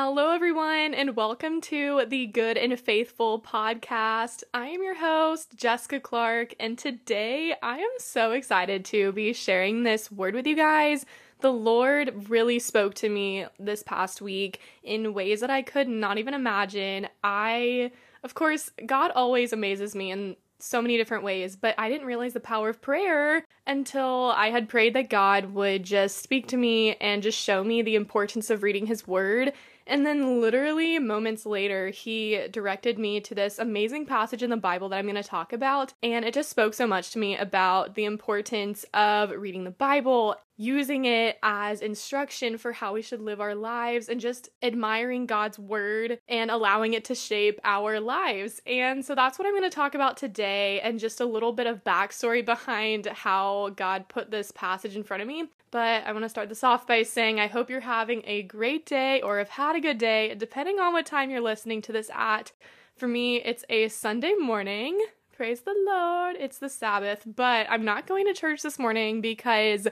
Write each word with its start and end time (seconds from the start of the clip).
Hello, 0.00 0.30
everyone, 0.30 0.94
and 0.94 1.16
welcome 1.16 1.60
to 1.62 2.04
the 2.06 2.26
Good 2.26 2.56
and 2.56 2.78
Faithful 2.78 3.40
podcast. 3.40 4.44
I 4.54 4.68
am 4.68 4.80
your 4.80 4.94
host, 4.94 5.56
Jessica 5.56 5.98
Clark, 5.98 6.54
and 6.60 6.78
today 6.78 7.52
I 7.64 7.78
am 7.78 7.90
so 7.98 8.30
excited 8.30 8.84
to 8.86 9.10
be 9.10 9.32
sharing 9.32 9.82
this 9.82 10.08
word 10.08 10.36
with 10.36 10.46
you 10.46 10.54
guys. 10.54 11.04
The 11.40 11.52
Lord 11.52 12.30
really 12.30 12.60
spoke 12.60 12.94
to 12.94 13.08
me 13.08 13.46
this 13.58 13.82
past 13.82 14.22
week 14.22 14.60
in 14.84 15.14
ways 15.14 15.40
that 15.40 15.50
I 15.50 15.62
could 15.62 15.88
not 15.88 16.16
even 16.16 16.32
imagine. 16.32 17.08
I, 17.24 17.90
of 18.22 18.34
course, 18.34 18.70
God 18.86 19.10
always 19.16 19.52
amazes 19.52 19.96
me 19.96 20.12
in 20.12 20.36
so 20.60 20.80
many 20.80 20.96
different 20.96 21.24
ways, 21.24 21.56
but 21.56 21.74
I 21.76 21.88
didn't 21.88 22.06
realize 22.06 22.34
the 22.34 22.40
power 22.40 22.68
of 22.68 22.80
prayer 22.80 23.44
until 23.66 24.32
I 24.36 24.50
had 24.50 24.68
prayed 24.68 24.94
that 24.94 25.10
God 25.10 25.54
would 25.54 25.82
just 25.82 26.18
speak 26.18 26.48
to 26.48 26.56
me 26.56 26.94
and 26.96 27.22
just 27.22 27.38
show 27.38 27.62
me 27.62 27.82
the 27.82 27.96
importance 27.96 28.50
of 28.50 28.62
reading 28.62 28.86
His 28.86 29.06
Word 29.06 29.52
and 29.88 30.06
then, 30.06 30.40
literally 30.40 30.98
moments 30.98 31.46
later, 31.46 31.88
he 31.88 32.46
directed 32.50 32.98
me 32.98 33.20
to 33.20 33.34
this 33.34 33.58
amazing 33.58 34.06
passage 34.06 34.42
in 34.42 34.50
the 34.50 34.56
Bible 34.56 34.88
that 34.90 34.98
I'm 34.98 35.06
going 35.06 35.16
to 35.16 35.22
talk 35.22 35.52
about. 35.52 35.94
And 36.02 36.24
it 36.24 36.34
just 36.34 36.50
spoke 36.50 36.74
so 36.74 36.86
much 36.86 37.10
to 37.12 37.18
me 37.18 37.36
about 37.36 37.94
the 37.94 38.04
importance 38.04 38.84
of 38.94 39.30
reading 39.30 39.64
the 39.64 39.70
Bible, 39.70 40.36
using 40.58 41.06
it 41.06 41.38
as 41.42 41.80
instruction 41.80 42.58
for 42.58 42.72
how 42.72 42.92
we 42.92 43.00
should 43.00 43.22
live 43.22 43.40
our 43.40 43.54
lives, 43.54 44.08
and 44.08 44.20
just 44.20 44.50
admiring 44.62 45.24
God's 45.24 45.58
word 45.58 46.18
and 46.28 46.50
allowing 46.50 46.92
it 46.92 47.04
to 47.06 47.14
shape 47.14 47.60
our 47.64 48.00
lives. 48.00 48.60
And 48.66 49.04
so 49.04 49.14
that's 49.14 49.38
what 49.38 49.46
I'm 49.46 49.54
going 49.54 49.62
to 49.62 49.74
talk 49.74 49.94
about 49.94 50.16
today, 50.16 50.80
and 50.80 50.98
just 50.98 51.20
a 51.20 51.24
little 51.24 51.52
bit 51.52 51.66
of 51.66 51.84
backstory 51.84 52.44
behind 52.44 53.06
how 53.06 53.70
God 53.76 54.08
put 54.08 54.30
this 54.30 54.50
passage 54.50 54.96
in 54.96 55.04
front 55.04 55.22
of 55.22 55.28
me. 55.28 55.44
But 55.70 56.04
I 56.04 56.12
want 56.12 56.24
to 56.24 56.28
start 56.28 56.48
this 56.48 56.64
off 56.64 56.86
by 56.86 57.02
saying 57.02 57.38
I 57.38 57.46
hope 57.46 57.70
you're 57.70 57.80
having 57.80 58.22
a 58.26 58.42
great 58.42 58.84
day 58.84 59.20
or 59.20 59.38
have 59.38 59.50
had 59.50 59.76
a 59.76 59.80
good 59.80 59.98
day, 59.98 60.34
depending 60.34 60.80
on 60.80 60.92
what 60.92 61.06
time 61.06 61.30
you're 61.30 61.40
listening 61.40 61.82
to 61.82 61.92
this 61.92 62.10
at. 62.12 62.52
For 62.96 63.06
me, 63.06 63.36
it's 63.36 63.64
a 63.68 63.88
Sunday 63.88 64.34
morning. 64.34 64.98
Praise 65.36 65.60
the 65.60 65.76
Lord. 65.86 66.34
It's 66.40 66.58
the 66.58 66.68
Sabbath, 66.68 67.22
but 67.24 67.68
I'm 67.70 67.84
not 67.84 68.08
going 68.08 68.26
to 68.26 68.34
church 68.34 68.62
this 68.62 68.76
morning 68.76 69.20
because 69.20 69.86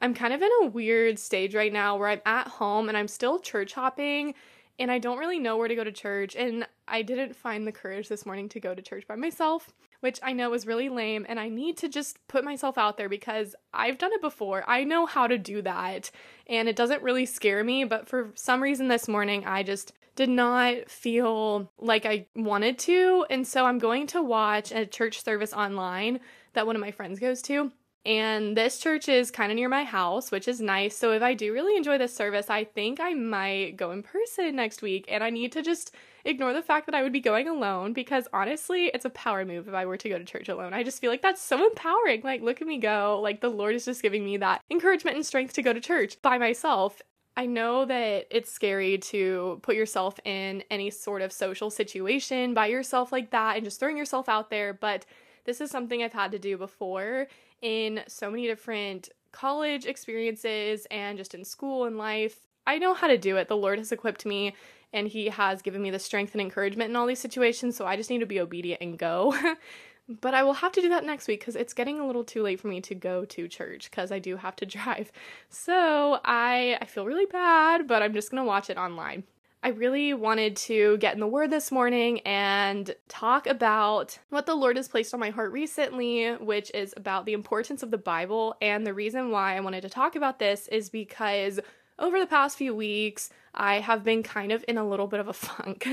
I'm 0.00 0.14
kind 0.14 0.32
of 0.32 0.42
in 0.42 0.50
a 0.62 0.66
weird 0.66 1.18
stage 1.18 1.54
right 1.54 1.72
now 1.72 1.96
where 1.96 2.08
I'm 2.08 2.22
at 2.26 2.48
home 2.48 2.88
and 2.88 2.96
I'm 2.96 3.08
still 3.08 3.38
church 3.38 3.74
hopping 3.74 4.34
and 4.78 4.90
I 4.90 4.98
don't 4.98 5.18
really 5.18 5.38
know 5.38 5.56
where 5.56 5.68
to 5.68 5.74
go 5.74 5.84
to 5.84 5.92
church. 5.92 6.34
And 6.34 6.66
I 6.88 7.02
didn't 7.02 7.36
find 7.36 7.66
the 7.66 7.72
courage 7.72 8.08
this 8.08 8.24
morning 8.24 8.48
to 8.50 8.60
go 8.60 8.74
to 8.74 8.82
church 8.82 9.06
by 9.06 9.16
myself 9.16 9.72
which 10.00 10.18
I 10.22 10.32
know 10.32 10.52
is 10.54 10.66
really 10.66 10.88
lame. 10.88 11.24
And 11.28 11.38
I 11.38 11.48
need 11.48 11.76
to 11.78 11.88
just 11.88 12.18
put 12.26 12.44
myself 12.44 12.76
out 12.76 12.96
there 12.96 13.08
because 13.08 13.54
I've 13.72 13.98
done 13.98 14.12
it 14.12 14.20
before. 14.20 14.64
I 14.66 14.84
know 14.84 15.06
how 15.06 15.26
to 15.26 15.38
do 15.38 15.62
that. 15.62 16.10
And 16.46 16.68
it 16.68 16.76
doesn't 16.76 17.02
really 17.02 17.26
scare 17.26 17.62
me. 17.62 17.84
But 17.84 18.08
for 18.08 18.30
some 18.34 18.62
reason 18.62 18.88
this 18.88 19.08
morning, 19.08 19.44
I 19.44 19.62
just 19.62 19.92
did 20.16 20.28
not 20.28 20.90
feel 20.90 21.70
like 21.78 22.04
I 22.04 22.26
wanted 22.34 22.78
to. 22.80 23.26
And 23.30 23.46
so 23.46 23.64
I'm 23.64 23.78
going 23.78 24.06
to 24.08 24.22
watch 24.22 24.72
a 24.72 24.86
church 24.86 25.22
service 25.22 25.52
online 25.52 26.20
that 26.54 26.66
one 26.66 26.76
of 26.76 26.80
my 26.80 26.90
friends 26.90 27.20
goes 27.20 27.40
to. 27.42 27.70
And 28.06 28.56
this 28.56 28.78
church 28.78 29.10
is 29.10 29.30
kind 29.30 29.52
of 29.52 29.56
near 29.56 29.68
my 29.68 29.84
house, 29.84 30.30
which 30.30 30.48
is 30.48 30.60
nice. 30.60 30.96
So 30.96 31.12
if 31.12 31.22
I 31.22 31.34
do 31.34 31.52
really 31.52 31.76
enjoy 31.76 31.98
this 31.98 32.14
service, 32.14 32.48
I 32.48 32.64
think 32.64 32.98
I 32.98 33.12
might 33.12 33.76
go 33.76 33.90
in 33.90 34.02
person 34.02 34.56
next 34.56 34.80
week. 34.80 35.04
And 35.08 35.22
I 35.22 35.28
need 35.28 35.52
to 35.52 35.62
just 35.62 35.94
ignore 36.24 36.54
the 36.54 36.62
fact 36.62 36.86
that 36.86 36.94
I 36.94 37.02
would 37.02 37.12
be 37.12 37.20
going 37.20 37.46
alone 37.46 37.92
because 37.92 38.26
honestly, 38.32 38.86
it's 38.86 39.04
a 39.04 39.10
power 39.10 39.44
move 39.44 39.68
if 39.68 39.74
I 39.74 39.84
were 39.84 39.98
to 39.98 40.08
go 40.08 40.18
to 40.18 40.24
church 40.24 40.48
alone. 40.48 40.72
I 40.72 40.82
just 40.82 41.00
feel 41.00 41.10
like 41.10 41.20
that's 41.20 41.42
so 41.42 41.66
empowering. 41.66 42.22
Like, 42.24 42.40
look 42.40 42.62
at 42.62 42.68
me 42.68 42.78
go. 42.78 43.20
Like, 43.22 43.42
the 43.42 43.50
Lord 43.50 43.74
is 43.74 43.84
just 43.84 44.02
giving 44.02 44.24
me 44.24 44.38
that 44.38 44.62
encouragement 44.70 45.16
and 45.16 45.26
strength 45.26 45.52
to 45.54 45.62
go 45.62 45.74
to 45.74 45.80
church 45.80 46.20
by 46.22 46.38
myself. 46.38 47.02
I 47.36 47.46
know 47.46 47.84
that 47.84 48.26
it's 48.30 48.50
scary 48.50 48.98
to 48.98 49.60
put 49.62 49.76
yourself 49.76 50.18
in 50.24 50.64
any 50.70 50.90
sort 50.90 51.22
of 51.22 51.32
social 51.32 51.70
situation 51.70 52.54
by 52.54 52.66
yourself 52.66 53.12
like 53.12 53.30
that 53.30 53.56
and 53.56 53.64
just 53.64 53.78
throwing 53.78 53.96
yourself 53.96 54.28
out 54.28 54.50
there, 54.50 54.72
but 54.72 55.06
this 55.44 55.60
is 55.60 55.70
something 55.70 56.02
I've 56.02 56.12
had 56.12 56.32
to 56.32 56.38
do 56.38 56.58
before 56.58 57.28
in 57.62 58.02
so 58.06 58.30
many 58.30 58.46
different 58.46 59.10
college 59.32 59.86
experiences 59.86 60.86
and 60.90 61.18
just 61.18 61.34
in 61.34 61.44
school 61.44 61.84
and 61.84 61.96
life. 61.96 62.36
I 62.66 62.78
know 62.78 62.94
how 62.94 63.06
to 63.08 63.18
do 63.18 63.36
it. 63.36 63.48
The 63.48 63.56
Lord 63.56 63.78
has 63.78 63.92
equipped 63.92 64.26
me 64.26 64.54
and 64.92 65.08
He 65.08 65.26
has 65.28 65.62
given 65.62 65.82
me 65.82 65.90
the 65.90 65.98
strength 65.98 66.32
and 66.32 66.40
encouragement 66.40 66.90
in 66.90 66.96
all 66.96 67.06
these 67.06 67.20
situations, 67.20 67.76
so 67.76 67.86
I 67.86 67.96
just 67.96 68.10
need 68.10 68.18
to 68.18 68.26
be 68.26 68.40
obedient 68.40 68.80
and 68.80 68.98
go. 68.98 69.34
but 70.20 70.34
I 70.34 70.42
will 70.42 70.54
have 70.54 70.72
to 70.72 70.80
do 70.80 70.88
that 70.88 71.04
next 71.04 71.28
week 71.28 71.40
because 71.40 71.54
it's 71.54 71.72
getting 71.74 72.00
a 72.00 72.06
little 72.06 72.24
too 72.24 72.42
late 72.42 72.60
for 72.60 72.68
me 72.68 72.80
to 72.80 72.94
go 72.94 73.24
to 73.26 73.48
church 73.48 73.90
because 73.90 74.10
I 74.10 74.18
do 74.18 74.36
have 74.36 74.56
to 74.56 74.66
drive. 74.66 75.12
So 75.48 76.20
I 76.24 76.78
I 76.80 76.86
feel 76.86 77.06
really 77.06 77.26
bad, 77.26 77.86
but 77.86 78.02
I'm 78.02 78.12
just 78.12 78.30
gonna 78.30 78.44
watch 78.44 78.70
it 78.70 78.76
online. 78.76 79.24
I 79.62 79.68
really 79.68 80.14
wanted 80.14 80.56
to 80.56 80.96
get 80.98 81.12
in 81.12 81.20
the 81.20 81.26
Word 81.26 81.50
this 81.50 81.70
morning 81.70 82.20
and 82.20 82.94
talk 83.08 83.46
about 83.46 84.18
what 84.30 84.46
the 84.46 84.54
Lord 84.54 84.78
has 84.78 84.88
placed 84.88 85.12
on 85.12 85.20
my 85.20 85.28
heart 85.28 85.52
recently, 85.52 86.30
which 86.36 86.70
is 86.72 86.94
about 86.96 87.26
the 87.26 87.34
importance 87.34 87.82
of 87.82 87.90
the 87.90 87.98
Bible. 87.98 88.56
And 88.62 88.86
the 88.86 88.94
reason 88.94 89.30
why 89.30 89.56
I 89.56 89.60
wanted 89.60 89.82
to 89.82 89.90
talk 89.90 90.16
about 90.16 90.38
this 90.38 90.66
is 90.68 90.88
because 90.88 91.60
over 91.98 92.18
the 92.18 92.26
past 92.26 92.56
few 92.56 92.74
weeks, 92.74 93.28
I 93.54 93.80
have 93.80 94.02
been 94.02 94.22
kind 94.22 94.50
of 94.50 94.64
in 94.66 94.78
a 94.78 94.88
little 94.88 95.06
bit 95.06 95.20
of 95.20 95.28
a 95.28 95.32
funk. 95.34 95.86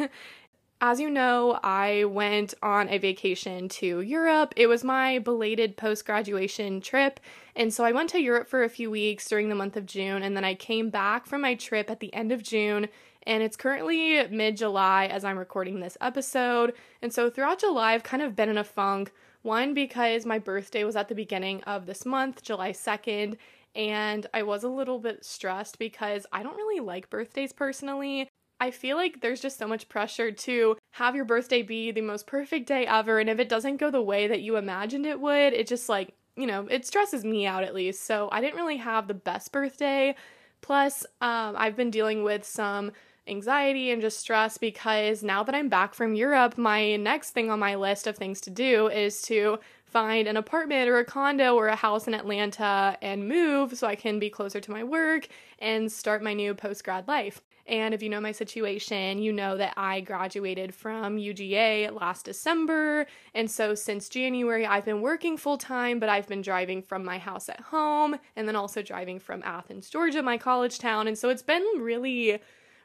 As 0.80 1.02
you 1.02 1.10
know, 1.10 1.60
I 1.62 2.06
went 2.06 2.54
on 2.64 2.88
a 2.88 3.00
vacation 3.00 3.68
to 3.70 4.00
Europe. 4.00 4.54
It 4.56 4.68
was 4.68 4.84
my 4.84 5.20
belated 5.20 5.76
post 5.76 6.06
graduation 6.06 6.80
trip. 6.80 7.20
And 7.56 7.74
so 7.74 7.84
I 7.84 7.92
went 7.92 8.12
to 8.12 8.22
Europe 8.22 8.48
for 8.48 8.64
a 8.64 8.70
few 8.70 8.90
weeks 8.90 9.28
during 9.28 9.50
the 9.50 9.56
month 9.56 9.76
of 9.76 9.88
June. 9.88 10.24
And 10.24 10.38
then 10.38 10.46
I 10.46 10.54
came 10.54 10.90
back 10.90 11.26
from 11.26 11.42
my 11.42 11.56
trip 11.56 11.90
at 11.90 12.00
the 12.00 12.14
end 12.14 12.32
of 12.32 12.44
June. 12.44 12.88
And 13.28 13.44
it's 13.44 13.58
currently 13.58 14.26
mid 14.30 14.56
July 14.56 15.08
as 15.08 15.26
I'm 15.26 15.38
recording 15.38 15.82
this 15.82 15.98
episode. 16.00 16.74
And 17.02 17.12
so 17.12 17.30
throughout 17.30 17.60
July, 17.60 17.94
I've 17.94 18.04
kind 18.04 18.24
of 18.24 18.38
been 18.38 18.48
in 18.48 18.58
a 18.58 18.64
funk. 18.64 19.12
One, 19.42 19.74
because 19.74 20.26
my 20.26 20.40
birthday 20.40 20.86
was 20.86 20.96
at 20.96 21.10
the 21.10 21.16
beginning 21.16 21.62
of 21.66 21.86
this 21.86 22.06
month, 22.06 22.42
July 22.42 22.72
2nd, 22.72 23.36
and 23.76 24.26
I 24.34 24.44
was 24.44 24.64
a 24.64 24.70
little 24.70 24.98
bit 24.98 25.26
stressed 25.26 25.78
because 25.78 26.26
I 26.32 26.42
don't 26.42 26.56
really 26.56 26.80
like 26.80 27.10
birthdays 27.10 27.52
personally. 27.52 28.30
I 28.62 28.72
feel 28.72 28.96
like 28.96 29.20
there's 29.20 29.42
just 29.42 29.60
so 29.60 29.68
much 29.68 29.90
pressure 29.90 30.32
to 30.32 30.78
have 30.92 31.16
your 31.16 31.26
birthday 31.26 31.62
be 31.62 31.92
the 31.92 32.02
most 32.02 32.28
perfect 32.28 32.66
day 32.66 32.88
ever, 32.88 33.20
and 33.20 33.30
if 33.30 33.40
it 33.40 33.50
doesn't 33.50 33.78
go 33.78 33.92
the 33.92 34.02
way 34.02 34.28
that 34.28 34.42
you 34.42 34.56
imagined 34.56 35.06
it 35.06 35.20
would, 35.20 35.54
it 35.54 35.68
just 35.68 35.90
like, 35.90 36.14
you 36.38 36.48
know, 36.48 36.66
it 36.70 36.86
stresses 36.86 37.26
me 37.26 37.46
out 37.46 37.64
at 37.64 37.76
least. 37.76 38.06
So 38.06 38.30
I 38.32 38.40
didn't 38.40 38.58
really 38.58 38.78
have 38.78 39.08
the 39.08 39.14
best 39.14 39.52
birthday. 39.52 40.16
Plus, 40.62 41.06
um, 41.22 41.56
I've 41.58 41.76
been 41.76 41.92
dealing 41.92 42.24
with 42.24 42.44
some 42.44 42.92
anxiety 43.28 43.92
and 43.92 44.02
just 44.02 44.20
stress 44.20 44.58
because 44.58 45.24
now 45.24 45.44
that 45.44 45.56
I'm 45.56 45.70
back 45.70 45.94
from 45.94 46.16
Europe, 46.16 46.58
my 46.58 46.96
next 46.96 47.32
thing 47.32 47.50
on 47.50 47.60
my 47.60 47.76
list 47.76 48.08
of 48.08 48.16
things 48.16 48.42
to 48.42 48.50
do 48.50 48.88
is 48.88 49.22
to 49.24 49.60
find 49.86 50.28
an 50.28 50.38
apartment 50.38 50.90
or 50.90 51.00
a 51.00 51.06
condo 51.06 51.56
or 51.56 51.68
a 51.68 51.76
house 51.76 52.08
in 52.08 52.14
Atlanta 52.14 52.98
and 53.02 53.28
move 53.28 53.78
so 53.78 53.88
I 53.88 53.96
can 53.96 54.20
be 54.20 54.30
closer 54.30 54.60
to 54.60 54.72
my 54.72 54.84
work 54.84 55.28
and 55.60 55.92
start 55.92 56.22
my 56.22 56.34
new 56.34 56.54
post 56.54 56.84
grad 56.84 57.08
life. 57.08 57.42
And 57.68 57.94
if 57.94 58.02
you 58.02 58.10
know 58.10 58.22
my 58.22 58.32
situation, 58.32 59.20
you 59.20 59.34
know 59.34 59.58
that 59.58 59.74
I 59.76 60.00
graduated 60.00 60.74
from 60.74 61.18
UGA 61.18 61.92
last 62.00 62.24
December. 62.24 63.08
And 63.34 63.52
so 63.52 63.76
since 63.76 64.08
January, 64.08 64.66
I've 64.66 64.86
been 64.86 65.02
working 65.02 65.36
full 65.36 65.58
time, 65.58 66.00
but 66.00 66.08
I've 66.08 66.28
been 66.28 66.42
driving 66.42 66.82
from 66.82 67.04
my 67.04 67.18
house 67.18 67.50
at 67.50 67.60
home 67.60 68.18
and 68.38 68.48
then 68.48 68.56
also 68.56 68.82
driving 68.82 69.20
from 69.20 69.44
Athens, 69.44 69.90
Georgia, 69.90 70.22
my 70.22 70.38
college 70.38 70.80
town. 70.80 71.08
And 71.08 71.18
so 71.18 71.28
it's 71.28 71.42
been 71.42 71.66
really, 71.78 72.40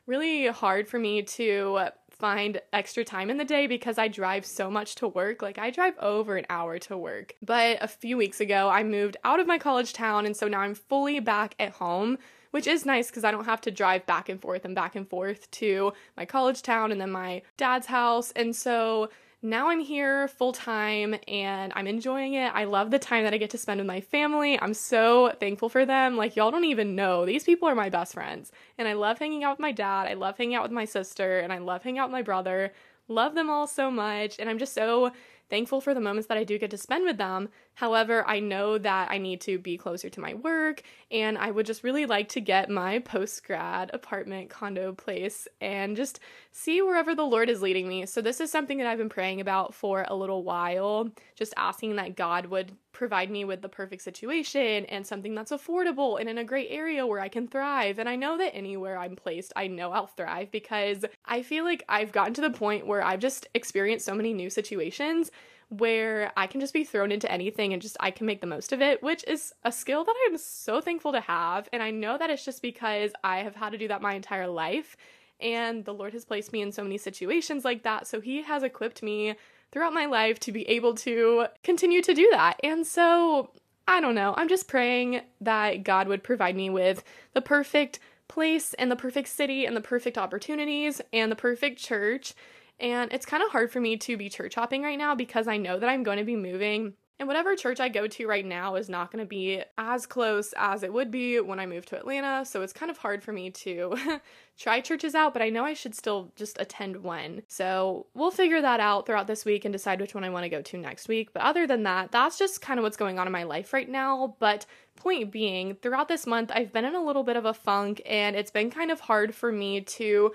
really 0.07 0.47
hard 0.49 0.89
for 0.89 0.99
me 0.99 1.23
to 1.23 1.89
find 2.11 2.61
extra 2.73 3.05
time 3.05 3.31
in 3.31 3.37
the 3.37 3.45
day 3.45 3.67
because 3.67 3.99
I 3.99 4.09
drive 4.09 4.47
so 4.47 4.71
much 4.71 4.95
to 4.97 5.09
work. 5.09 5.43
Like, 5.43 5.59
I 5.59 5.71
drive 5.71 5.95
over 5.99 6.37
an 6.37 6.47
hour 6.49 6.79
to 6.81 6.97
work. 6.97 7.35
But 7.43 7.79
a 7.81 7.89
few 7.89 8.17
weeks 8.17 8.41
ago, 8.41 8.69
I 8.69 8.85
moved 8.85 9.17
out 9.25 9.41
of 9.41 9.47
my 9.47 9.59
college 9.59 9.93
town, 9.93 10.27
and 10.27 10.37
so 10.37 10.47
now 10.47 10.61
I'm 10.61 10.75
fully 10.75 11.19
back 11.21 11.55
at 11.59 11.73
home 11.73 12.19
which 12.53 12.67
is 12.67 12.87
nice 12.87 13.09
because 13.09 13.25
I 13.25 13.31
don't 13.31 13.47
have 13.47 13.63
to 13.63 13.71
drive 13.71 14.07
back 14.07 14.29
and 14.29 14.41
forth 14.41 14.65
and 14.65 14.75
back 14.75 14.95
and 14.95 15.09
forth 15.09 15.51
to 15.53 15.93
my 16.17 16.25
college 16.25 16.63
town 16.63 16.93
and 16.93 17.01
then 17.01 17.11
my 17.11 17.43
dad's 17.57 17.87
house. 17.87 18.31
And 18.33 18.55
so 18.55 19.09
now 19.43 19.69
I'm 19.69 19.81
here 19.81 20.29
full 20.29 20.53
time 20.53 21.17
and 21.27 21.73
I'm 21.75 21.89
enjoying 21.89 22.35
it. 22.35 22.53
I 22.55 22.65
love 22.65 22.93
the 22.93 22.99
time 23.01 23.25
that 23.25 23.35
I 23.35 23.39
get 23.39 23.51
to 23.51 23.59
spend 23.59 23.79
with 23.81 23.87
my 23.89 24.01
family. 24.01 24.59
I'm 24.61 24.73
so 24.73 25.35
thankful 25.41 25.69
for 25.69 25.85
them. 25.85 26.17
Like, 26.17 26.37
y'all 26.37 26.53
don't 26.53 26.65
even 26.65 26.95
know. 26.95 27.27
These 27.27 27.43
people 27.43 27.69
are 27.69 27.75
my 27.75 27.91
best 27.91 28.15
friends. 28.15 28.53
And 28.79 28.87
I 28.87 28.93
love 28.93 29.19
hanging 29.19 29.43
out 29.43 29.55
with 29.55 29.61
my 29.61 29.73
dad. 29.73 30.07
I 30.07 30.15
love 30.15 30.39
hanging 30.39 30.55
out 30.55 30.63
with 30.63 30.71
my 30.71 30.85
sister. 30.85 31.41
And 31.41 31.53
I 31.53 31.59
love 31.59 31.83
hanging 31.83 31.99
out 31.99 32.09
with 32.09 32.13
my 32.13 32.23
brother. 32.23 32.73
Love 33.09 33.35
them 33.35 33.51
all 33.51 33.67
so 33.67 33.91
much. 33.91 34.39
And 34.39 34.49
I'm 34.49 34.59
just 34.59 34.75
so 34.75 35.11
thankful 35.51 35.83
for 35.83 35.93
the 35.93 36.01
moments 36.01 36.29
that 36.29 36.39
I 36.39 36.45
do 36.45 36.59
get 36.59 36.71
to 36.71 36.79
spend 36.79 37.05
with 37.05 37.19
them. 37.19 37.49
However, 37.75 38.27
I 38.27 38.41
know 38.41 38.79
that 38.79 39.11
I 39.11 39.19
need 39.19 39.41
to 39.43 39.59
be 39.59 39.77
closer 39.77 40.09
to 40.09 40.21
my 40.21 40.33
work, 40.35 40.83
and 41.13 41.37
I 41.37 41.51
would 41.51 41.67
just 41.67 41.85
really 41.85 42.07
like 42.07 42.31
to 42.31 42.41
get 42.41 42.71
my 42.71 42.99
post 42.99 43.45
grad 43.45 43.91
apartment 43.93 44.49
condo 44.49 44.93
place 44.93 45.47
and 45.61 45.95
just 45.95 46.21
see 46.51 46.81
wherever 46.81 47.15
the 47.15 47.23
Lord 47.23 47.51
is 47.51 47.61
leading 47.61 47.87
me. 47.87 48.07
So, 48.07 48.23
this 48.23 48.41
is 48.41 48.51
something 48.51 48.79
that 48.79 48.87
I've 48.87 48.99
been 48.99 49.09
praying 49.09 49.41
about 49.41 49.75
for 49.75 50.07
a 50.09 50.17
little 50.17 50.43
while, 50.43 51.11
just 51.37 51.53
asking 51.57 51.97
that 51.97 52.17
God 52.17 52.47
would 52.47 52.73
provide 52.93 53.31
me 53.31 53.45
with 53.45 53.63
the 53.63 53.69
perfect 53.69 54.03
situation 54.03 54.85
and 54.87 55.07
something 55.07 55.35
that's 55.35 55.53
affordable 55.53 56.21
and 56.21 56.29
in 56.29 56.39
a 56.39 56.45
great 56.45 56.69
area 56.71 57.07
where 57.07 57.21
I 57.21 57.29
can 57.29 57.49
thrive. 57.49 57.99
And 57.99 58.09
I 58.09 58.17
know 58.17 58.39
that 58.39 58.55
anywhere 58.55 58.99
I'm 58.99 59.17
placed, 59.17 59.53
I 59.57 59.67
know 59.67 59.93
I'll 59.93 60.07
thrive 60.07 60.51
because 60.51 61.05
I 61.25 61.43
feel 61.43 61.65
like 61.65 61.85
I've 61.89 62.13
gotten 62.13 62.35
to 62.35 62.41
the 62.41 62.51
point 62.51 62.87
where 62.87 63.03
I've 63.03 63.21
just 63.21 63.47
experienced 63.55 64.05
so 64.05 64.15
many 64.15 64.33
new 64.33 64.51
situations 64.51 65.31
where 65.73 66.33
I 66.37 66.47
can 66.47 66.61
just 66.61 66.75
be 66.75 66.85
thrown 66.85 67.11
into 67.11 67.31
anything 67.33 67.73
and 67.73 67.81
just 67.81 67.97
I 67.99 68.11
can 68.11 68.27
make 68.27 68.43
the 68.43 68.47
most 68.47 68.73
of 68.73 68.83
it, 68.83 69.03
which 69.03 69.25
is 69.27 69.55
a 69.65 69.73
skill 69.73 70.05
that 70.05 70.15
I'm 70.29 70.37
so 70.37 70.83
thankful 70.83 71.13
to 71.13 71.21
have. 71.21 71.67
And 71.73 71.83
I 71.83 71.91
know 71.91 72.19
that 72.19 72.29
it's 72.29 72.45
just 72.45 72.61
because 72.61 73.13
I 73.25 73.39
have 73.39 73.57
had 73.57 73.71
to 73.71 73.79
do 73.79 73.89
that 73.89 74.03
my 74.03 74.13
entire 74.13 74.49
life. 74.49 74.99
And 75.41 75.85
the 75.85 75.95
Lord 75.95 76.13
has 76.13 76.27
placed 76.27 76.53
me 76.53 76.61
in 76.61 76.73
so 76.73 76.83
many 76.83 76.99
situations 76.99 77.65
like 77.65 77.85
that. 77.85 78.07
So 78.07 78.21
He 78.21 78.43
has 78.43 78.63
equipped 78.63 79.03
me 79.03 79.35
throughout 79.71 79.95
my 79.95 80.05
life 80.05 80.39
to 80.41 80.53
be 80.53 80.69
able 80.69 80.95
to 80.97 81.47
continue 81.65 82.03
to 82.03 82.13
do 82.13 82.29
that. 82.33 82.61
And 82.63 82.87
so 82.87 83.51
I 83.89 84.03
don't 84.03 84.15
know. 84.15 84.35
I'm 84.37 84.49
just 84.49 84.69
praying 84.69 85.23
that 85.41 85.85
God 85.85 86.07
would 86.07 86.23
provide 86.23 86.55
me 86.55 86.69
with 86.69 87.03
the 87.33 87.41
perfect 87.41 87.99
place 88.29 88.75
and 88.75 88.91
the 88.91 88.97
perfect 88.97 89.29
city 89.29 89.65
and 89.65 89.75
the 89.75 89.81
perfect 89.81 90.19
opportunities 90.19 91.01
and 91.13 91.33
the 91.33 91.37
perfect 91.37 91.79
church 91.79 92.35
and 92.83 93.13
it's 93.13 93.25
kind 93.25 93.43
of 93.43 93.51
hard 93.51 93.71
for 93.71 93.81
me 93.81 93.97
to 93.97 94.17
be 94.17 94.29
church 94.29 94.57
hopping 94.57 94.83
right 94.83 94.99
now 94.99 95.15
because 95.15 95.47
I 95.47 95.57
know 95.57 95.79
that 95.79 95.89
I'm 95.89 96.03
going 96.03 96.19
to 96.19 96.25
be 96.25 96.37
moving. 96.37 96.95
And 97.21 97.29
whatever 97.29 97.55
church 97.55 97.79
I 97.79 97.89
go 97.89 98.09
to 98.09 98.27
right 98.27 98.45
now 98.45 98.75
is 98.75 98.89
not 98.89 99.13
going 99.13 99.23
to 99.23 99.29
be 99.29 99.63
as 99.79 100.07
close 100.07 100.53
as 100.57 100.83
it 100.83 100.93
would 100.93 101.13
be 101.13 101.39
when 101.39 101.61
I 101.61 101.67
move 101.67 101.87
to 101.87 101.97
Atlanta. 101.97 102.45
So 102.45 102.63
it's 102.63 102.73
kind 102.73 102.91
of 102.91 102.99
hard 102.99 103.23
for 103.23 103.33
me 103.33 103.51
to 103.51 103.95
try 104.59 104.81
churches 104.81 105.15
out, 105.15 105.33
but 105.33 105.43
I 105.43 105.49
know 105.49 105.65
I 105.65 105.75
should 105.75 105.95
still 105.95 106.33
just 106.35 106.61
attend 106.61 106.97
one. 106.97 107.43
So 107.47 108.07
we'll 108.15 108.33
figure 108.33 108.61
that 108.61 108.81
out 108.81 109.07
throughout 109.07 109.29
this 109.29 109.45
week 109.45 109.65
and 109.65 109.73
decide 109.73 110.01
which 110.01 110.17
one 110.17 110.25
I 110.25 110.31
want 110.31 110.45
to 110.45 110.49
go 110.51 110.63
to 110.63 110.77
next 110.77 111.07
week. 111.07 111.33
But 111.33 111.45
other 111.45 111.65
than 111.65 111.85
that, 111.85 112.11
that's 112.11 112.39
just 112.39 112.61
kind 112.61 112.81
of 112.81 112.83
what's 112.83 112.97
going 112.97 113.21
on 113.21 113.29
in 113.29 113.33
my 113.33 113.45
life 113.45 113.73
right 113.73 113.89
now. 113.89 114.35
But 114.41 114.67
point 114.97 115.31
being, 115.31 115.77
throughout 115.77 116.09
this 116.09 116.27
month, 116.27 116.51
I've 116.53 116.73
been 116.73 116.85
in 116.85 116.97
a 116.97 117.05
little 117.05 117.23
bit 117.23 117.37
of 117.37 117.45
a 117.45 117.55
funk 117.55 118.03
and 118.05 118.35
it's 118.35 118.51
been 118.51 118.71
kind 118.71 118.91
of 118.91 118.99
hard 118.99 119.33
for 119.33 119.53
me 119.53 119.83
to 119.83 120.33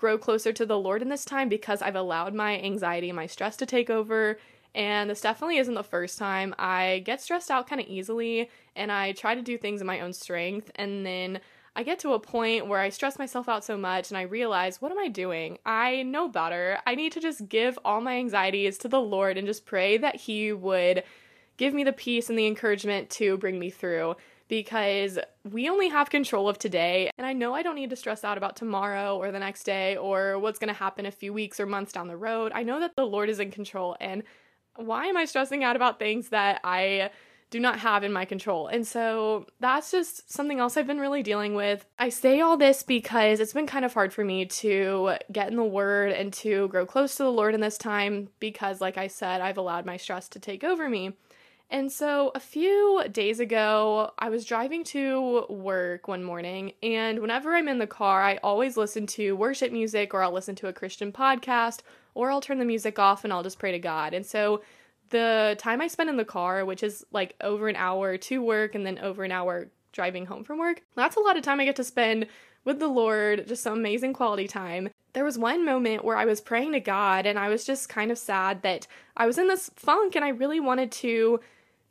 grow 0.00 0.16
closer 0.16 0.50
to 0.50 0.64
the 0.64 0.78
Lord 0.78 1.02
in 1.02 1.10
this 1.10 1.26
time 1.26 1.50
because 1.50 1.82
I've 1.82 1.94
allowed 1.94 2.34
my 2.34 2.58
anxiety 2.58 3.10
and 3.10 3.16
my 3.16 3.26
stress 3.26 3.54
to 3.58 3.66
take 3.66 3.90
over. 3.90 4.38
And 4.74 5.10
this 5.10 5.20
definitely 5.20 5.58
isn't 5.58 5.74
the 5.74 5.82
first 5.82 6.18
time. 6.18 6.54
I 6.58 7.02
get 7.04 7.20
stressed 7.20 7.50
out 7.50 7.68
kind 7.68 7.82
of 7.82 7.86
easily 7.86 8.48
and 8.74 8.90
I 8.90 9.12
try 9.12 9.34
to 9.34 9.42
do 9.42 9.58
things 9.58 9.82
in 9.82 9.86
my 9.86 10.00
own 10.00 10.14
strength. 10.14 10.70
And 10.76 11.04
then 11.04 11.40
I 11.76 11.82
get 11.82 11.98
to 11.98 12.14
a 12.14 12.18
point 12.18 12.66
where 12.66 12.80
I 12.80 12.88
stress 12.88 13.18
myself 13.18 13.46
out 13.46 13.62
so 13.62 13.76
much 13.76 14.10
and 14.10 14.16
I 14.16 14.22
realize, 14.22 14.80
what 14.80 14.90
am 14.90 14.98
I 14.98 15.08
doing? 15.08 15.58
I 15.66 16.02
know 16.04 16.28
better. 16.28 16.78
I 16.86 16.94
need 16.94 17.12
to 17.12 17.20
just 17.20 17.50
give 17.50 17.78
all 17.84 18.00
my 18.00 18.16
anxieties 18.16 18.78
to 18.78 18.88
the 18.88 19.00
Lord 19.00 19.36
and 19.36 19.46
just 19.46 19.66
pray 19.66 19.98
that 19.98 20.16
He 20.16 20.50
would 20.50 21.04
give 21.58 21.74
me 21.74 21.84
the 21.84 21.92
peace 21.92 22.30
and 22.30 22.38
the 22.38 22.46
encouragement 22.46 23.10
to 23.10 23.36
bring 23.36 23.58
me 23.58 23.68
through 23.68 24.16
because 24.50 25.16
we 25.48 25.70
only 25.70 25.88
have 25.88 26.10
control 26.10 26.48
of 26.48 26.58
today. 26.58 27.08
And 27.16 27.26
I 27.26 27.32
know 27.32 27.54
I 27.54 27.62
don't 27.62 27.76
need 27.76 27.90
to 27.90 27.96
stress 27.96 28.24
out 28.24 28.36
about 28.36 28.56
tomorrow 28.56 29.16
or 29.16 29.30
the 29.30 29.38
next 29.38 29.62
day 29.62 29.96
or 29.96 30.38
what's 30.40 30.58
going 30.58 30.68
to 30.68 30.74
happen 30.74 31.06
a 31.06 31.12
few 31.12 31.32
weeks 31.32 31.60
or 31.60 31.66
months 31.66 31.92
down 31.92 32.08
the 32.08 32.16
road. 32.16 32.50
I 32.52 32.64
know 32.64 32.80
that 32.80 32.96
the 32.96 33.06
Lord 33.06 33.30
is 33.30 33.38
in 33.38 33.52
control. 33.52 33.96
And 34.00 34.24
why 34.74 35.06
am 35.06 35.16
I 35.16 35.24
stressing 35.24 35.62
out 35.62 35.76
about 35.76 36.00
things 36.00 36.30
that 36.30 36.60
I 36.64 37.10
do 37.50 37.58
not 37.58 37.80
have 37.80 38.04
in 38.04 38.12
my 38.12 38.24
control. 38.24 38.68
And 38.68 38.86
so 38.86 39.46
that's 39.58 39.90
just 39.90 40.32
something 40.32 40.60
else 40.60 40.76
I've 40.76 40.86
been 40.86 41.00
really 41.00 41.24
dealing 41.24 41.54
with. 41.54 41.84
I 41.98 42.08
say 42.08 42.40
all 42.40 42.56
this 42.56 42.84
because 42.84 43.40
it's 43.40 43.52
been 43.52 43.66
kind 43.66 43.84
of 43.84 43.92
hard 43.92 44.12
for 44.12 44.24
me 44.24 44.46
to 44.46 45.16
get 45.32 45.48
in 45.50 45.56
the 45.56 45.64
word 45.64 46.12
and 46.12 46.32
to 46.34 46.68
grow 46.68 46.86
close 46.86 47.16
to 47.16 47.24
the 47.24 47.32
Lord 47.32 47.54
in 47.54 47.60
this 47.60 47.76
time 47.76 48.28
because, 48.38 48.80
like 48.80 48.96
I 48.96 49.08
said, 49.08 49.40
I've 49.40 49.58
allowed 49.58 49.84
my 49.84 49.96
stress 49.96 50.28
to 50.28 50.38
take 50.38 50.62
over 50.62 50.88
me. 50.88 51.16
And 51.70 51.90
so 51.92 52.32
a 52.34 52.40
few 52.40 53.04
days 53.12 53.38
ago, 53.38 54.12
I 54.18 54.28
was 54.28 54.44
driving 54.44 54.82
to 54.84 55.46
work 55.48 56.08
one 56.08 56.24
morning, 56.24 56.72
and 56.82 57.20
whenever 57.20 57.54
I'm 57.54 57.68
in 57.68 57.78
the 57.78 57.86
car, 57.86 58.22
I 58.22 58.38
always 58.38 58.76
listen 58.76 59.06
to 59.08 59.36
worship 59.36 59.70
music 59.70 60.12
or 60.12 60.22
I'll 60.22 60.32
listen 60.32 60.56
to 60.56 60.66
a 60.66 60.72
Christian 60.72 61.12
podcast 61.12 61.82
or 62.14 62.30
I'll 62.30 62.40
turn 62.40 62.58
the 62.58 62.64
music 62.64 62.98
off 62.98 63.22
and 63.22 63.32
I'll 63.32 63.44
just 63.44 63.60
pray 63.60 63.70
to 63.70 63.78
God. 63.78 64.14
And 64.14 64.26
so 64.26 64.62
the 65.10 65.54
time 65.60 65.80
I 65.80 65.86
spend 65.86 66.10
in 66.10 66.16
the 66.16 66.24
car, 66.24 66.64
which 66.64 66.82
is 66.82 67.06
like 67.12 67.36
over 67.40 67.68
an 67.68 67.76
hour 67.76 68.16
to 68.16 68.42
work 68.42 68.74
and 68.74 68.84
then 68.84 68.98
over 68.98 69.22
an 69.22 69.32
hour 69.32 69.68
driving 69.92 70.26
home 70.26 70.42
from 70.42 70.58
work, 70.58 70.82
that's 70.96 71.16
a 71.16 71.20
lot 71.20 71.36
of 71.36 71.44
time 71.44 71.60
I 71.60 71.64
get 71.64 71.76
to 71.76 71.84
spend 71.84 72.26
with 72.64 72.80
the 72.80 72.88
Lord, 72.88 73.46
just 73.46 73.62
some 73.62 73.78
amazing 73.78 74.12
quality 74.12 74.48
time. 74.48 74.90
There 75.12 75.24
was 75.24 75.38
one 75.38 75.64
moment 75.64 76.04
where 76.04 76.16
I 76.16 76.24
was 76.24 76.40
praying 76.40 76.72
to 76.72 76.80
God 76.80 77.26
and 77.26 77.38
I 77.38 77.48
was 77.48 77.64
just 77.64 77.88
kind 77.88 78.10
of 78.10 78.18
sad 78.18 78.62
that 78.62 78.88
I 79.16 79.26
was 79.26 79.38
in 79.38 79.48
this 79.48 79.70
funk 79.76 80.16
and 80.16 80.24
I 80.24 80.28
really 80.30 80.60
wanted 80.60 80.90
to 80.92 81.40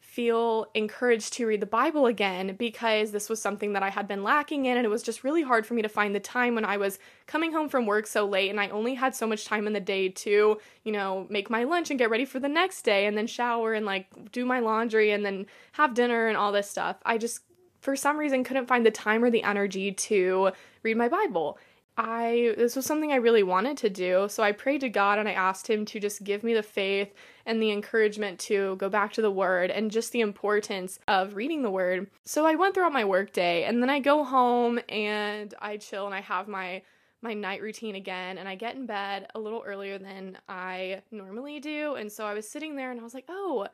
feel 0.10 0.66
encouraged 0.74 1.34
to 1.34 1.46
read 1.46 1.62
the 1.62 1.68
Bible 1.68 2.08
again 2.08 2.56
because 2.58 3.12
this 3.12 3.30
was 3.30 3.40
something 3.40 3.74
that 3.74 3.84
I 3.84 3.90
had 3.90 4.08
been 4.08 4.24
lacking 4.24 4.66
in, 4.66 4.76
and 4.76 4.84
it 4.84 4.90
was 4.90 5.04
just 5.04 5.24
really 5.24 5.44
hard 5.44 5.68
for 5.68 5.76
me 5.76 5.84
to 5.84 5.88
find 5.88 6.16
the 6.16 6.20
time 6.20 6.56
when 6.56 6.66
I 6.66 6.78
was 6.78 6.98
coming 7.28 7.54
home 7.54 7.70
from 7.70 7.86
work 7.86 8.08
so 8.08 8.26
late 8.26 8.50
and 8.50 8.60
I 8.60 8.70
only 8.70 8.96
had 8.96 9.16
so 9.16 9.28
much 9.28 9.46
time 9.46 9.68
in 9.68 9.74
the 9.74 9.80
day 9.80 10.10
to, 10.10 10.58
you 10.84 10.92
know, 10.92 11.28
make 11.30 11.52
my 11.52 11.64
lunch 11.64 11.92
and 11.92 12.00
get 12.00 12.10
ready 12.10 12.26
for 12.26 12.40
the 12.40 12.50
next 12.50 12.82
day 12.82 13.06
and 13.06 13.16
then 13.16 13.28
shower 13.28 13.74
and 13.74 13.86
like 13.86 14.32
do 14.32 14.46
my 14.46 14.60
laundry 14.60 15.12
and 15.12 15.24
then 15.24 15.46
have 15.74 15.94
dinner 15.94 16.28
and 16.28 16.36
all 16.36 16.52
this 16.52 16.68
stuff. 16.68 16.98
I 17.06 17.20
just, 17.20 17.42
for 17.80 17.96
some 17.96 18.18
reason, 18.18 18.44
couldn't 18.44 18.66
find 18.66 18.84
the 18.84 18.92
time 18.92 19.24
or 19.24 19.30
the 19.30 19.44
energy 19.44 19.92
to 19.92 20.54
read 20.82 20.98
my 20.98 21.08
Bible. 21.08 21.60
I 22.00 22.54
this 22.58 22.78
was 22.78 22.86
something 22.86 23.12
I 23.12 23.18
really 23.18 23.44
wanted 23.44 23.76
to 23.80 23.90
do. 23.90 24.28
So 24.30 24.42
I 24.42 24.54
prayed 24.54 24.80
to 24.82 24.90
God 24.90 25.20
and 25.20 25.28
I 25.28 25.34
asked 25.34 25.70
him 25.70 25.84
to 25.86 26.00
just 26.00 26.24
give 26.24 26.44
me 26.46 26.54
the 26.54 26.64
faith 26.64 27.14
and 27.46 27.62
the 27.62 27.72
encouragement 27.72 28.40
to 28.40 28.78
go 28.78 28.88
back 28.88 29.12
to 29.14 29.22
the 29.22 29.30
word 29.30 29.70
and 29.70 29.92
just 29.92 30.14
the 30.14 30.22
importance 30.22 31.00
of 31.10 31.36
reading 31.36 31.62
the 31.62 31.70
word. 31.70 32.10
So 32.24 32.46
I 32.46 32.56
went 32.56 32.74
throughout 32.74 32.94
my 32.94 33.04
workday 33.04 33.66
and 33.66 33.82
then 33.82 33.90
I 33.90 34.00
go 34.00 34.24
home 34.24 34.80
and 34.88 35.54
I 35.60 35.76
chill 35.76 36.06
and 36.06 36.16
I 36.16 36.22
have 36.22 36.48
my 36.48 36.84
my 37.22 37.34
night 37.34 37.62
routine 37.62 37.96
again 37.96 38.38
and 38.38 38.48
I 38.48 38.56
get 38.56 38.76
in 38.76 38.86
bed 38.86 39.28
a 39.36 39.40
little 39.40 39.62
earlier 39.66 39.98
than 39.98 40.38
I 40.48 41.02
normally 41.12 41.60
do. 41.60 41.96
And 41.96 42.10
so 42.10 42.26
I 42.26 42.34
was 42.34 42.48
sitting 42.48 42.78
there 42.78 42.92
and 42.92 43.00
I 43.02 43.04
was 43.04 43.14
like, 43.14 43.26
"Oh, 43.28 43.68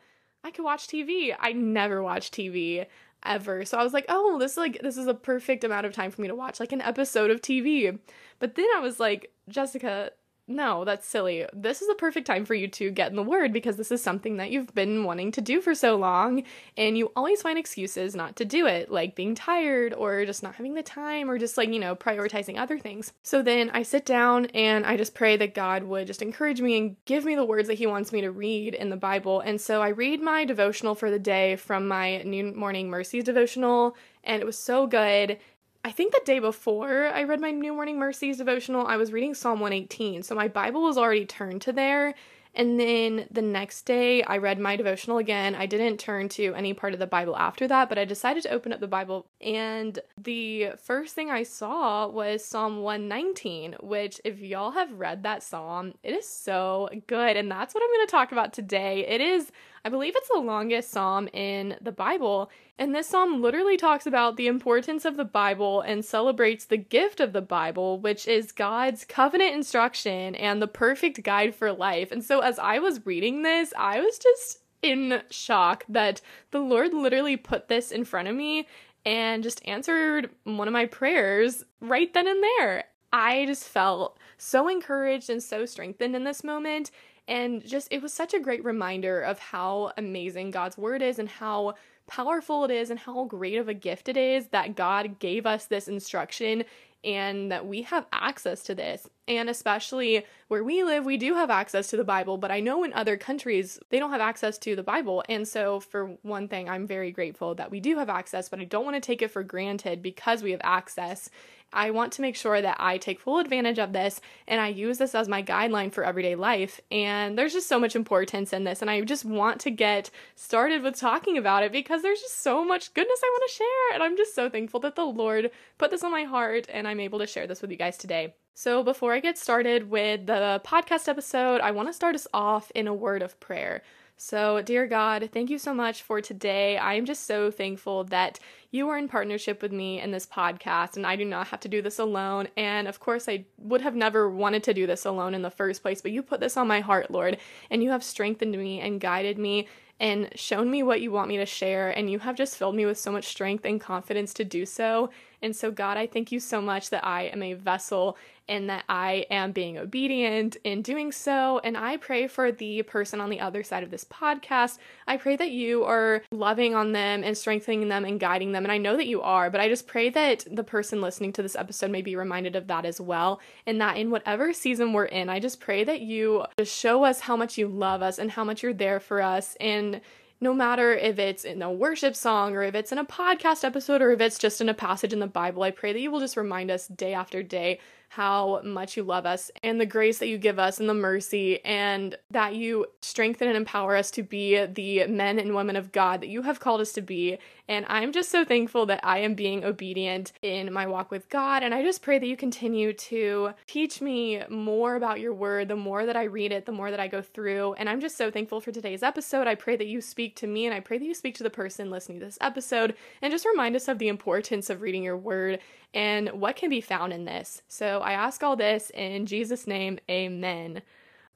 I 0.44 0.50
could 0.50 0.66
watch 0.66 0.88
TV. 0.88 1.36
I 1.40 1.54
never 1.54 2.02
watch 2.02 2.32
TV 2.32 2.88
ever. 3.26 3.66
So 3.66 3.78
I 3.78 3.84
was 3.84 3.94
like, 3.94 4.06
oh, 4.10 4.38
this 4.40 4.52
is 4.54 4.58
like 4.58 4.80
this 4.82 4.98
is 4.98 5.08
a 5.08 5.14
perfect 5.14 5.64
amount 5.64 5.86
of 5.86 5.94
time 5.94 6.12
for 6.12 6.22
me 6.22 6.28
to 6.28 6.36
watch 6.36 6.60
like 6.60 6.72
an 6.72 6.82
episode 6.82 7.32
of 7.32 7.42
TV. 7.42 7.98
But 8.40 8.56
then 8.56 8.68
I 8.76 8.80
was 8.80 9.00
like, 9.00 9.32
Jessica, 9.50 10.12
no, 10.48 10.86
that's 10.86 11.08
silly. 11.08 11.46
This 11.54 11.82
is 11.82 11.90
a 11.90 11.96
perfect 11.96 12.28
time 12.28 12.46
for 12.46 12.54
you 12.54 12.68
to 12.68 12.92
get 12.92 13.10
in 13.10 13.16
the 13.16 13.24
word 13.24 13.52
because 13.52 13.78
this 13.78 13.92
is 13.92 14.04
something 14.04 14.38
that 14.38 14.52
you've 14.52 14.76
been 14.76 15.04
wanting 15.04 15.32
to 15.32 15.42
do 15.42 15.60
for 15.60 15.74
so 15.74 15.96
long, 15.96 16.44
and 16.78 16.96
you 16.96 17.12
always 17.16 17.42
find 17.42 17.58
excuses 17.58 18.16
not 18.16 18.36
to 18.36 18.46
do 18.46 18.68
it, 18.68 18.92
like 18.92 19.16
being 19.16 19.34
tired 19.34 19.94
or 19.94 20.24
just 20.24 20.44
not 20.44 20.56
having 20.56 20.76
the 20.76 20.84
time 20.84 21.32
or 21.32 21.40
just 21.40 21.58
like, 21.58 21.70
you 21.70 21.80
know, 21.80 21.96
prioritizing 21.96 22.60
other 22.60 22.78
things. 22.78 23.12
So 23.24 23.42
then 23.42 23.72
I 23.74 23.82
sit 23.82 24.06
down 24.06 24.46
and 24.48 24.86
I 24.86 24.98
just 24.98 25.16
pray 25.16 25.36
that 25.38 25.56
God 25.56 25.84
would 25.84 26.06
just 26.06 26.22
encourage 26.22 26.62
me 26.62 26.78
and 26.78 26.96
give 27.06 27.26
me 27.26 27.34
the 27.34 27.46
words 27.46 27.68
that 27.68 27.80
He 27.80 27.88
wants 27.88 28.12
me 28.12 28.22
to 28.22 28.30
read 28.30 28.76
in 28.76 28.92
the 28.92 28.98
Bible. 28.98 29.40
And 29.40 29.60
so 29.60 29.82
I 29.82 29.90
read 29.90 30.22
my 30.22 30.46
devotional 30.46 30.94
for 30.94 31.10
the 31.10 31.18
day 31.18 31.56
from 31.56 31.88
my 31.88 32.22
New 32.22 32.54
Morning 32.54 32.90
Mercies 32.90 33.24
devotional, 33.24 33.96
and 34.24 34.42
it 34.42 34.46
was 34.46 34.60
so 34.60 34.86
good. 34.86 35.40
I 35.86 35.92
think 35.92 36.14
the 36.14 36.22
day 36.26 36.40
before 36.40 37.10
I 37.14 37.26
read 37.26 37.40
my 37.40 37.52
New 37.52 37.72
Morning 37.72 38.00
Mercies 38.00 38.38
devotional, 38.38 38.88
I 38.88 38.98
was 38.98 39.12
reading 39.12 39.36
Psalm 39.36 39.60
118. 39.60 40.24
So 40.24 40.34
my 40.34 40.48
Bible 40.48 40.82
was 40.82 40.98
already 40.98 41.28
turned 41.28 41.62
to 41.62 41.72
there. 41.72 42.16
And 42.56 42.80
then 42.80 43.28
the 43.30 43.44
next 43.44 43.84
day, 43.84 44.24
I 44.24 44.38
read 44.38 44.58
my 44.58 44.78
devotional 44.78 45.20
again. 45.20 45.54
I 45.54 45.68
didn't 45.68 46.00
turn 46.00 46.28
to 46.30 46.56
any 46.56 46.74
part 46.74 46.94
of 46.94 47.00
the 47.00 47.06
Bible 47.06 47.38
after 47.38 47.68
that, 47.68 47.88
but 47.88 48.00
I 48.00 48.06
decided 48.06 48.42
to 48.44 48.50
open 48.50 48.74
up 48.74 48.80
the 48.80 48.88
Bible. 48.88 49.28
And 49.40 50.00
the 50.18 50.70
first 50.82 51.14
thing 51.14 51.30
I 51.30 51.44
saw 51.44 52.08
was 52.08 52.44
Psalm 52.44 52.82
119, 52.82 53.76
which, 53.82 54.20
if 54.24 54.40
y'all 54.40 54.72
have 54.72 54.92
read 54.92 55.22
that 55.22 55.44
psalm, 55.44 55.94
it 56.02 56.14
is 56.14 56.28
so 56.28 56.90
good. 57.06 57.38
And 57.38 57.52
that's 57.52 57.76
what 57.76 57.84
I'm 57.84 57.96
going 57.96 58.08
to 58.08 58.12
talk 58.12 58.32
about 58.32 58.54
today. 58.54 59.06
It 59.06 59.22
is, 59.22 59.52
I 59.86 59.90
believe 59.90 60.16
it's 60.16 60.30
the 60.30 60.40
longest 60.40 60.90
psalm 60.90 61.30
in 61.32 61.78
the 61.80 61.92
Bible. 61.92 62.50
And 62.80 62.94
this 62.94 63.08
psalm 63.08 63.40
literally 63.40 63.78
talks 63.78 64.08
about 64.08 64.36
the 64.36 64.48
importance 64.48 65.06
of 65.06 65.16
the 65.16 65.24
Bible 65.24 65.82
and 65.82 66.04
celebrates 66.04 66.66
the 66.66 66.78
gift 66.78 67.20
of 67.20 67.34
the 67.34 67.42
Bible, 67.42 68.00
which 68.00 68.28
is 68.28 68.52
God's 68.52 69.06
covenant 69.06 69.54
instruction 69.54 70.34
and 70.34 70.60
the 70.60 70.68
perfect 70.68 71.22
guide 71.22 71.54
for 71.54 71.72
life. 71.72 72.12
And 72.12 72.24
so 72.24 72.40
as 72.40 72.58
I 72.58 72.80
was 72.80 73.06
reading 73.06 73.44
this, 73.44 73.76
I 73.78 74.00
was 74.00 74.18
just 74.18 74.62
in 74.82 75.22
shock 75.30 75.86
that 75.88 76.20
the 76.50 76.60
Lord 76.60 76.92
literally 76.92 77.38
put 77.38 77.68
this 77.68 77.92
in 77.92 78.06
front 78.06 78.28
of 78.28 78.36
me 78.36 78.68
and 79.06 79.44
just 79.44 79.62
answered 79.68 80.32
one 80.46 80.68
of 80.68 80.74
my 80.74 80.88
prayers 80.88 81.64
right 81.80 82.12
then 82.12 82.28
and 82.28 82.42
there. 82.42 82.86
I 83.14 83.46
just 83.46 83.66
felt 83.66 84.18
so 84.40 84.68
encouraged 84.68 85.30
and 85.30 85.44
so 85.44 85.68
strengthened 85.68 86.16
in 86.16 86.24
this 86.24 86.44
moment. 86.44 86.90
And 87.28 87.66
just, 87.66 87.88
it 87.92 88.02
was 88.02 88.14
such 88.14 88.34
a 88.34 88.40
great 88.40 88.64
reminder 88.64 89.22
of 89.22 89.40
how 89.40 89.92
amazing 89.98 90.52
God's 90.52 90.78
word 90.78 91.02
is 91.02 91.20
and 91.20 91.30
how 91.30 91.76
powerful 92.08 92.66
it 92.66 92.72
is 92.72 92.90
and 92.90 93.00
how 93.00 93.26
great 93.26 93.58
of 93.58 93.68
a 93.68 93.74
gift 93.74 94.08
it 94.10 94.18
is 94.18 94.48
that 94.48 94.76
God 94.76 95.20
gave 95.20 95.46
us 95.46 95.66
this 95.66 95.88
instruction 95.88 96.64
and 97.06 97.52
that 97.52 97.68
we 97.68 97.84
have 97.84 98.08
access 98.12 98.64
to 98.64 98.74
this. 98.74 99.08
And 99.28 99.48
especially 99.48 100.26
where 100.48 100.64
we 100.64 100.84
live, 100.84 101.06
we 101.06 101.18
do 101.18 101.36
have 101.36 101.52
access 101.52 101.88
to 101.92 101.98
the 101.98 102.04
Bible, 102.04 102.38
but 102.38 102.52
I 102.52 102.60
know 102.60 102.84
in 102.84 102.94
other 102.94 103.16
countries 103.16 103.80
they 103.90 104.00
don't 104.00 104.12
have 104.12 104.22
access 104.22 104.58
to 104.60 104.76
the 104.76 104.84
Bible. 104.84 105.24
And 105.30 105.48
so, 105.48 105.80
for 105.80 106.18
one 106.24 106.48
thing, 106.48 106.68
I'm 106.68 106.88
very 106.88 107.12
grateful 107.12 107.54
that 107.56 107.70
we 107.70 107.80
do 107.80 107.98
have 108.00 108.10
access, 108.10 108.50
but 108.50 108.60
I 108.60 108.66
don't 108.66 108.86
want 108.86 108.96
to 108.96 109.02
take 109.02 109.22
it 109.22 109.32
for 109.32 109.44
granted 109.44 110.02
because 110.02 110.42
we 110.42 110.52
have 110.52 110.62
access. 110.64 111.30
I 111.76 111.92
want 111.92 112.14
to 112.14 112.22
make 112.22 112.36
sure 112.36 112.62
that 112.62 112.78
I 112.80 112.98
take 112.98 113.20
full 113.20 113.40
advantage 113.40 113.80
of 113.80 113.94
this 113.94 114.22
and 114.48 114.62
I 114.62 114.70
use 114.70 114.98
this 114.98 115.14
as 115.14 115.28
my 115.28 115.44
guideline 115.44 115.92
for 115.92 116.04
everyday 116.04 116.36
life. 116.36 116.80
And 116.90 117.38
there's 117.38 117.54
just 117.54 117.68
so 117.68 117.80
much 117.80 117.96
importance 117.96 118.54
in 118.54 118.64
this. 118.64 118.82
And 118.82 118.90
I 118.90 119.02
just 119.02 119.26
want 119.26 119.60
to 119.62 119.72
get 119.72 120.10
started 120.36 120.82
with 120.82 121.00
talking 121.00 121.38
about 121.38 121.64
it 121.64 121.72
because 121.72 122.02
there's 122.02 122.22
just 122.22 122.42
so 122.42 122.64
much 122.64 122.94
goodness 122.94 123.20
I 123.24 123.30
want 123.30 123.44
to 123.50 123.56
share. 123.56 123.94
And 123.94 124.04
I'm 124.04 124.18
just 124.18 124.34
so 124.34 124.50
thankful 124.50 124.80
that 124.82 124.96
the 124.96 125.06
Lord 125.06 125.52
put 125.78 125.92
this 125.92 126.04
on 126.04 126.12
my 126.12 126.24
heart 126.24 126.68
and 126.70 126.88
I'm 126.88 127.00
able 127.00 127.20
to 127.20 127.28
share 127.28 127.48
this 127.48 127.62
with 127.62 127.72
you 127.72 127.78
guys 127.78 127.98
today. 127.98 128.36
So, 128.58 128.84
before 128.84 129.12
I 129.12 129.20
get 129.20 129.38
started 129.38 129.90
with 129.90 130.28
the 130.28 130.62
podcast 130.66 131.10
episode, 131.10 131.60
I 131.60 131.72
want 131.72 131.90
to 131.90 131.94
start 131.94 132.16
us 132.16 132.26
off 132.34 132.72
in 132.74 132.88
a 132.88 132.94
word 132.94 133.22
of 133.22 133.38
prayer. 133.42 133.84
So, 134.18 134.62
dear 134.62 134.88
God, 134.88 135.30
thank 135.34 135.50
you 135.50 135.58
so 135.58 135.74
much 135.74 136.02
for 136.02 136.22
today. 136.22 136.78
I 136.78 136.94
am 136.94 137.06
just 137.06 137.28
so 137.28 137.52
thankful 137.52 138.06
that 138.06 138.40
you 138.72 138.88
are 138.88 138.98
in 138.98 139.10
partnership 139.10 139.62
with 139.62 139.74
me 139.74 140.00
in 140.00 140.12
this 140.12 140.26
podcast, 140.26 140.96
and 140.96 141.06
I 141.06 141.18
do 141.18 141.26
not 141.26 141.48
have 141.48 141.60
to 141.62 141.68
do 141.68 141.82
this 141.82 142.00
alone. 142.00 142.48
And 142.56 142.88
of 142.88 143.02
course, 143.02 143.28
I 143.28 143.44
would 143.58 143.82
have 143.82 143.96
never 143.96 144.30
wanted 144.30 144.64
to 144.64 144.74
do 144.74 144.88
this 144.88 145.04
alone 145.04 145.34
in 145.34 145.42
the 145.42 145.50
first 145.50 145.82
place, 145.82 146.02
but 146.02 146.12
you 146.12 146.24
put 146.24 146.40
this 146.40 146.56
on 146.56 146.66
my 146.66 146.80
heart, 146.80 147.12
Lord, 147.12 147.38
and 147.70 147.84
you 147.84 147.90
have 147.92 148.06
strengthened 148.06 148.58
me 148.58 148.80
and 148.80 149.02
guided 149.02 149.38
me 149.38 149.68
and 150.00 150.30
shown 150.36 150.70
me 150.72 150.84
what 150.84 151.02
you 151.02 151.12
want 151.12 151.30
me 151.30 151.38
to 151.38 151.46
share, 151.46 151.90
and 151.90 152.10
you 152.10 152.20
have 152.20 152.36
just 152.36 152.58
filled 152.58 152.76
me 152.76 152.86
with 152.86 152.98
so 152.98 153.12
much 153.12 153.26
strength 153.26 153.66
and 153.66 153.80
confidence 153.82 154.34
to 154.34 154.46
do 154.46 154.66
so. 154.66 155.10
And 155.42 155.56
so, 155.56 155.72
God, 155.72 155.98
I 155.98 156.08
thank 156.08 156.32
you 156.32 156.40
so 156.40 156.62
much 156.62 156.90
that 156.90 157.06
I 157.06 157.24
am 157.24 157.44
a 157.44 157.54
vessel 157.54 158.18
and 158.48 158.70
that 158.70 158.84
I 158.88 159.26
am 159.30 159.52
being 159.52 159.78
obedient 159.78 160.58
in 160.64 160.82
doing 160.82 161.12
so. 161.12 161.60
And 161.60 161.78
I 161.78 161.98
pray 161.98 162.28
for 162.28 162.52
the 162.52 162.84
person 162.84 163.20
on 163.20 163.30
the 163.30 163.40
other 163.40 163.64
side 163.64 163.84
of 163.84 163.92
this 163.92 164.04
podcast. 164.06 164.78
I 165.08 165.18
pray 165.18 165.36
that 165.36 165.52
you 165.52 165.84
are 165.84 166.22
loving 166.32 166.76
on 166.76 166.92
them 166.92 167.24
and 167.24 167.38
strengthening 167.38 167.88
them 167.90 168.06
and 168.06 168.20
guiding 168.20 168.52
them. 168.52 168.64
And 168.64 168.72
I 168.72 168.78
know 168.78 168.96
that 168.98 169.08
you 169.08 169.22
are, 169.22 169.50
but 169.50 169.62
I 169.62 169.68
just 169.68 169.88
pray 169.88 170.10
that 170.10 170.46
the 170.52 170.64
person 170.64 171.02
listening 171.02 171.34
to 171.34 171.42
this 171.42 171.56
episode 171.56 171.92
may 171.92 172.02
be 172.02 172.16
reminded 172.16 172.56
of 172.56 172.68
that 172.68 172.86
as 172.86 173.02
well. 173.02 173.40
And 173.66 173.82
that 173.82 173.98
in 173.98 174.12
whatever 174.12 174.54
season 174.54 174.94
we're 174.94 175.06
in, 175.06 175.30
I 175.30 175.40
just 175.40 175.60
pray 175.60 175.84
that 175.84 176.02
you 176.02 176.46
just 176.58 176.78
show 176.78 177.04
us 177.04 177.22
how 177.22 177.36
much 177.36 177.58
you 177.58 177.68
love 177.68 178.02
us 178.02 178.20
and 178.20 178.32
how 178.32 178.44
much 178.44 178.64
you're 178.64 178.74
there 178.74 179.00
for 179.00 179.22
us. 179.22 179.56
And 179.60 180.02
no 180.42 180.54
matter 180.54 180.94
if 180.94 181.18
it's 181.18 181.46
in 181.46 181.62
a 181.62 181.72
worship 181.72 182.16
song 182.16 182.56
or 182.56 182.64
if 182.64 182.76
it's 182.76 182.92
in 182.92 182.98
a 182.98 183.06
podcast 183.06 183.64
episode 183.64 184.02
or 184.02 184.12
if 184.12 184.22
it's 184.22 184.38
just 184.38 184.60
in 184.60 184.70
a 184.70 184.74
passage 184.74 185.14
in 185.14 185.20
the 185.20 185.28
Bible, 185.28 185.64
I 185.64 185.72
pray 185.72 185.94
that 185.94 186.00
you 186.00 186.12
will 186.12 186.20
just 186.20 186.38
remind 186.38 186.70
us 186.70 186.88
day 186.88 187.14
after 187.14 187.42
day 187.42 187.80
how 188.16 188.62
much 188.64 188.96
you 188.96 189.04
love 189.04 189.26
us 189.26 189.52
and 189.62 189.80
the 189.80 189.86
grace 189.86 190.20
that 190.20 190.30
you 190.30 190.38
give 190.38 190.58
us 190.58 190.80
and 190.80 190.88
the 190.88 190.94
mercy 190.94 191.60
and 191.66 192.18
that 192.32 192.56
you 192.56 192.86
strengthen 193.02 193.50
and 193.50 193.58
empower 193.58 193.94
us 193.94 194.10
to 194.10 194.24
be 194.24 194.66
the 194.68 195.06
men 195.08 195.38
and 195.38 195.54
women 195.54 195.76
of 195.76 195.92
God 195.92 196.22
that 196.22 196.30
you 196.30 196.44
have 196.44 196.62
called 196.62 196.80
us 196.80 196.94
to 196.94 197.02
be. 197.02 197.38
And 197.68 197.86
I'm 197.90 198.14
just 198.14 198.30
so 198.30 198.46
thankful 198.46 198.86
that 198.86 199.02
I 199.04 199.18
am 199.18 199.34
being 199.34 199.66
obedient 199.66 200.32
in 200.42 200.72
my 200.72 200.88
walk 200.88 201.12
with 201.12 201.28
God. 201.30 201.62
And 201.62 201.74
I 201.74 201.84
just 201.84 202.02
pray 202.02 202.18
that 202.18 202.28
you 202.28 202.38
continue 202.38 202.94
to 202.94 203.52
teach 203.68 204.02
me 204.02 204.44
more 204.50 204.96
about 204.96 205.20
your 205.20 205.34
word. 205.34 205.68
The 205.68 205.76
more 205.76 206.06
that 206.06 206.16
I 206.16 206.24
read 206.24 206.54
it, 206.54 206.66
the 206.66 206.72
more 206.72 206.92
that 206.92 207.00
I 207.02 207.10
go 207.10 207.22
through. 207.22 207.74
And 207.74 207.90
I'm 207.90 208.00
just 208.00 208.18
so 208.18 208.32
thankful 208.32 208.62
for 208.62 208.72
today's 208.72 209.04
episode. 209.04 209.48
I 209.48 209.56
pray 209.56 209.76
that 209.76 209.88
you 209.88 210.00
speak 210.00 210.38
to 210.38 210.48
me 210.48 210.66
and 210.66 210.74
I 210.74 210.80
pray 210.80 211.00
that 211.00 211.06
you 211.06 211.16
speak 211.16 211.36
to 211.36 211.44
the 211.44 211.50
person 211.50 211.90
listening 211.90 212.20
to 212.20 212.26
this 212.26 212.38
episode 212.40 212.96
and 213.22 213.32
just 213.32 213.46
remind 213.46 213.76
us 213.76 213.90
of 213.90 214.00
the 214.00 214.08
importance 214.08 214.70
of 214.70 214.82
reading 214.82 215.04
your 215.04 215.18
word 215.18 215.60
and 215.96 216.30
what 216.34 216.58
can 216.58 216.70
be 216.70 216.82
found 216.82 217.14
in 217.14 217.26
this. 217.26 217.62
So 217.68 218.02
I 218.06 218.14
ask 218.14 218.44
all 218.44 218.56
this 218.56 218.92
in 218.92 219.26
Jesus' 219.26 219.66
name, 219.66 219.98
amen. 220.10 220.84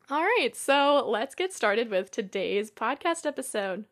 All 0.08 0.22
right, 0.22 0.56
so 0.56 1.04
let's 1.10 1.34
get 1.34 1.52
started 1.52 1.90
with 1.90 2.12
today's 2.12 2.70
podcast 2.70 3.26
episode. 3.26 3.86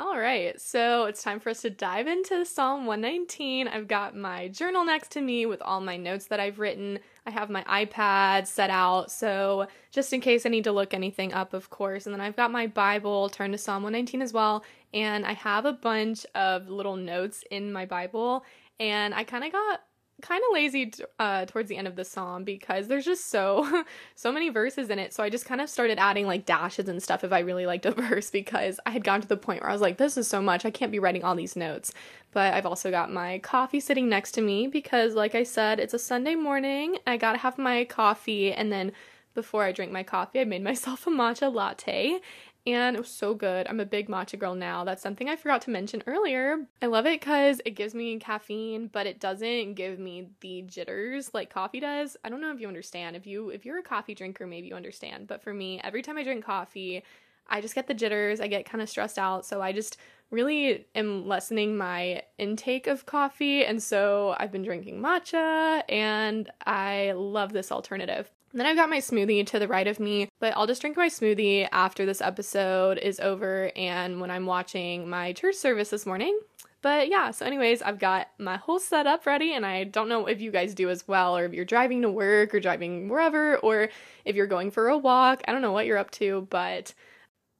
All 0.00 0.18
right, 0.18 0.58
so 0.58 1.04
it's 1.04 1.22
time 1.22 1.40
for 1.40 1.50
us 1.50 1.60
to 1.60 1.68
dive 1.68 2.06
into 2.06 2.46
Psalm 2.46 2.86
119. 2.86 3.68
I've 3.68 3.86
got 3.86 4.16
my 4.16 4.48
journal 4.48 4.82
next 4.82 5.10
to 5.10 5.20
me 5.20 5.44
with 5.44 5.60
all 5.60 5.82
my 5.82 5.98
notes 5.98 6.24
that 6.28 6.40
I've 6.40 6.58
written. 6.58 7.00
I 7.26 7.30
have 7.30 7.50
my 7.50 7.62
iPad 7.64 8.46
set 8.46 8.70
out, 8.70 9.10
so 9.10 9.66
just 9.90 10.14
in 10.14 10.22
case 10.22 10.46
I 10.46 10.48
need 10.48 10.64
to 10.64 10.72
look 10.72 10.94
anything 10.94 11.34
up, 11.34 11.52
of 11.52 11.68
course. 11.68 12.06
And 12.06 12.14
then 12.14 12.20
I've 12.22 12.34
got 12.34 12.50
my 12.50 12.66
Bible 12.66 13.28
turned 13.28 13.52
to 13.52 13.58
Psalm 13.58 13.82
119 13.82 14.22
as 14.22 14.32
well. 14.32 14.64
And 14.94 15.26
I 15.26 15.34
have 15.34 15.66
a 15.66 15.74
bunch 15.74 16.24
of 16.34 16.70
little 16.70 16.96
notes 16.96 17.44
in 17.50 17.70
my 17.70 17.84
Bible. 17.84 18.42
And 18.78 19.14
I 19.14 19.22
kind 19.24 19.44
of 19.44 19.52
got 19.52 19.82
kind 20.20 20.42
of 20.48 20.54
lazy 20.54 20.92
uh, 21.18 21.46
towards 21.46 21.68
the 21.68 21.76
end 21.76 21.86
of 21.86 21.96
the 21.96 22.04
psalm 22.04 22.44
because 22.44 22.88
there's 22.88 23.04
just 23.04 23.30
so 23.30 23.84
so 24.14 24.32
many 24.32 24.48
verses 24.48 24.90
in 24.90 24.98
it. 24.98 25.12
So 25.12 25.22
i 25.22 25.30
just 25.30 25.46
kind 25.46 25.60
of 25.60 25.68
started 25.68 25.98
adding 25.98 26.26
like 26.26 26.46
dashes 26.46 26.88
and 26.88 27.02
stuff 27.02 27.24
if 27.24 27.32
i 27.32 27.40
really 27.40 27.66
liked 27.66 27.86
a 27.86 27.90
verse 28.08 28.30
because 28.30 28.80
i 28.86 28.90
had 28.90 29.04
gotten 29.04 29.22
to 29.22 29.28
the 29.28 29.36
point 29.36 29.60
where 29.60 29.70
i 29.70 29.72
was 29.72 29.82
like 29.82 29.96
this 29.98 30.16
is 30.16 30.28
so 30.28 30.40
much. 30.40 30.64
I 30.64 30.70
can't 30.70 30.92
be 30.92 30.98
writing 30.98 31.24
all 31.24 31.34
these 31.34 31.56
notes. 31.56 31.92
But 32.32 32.54
i've 32.54 32.66
also 32.66 32.90
got 32.90 33.12
my 33.12 33.38
coffee 33.38 33.80
sitting 33.80 34.08
next 34.08 34.32
to 34.32 34.40
me 34.40 34.66
because 34.66 35.14
like 35.14 35.34
i 35.34 35.42
said 35.42 35.80
it's 35.80 35.94
a 35.94 35.98
sunday 35.98 36.34
morning. 36.34 36.98
I 37.06 37.16
gotta 37.16 37.38
have 37.38 37.58
my 37.58 37.84
coffee. 37.84 38.52
And 38.52 38.72
then 38.72 38.92
before 39.34 39.62
I 39.64 39.72
drink 39.72 39.92
my 39.92 40.02
coffee, 40.02 40.40
I 40.40 40.44
made 40.44 40.62
myself 40.70 41.06
a 41.06 41.10
matcha 41.10 41.52
latte 41.52 42.20
and 42.66 42.96
it 42.96 43.00
was 43.00 43.10
so 43.10 43.34
good. 43.34 43.66
I'm 43.68 43.80
a 43.80 43.86
big 43.86 44.08
matcha 44.08 44.38
girl 44.38 44.54
now. 44.54 44.84
That's 44.84 45.02
something 45.02 45.28
I 45.28 45.36
forgot 45.36 45.62
to 45.62 45.70
mention 45.70 46.02
earlier. 46.06 46.66
I 46.82 46.86
love 46.86 47.06
it 47.06 47.20
because 47.20 47.60
it 47.64 47.70
gives 47.70 47.94
me 47.94 48.18
caffeine, 48.18 48.88
but 48.88 49.06
it 49.06 49.20
doesn't 49.20 49.74
give 49.74 49.98
me 49.98 50.30
the 50.40 50.62
jitters 50.62 51.32
like 51.32 51.52
coffee 51.52 51.80
does. 51.80 52.16
I 52.24 52.28
don't 52.28 52.40
know 52.40 52.52
if 52.52 52.60
you 52.60 52.68
understand. 52.68 53.16
If 53.16 53.26
you 53.26 53.50
if 53.50 53.64
you're 53.64 53.78
a 53.78 53.82
coffee 53.82 54.14
drinker, 54.14 54.46
maybe 54.46 54.68
you 54.68 54.74
understand. 54.74 55.26
But 55.26 55.42
for 55.42 55.54
me, 55.54 55.80
every 55.82 56.02
time 56.02 56.18
I 56.18 56.22
drink 56.22 56.44
coffee, 56.44 57.02
I 57.48 57.60
just 57.60 57.74
get 57.74 57.86
the 57.88 57.94
jitters. 57.94 58.40
I 58.40 58.46
get 58.46 58.64
kind 58.64 58.80
of 58.80 58.88
stressed 58.88 59.18
out. 59.18 59.44
So 59.44 59.60
I 59.60 59.72
just 59.72 59.96
really 60.30 60.86
am 60.94 61.26
lessening 61.26 61.76
my 61.76 62.22
intake 62.38 62.86
of 62.86 63.06
coffee. 63.06 63.64
And 63.64 63.82
so 63.82 64.36
I've 64.38 64.52
been 64.52 64.62
drinking 64.62 65.00
matcha 65.02 65.82
and 65.88 66.48
I 66.64 67.12
love 67.16 67.52
this 67.52 67.72
alternative. 67.72 68.30
Then 68.52 68.66
I've 68.66 68.76
got 68.76 68.90
my 68.90 68.98
smoothie 68.98 69.46
to 69.46 69.58
the 69.60 69.68
right 69.68 69.86
of 69.86 70.00
me, 70.00 70.28
but 70.40 70.52
I'll 70.56 70.66
just 70.66 70.80
drink 70.80 70.96
my 70.96 71.08
smoothie 71.08 71.68
after 71.70 72.04
this 72.04 72.20
episode 72.20 72.98
is 72.98 73.20
over 73.20 73.70
and 73.76 74.20
when 74.20 74.30
I'm 74.30 74.46
watching 74.46 75.08
my 75.08 75.32
church 75.32 75.54
service 75.54 75.90
this 75.90 76.04
morning. 76.04 76.38
But 76.82 77.08
yeah, 77.08 77.30
so 77.30 77.46
anyways, 77.46 77.82
I've 77.82 77.98
got 77.98 78.28
my 78.38 78.56
whole 78.56 78.80
setup 78.80 79.26
ready 79.26 79.52
and 79.52 79.64
I 79.64 79.84
don't 79.84 80.08
know 80.08 80.26
if 80.26 80.40
you 80.40 80.50
guys 80.50 80.74
do 80.74 80.88
as 80.90 81.06
well 81.06 81.36
or 81.36 81.44
if 81.44 81.52
you're 81.52 81.64
driving 81.64 82.02
to 82.02 82.10
work 82.10 82.54
or 82.54 82.58
driving 82.58 83.08
wherever 83.08 83.56
or 83.58 83.90
if 84.24 84.34
you're 84.34 84.46
going 84.46 84.70
for 84.70 84.88
a 84.88 84.98
walk. 84.98 85.42
I 85.46 85.52
don't 85.52 85.62
know 85.62 85.72
what 85.72 85.86
you're 85.86 85.98
up 85.98 86.10
to, 86.12 86.46
but 86.50 86.94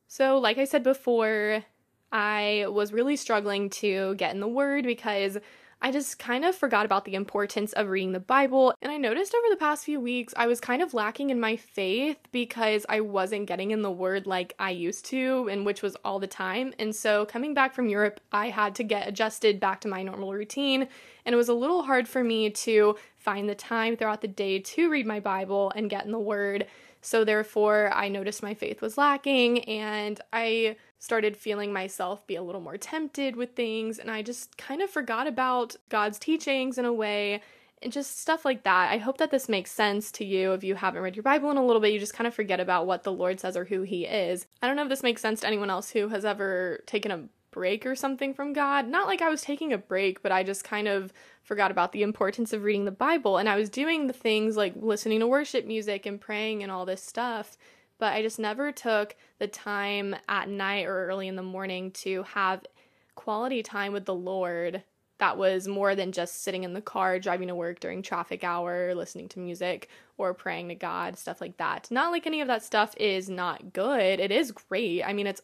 so 0.08 0.38
like 0.38 0.58
I 0.58 0.64
said 0.64 0.82
before, 0.82 1.64
I 2.10 2.66
was 2.68 2.92
really 2.92 3.14
struggling 3.14 3.70
to 3.70 4.16
get 4.16 4.34
in 4.34 4.40
the 4.40 4.48
word 4.48 4.84
because 4.84 5.38
I 5.82 5.90
just 5.90 6.18
kind 6.18 6.44
of 6.44 6.54
forgot 6.54 6.84
about 6.84 7.06
the 7.06 7.14
importance 7.14 7.72
of 7.72 7.88
reading 7.88 8.12
the 8.12 8.20
Bible. 8.20 8.74
And 8.82 8.92
I 8.92 8.98
noticed 8.98 9.34
over 9.34 9.46
the 9.48 9.56
past 9.56 9.84
few 9.84 9.98
weeks, 9.98 10.34
I 10.36 10.46
was 10.46 10.60
kind 10.60 10.82
of 10.82 10.92
lacking 10.92 11.30
in 11.30 11.40
my 11.40 11.56
faith 11.56 12.18
because 12.32 12.84
I 12.88 13.00
wasn't 13.00 13.46
getting 13.46 13.70
in 13.70 13.80
the 13.80 13.90
Word 13.90 14.26
like 14.26 14.54
I 14.58 14.70
used 14.70 15.06
to, 15.06 15.48
and 15.50 15.64
which 15.64 15.80
was 15.80 15.96
all 16.04 16.18
the 16.18 16.26
time. 16.26 16.74
And 16.78 16.94
so 16.94 17.24
coming 17.24 17.54
back 17.54 17.74
from 17.74 17.88
Europe, 17.88 18.20
I 18.30 18.50
had 18.50 18.74
to 18.74 18.84
get 18.84 19.08
adjusted 19.08 19.58
back 19.58 19.80
to 19.80 19.88
my 19.88 20.02
normal 20.02 20.34
routine. 20.34 20.86
And 21.24 21.32
it 21.32 21.36
was 21.36 21.48
a 21.48 21.54
little 21.54 21.82
hard 21.82 22.06
for 22.06 22.22
me 22.22 22.50
to 22.50 22.96
find 23.16 23.48
the 23.48 23.54
time 23.54 23.96
throughout 23.96 24.20
the 24.20 24.28
day 24.28 24.58
to 24.58 24.90
read 24.90 25.06
my 25.06 25.20
Bible 25.20 25.72
and 25.74 25.88
get 25.88 26.04
in 26.04 26.12
the 26.12 26.18
Word. 26.18 26.66
So 27.00 27.24
therefore, 27.24 27.90
I 27.94 28.08
noticed 28.08 28.42
my 28.42 28.52
faith 28.52 28.82
was 28.82 28.98
lacking 28.98 29.64
and 29.64 30.20
I 30.32 30.76
started 31.00 31.36
feeling 31.36 31.72
myself 31.72 32.24
be 32.26 32.36
a 32.36 32.42
little 32.42 32.60
more 32.60 32.76
tempted 32.76 33.34
with 33.34 33.56
things 33.56 33.98
and 33.98 34.10
I 34.10 34.22
just 34.22 34.56
kind 34.56 34.82
of 34.82 34.90
forgot 34.90 35.26
about 35.26 35.74
God's 35.88 36.18
teachings 36.18 36.78
in 36.78 36.84
a 36.84 36.92
way 36.92 37.40
and 37.82 37.92
just 37.92 38.20
stuff 38.20 38.44
like 38.44 38.62
that. 38.64 38.92
I 38.92 38.98
hope 38.98 39.18
that 39.18 39.30
this 39.30 39.48
makes 39.48 39.72
sense 39.72 40.12
to 40.12 40.24
you 40.24 40.52
if 40.52 40.62
you 40.62 40.74
haven't 40.74 41.02
read 41.02 41.16
your 41.16 41.22
Bible 41.22 41.50
in 41.50 41.56
a 41.56 41.64
little 41.64 41.80
bit. 41.80 41.92
You 41.92 41.98
just 41.98 42.14
kind 42.14 42.28
of 42.28 42.34
forget 42.34 42.60
about 42.60 42.86
what 42.86 43.04
the 43.04 43.12
Lord 43.12 43.40
says 43.40 43.56
or 43.56 43.64
who 43.64 43.82
He 43.82 44.04
is. 44.04 44.46
I 44.62 44.66
don't 44.66 44.76
know 44.76 44.82
if 44.82 44.90
this 44.90 45.02
makes 45.02 45.22
sense 45.22 45.40
to 45.40 45.46
anyone 45.46 45.70
else 45.70 45.90
who 45.90 46.08
has 46.08 46.26
ever 46.26 46.82
taken 46.86 47.10
a 47.10 47.24
break 47.50 47.86
or 47.86 47.96
something 47.96 48.34
from 48.34 48.52
God. 48.52 48.86
Not 48.86 49.06
like 49.06 49.22
I 49.22 49.30
was 49.30 49.40
taking 49.40 49.72
a 49.72 49.78
break, 49.78 50.22
but 50.22 50.30
I 50.30 50.42
just 50.42 50.62
kind 50.62 50.88
of 50.88 51.12
forgot 51.42 51.70
about 51.70 51.92
the 51.92 52.02
importance 52.02 52.52
of 52.52 52.62
reading 52.62 52.84
the 52.84 52.90
Bible. 52.90 53.38
And 53.38 53.48
I 53.48 53.56
was 53.56 53.70
doing 53.70 54.06
the 54.06 54.12
things 54.12 54.56
like 54.56 54.74
listening 54.76 55.20
to 55.20 55.26
worship 55.26 55.64
music 55.64 56.04
and 56.04 56.20
praying 56.20 56.62
and 56.62 56.70
all 56.70 56.84
this 56.84 57.02
stuff 57.02 57.56
but 58.00 58.12
I 58.12 58.22
just 58.22 58.40
never 58.40 58.72
took 58.72 59.14
the 59.38 59.46
time 59.46 60.16
at 60.28 60.48
night 60.48 60.86
or 60.86 61.06
early 61.06 61.28
in 61.28 61.36
the 61.36 61.42
morning 61.42 61.92
to 61.92 62.24
have 62.24 62.66
quality 63.14 63.62
time 63.62 63.92
with 63.92 64.06
the 64.06 64.14
Lord 64.14 64.82
that 65.18 65.36
was 65.36 65.68
more 65.68 65.94
than 65.94 66.12
just 66.12 66.42
sitting 66.42 66.64
in 66.64 66.72
the 66.72 66.80
car 66.80 67.18
driving 67.18 67.48
to 67.48 67.54
work 67.54 67.78
during 67.78 68.02
traffic 68.02 68.42
hour, 68.42 68.94
listening 68.94 69.28
to 69.28 69.38
music 69.38 69.88
or 70.16 70.34
praying 70.34 70.68
to 70.68 70.74
God, 70.74 71.18
stuff 71.18 71.40
like 71.40 71.58
that. 71.58 71.88
Not 71.90 72.10
like 72.10 72.26
any 72.26 72.40
of 72.40 72.48
that 72.48 72.64
stuff 72.64 72.94
is 72.96 73.28
not 73.28 73.72
good. 73.72 74.18
It 74.18 74.32
is 74.32 74.50
great. 74.50 75.04
I 75.04 75.12
mean, 75.12 75.26
it's 75.26 75.42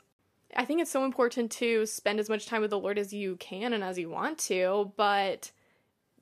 I 0.57 0.65
think 0.65 0.81
it's 0.81 0.91
so 0.91 1.05
important 1.05 1.51
to 1.53 1.85
spend 1.85 2.19
as 2.19 2.31
much 2.31 2.47
time 2.47 2.63
with 2.63 2.71
the 2.71 2.79
Lord 2.79 2.99
as 2.99 3.13
you 3.13 3.37
can 3.37 3.75
and 3.75 3.85
as 3.85 3.99
you 3.99 4.09
want 4.09 4.39
to, 4.39 4.93
but 4.97 5.51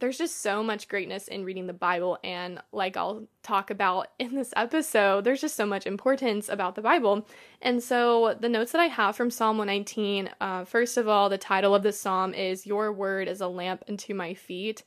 there's 0.05 0.19
just 0.19 0.43
so 0.43 0.63
much 0.63 0.87
greatness 0.89 1.29
in 1.29 1.47
reading 1.47 1.67
the 1.67 1.73
Bible. 1.73 2.19
And 2.23 2.61
like 2.73 2.95
I'll 2.95 3.27
talk 3.43 3.71
about 3.71 4.09
in 4.19 4.35
this 4.35 4.53
episode, 4.55 5.25
there's 5.25 5.41
just 5.41 5.57
so 5.57 5.65
much 5.65 5.87
importance 5.87 6.51
about 6.51 6.75
the 6.75 6.83
Bible. 6.83 7.27
And 7.63 7.83
so 7.83 8.37
the 8.39 8.51
notes 8.51 8.73
that 8.73 8.83
I 8.83 8.89
have 8.89 9.17
from 9.17 9.31
Psalm 9.31 9.57
119 9.57 10.29
uh, 10.43 10.67
first 10.67 10.99
of 10.99 11.09
all, 11.09 11.31
the 11.31 11.39
title 11.39 11.75
of 11.75 11.83
the 11.83 11.93
psalm 11.93 12.35
is 12.35 12.67
Your 12.67 12.93
Word 12.93 13.29
is 13.29 13.41
a 13.41 13.49
Lamp 13.49 13.83
unto 13.89 14.13
My 14.13 14.35
Feet. 14.35 14.83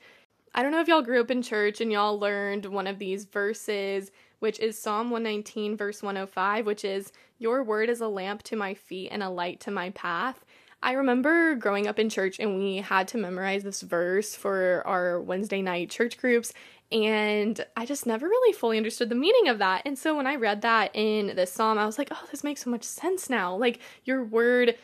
I 0.53 0.61
don't 0.61 0.71
know 0.71 0.81
if 0.81 0.87
y'all 0.87 1.01
grew 1.01 1.21
up 1.21 1.31
in 1.31 1.41
church 1.41 1.81
and 1.81 1.91
y'all 1.91 2.19
learned 2.19 2.67
one 2.67 2.85
of 2.85 2.99
these 2.99 3.25
verses, 3.25 4.11
which 4.37 4.59
is 4.59 4.79
Psalm 4.79 5.09
119, 5.09 5.75
verse 5.77 6.03
105, 6.03 6.67
which 6.67 6.85
is 6.85 7.11
Your 7.39 7.63
Word 7.63 7.89
is 7.89 8.01
a 8.01 8.07
lamp 8.07 8.43
to 8.43 8.55
my 8.55 8.75
feet 8.75 9.09
and 9.11 9.23
a 9.23 9.29
light 9.29 9.59
to 9.61 9.71
my 9.71 9.89
path. 9.89 10.45
I 10.81 10.93
remember 10.93 11.55
growing 11.55 11.87
up 11.87 11.99
in 11.99 12.09
church 12.09 12.39
and 12.39 12.57
we 12.57 12.77
had 12.77 13.07
to 13.09 13.17
memorize 13.17 13.63
this 13.63 13.81
verse 13.81 14.35
for 14.35 14.83
our 14.85 15.21
Wednesday 15.21 15.61
night 15.61 15.89
church 15.89 16.17
groups. 16.17 16.53
And 16.91 17.65
I 17.75 17.85
just 17.85 18.05
never 18.05 18.27
really 18.27 18.53
fully 18.53 18.77
understood 18.77 19.09
the 19.09 19.15
meaning 19.15 19.49
of 19.49 19.57
that. 19.59 19.81
And 19.85 19.97
so 19.97 20.15
when 20.15 20.27
I 20.27 20.35
read 20.35 20.61
that 20.61 20.91
in 20.93 21.35
this 21.35 21.51
psalm, 21.51 21.77
I 21.77 21.85
was 21.85 21.97
like, 21.97 22.09
oh, 22.11 22.23
this 22.31 22.43
makes 22.43 22.63
so 22.63 22.69
much 22.69 22.83
sense 22.83 23.29
now. 23.29 23.55
Like, 23.55 23.79
your 24.05 24.23
word 24.23 24.75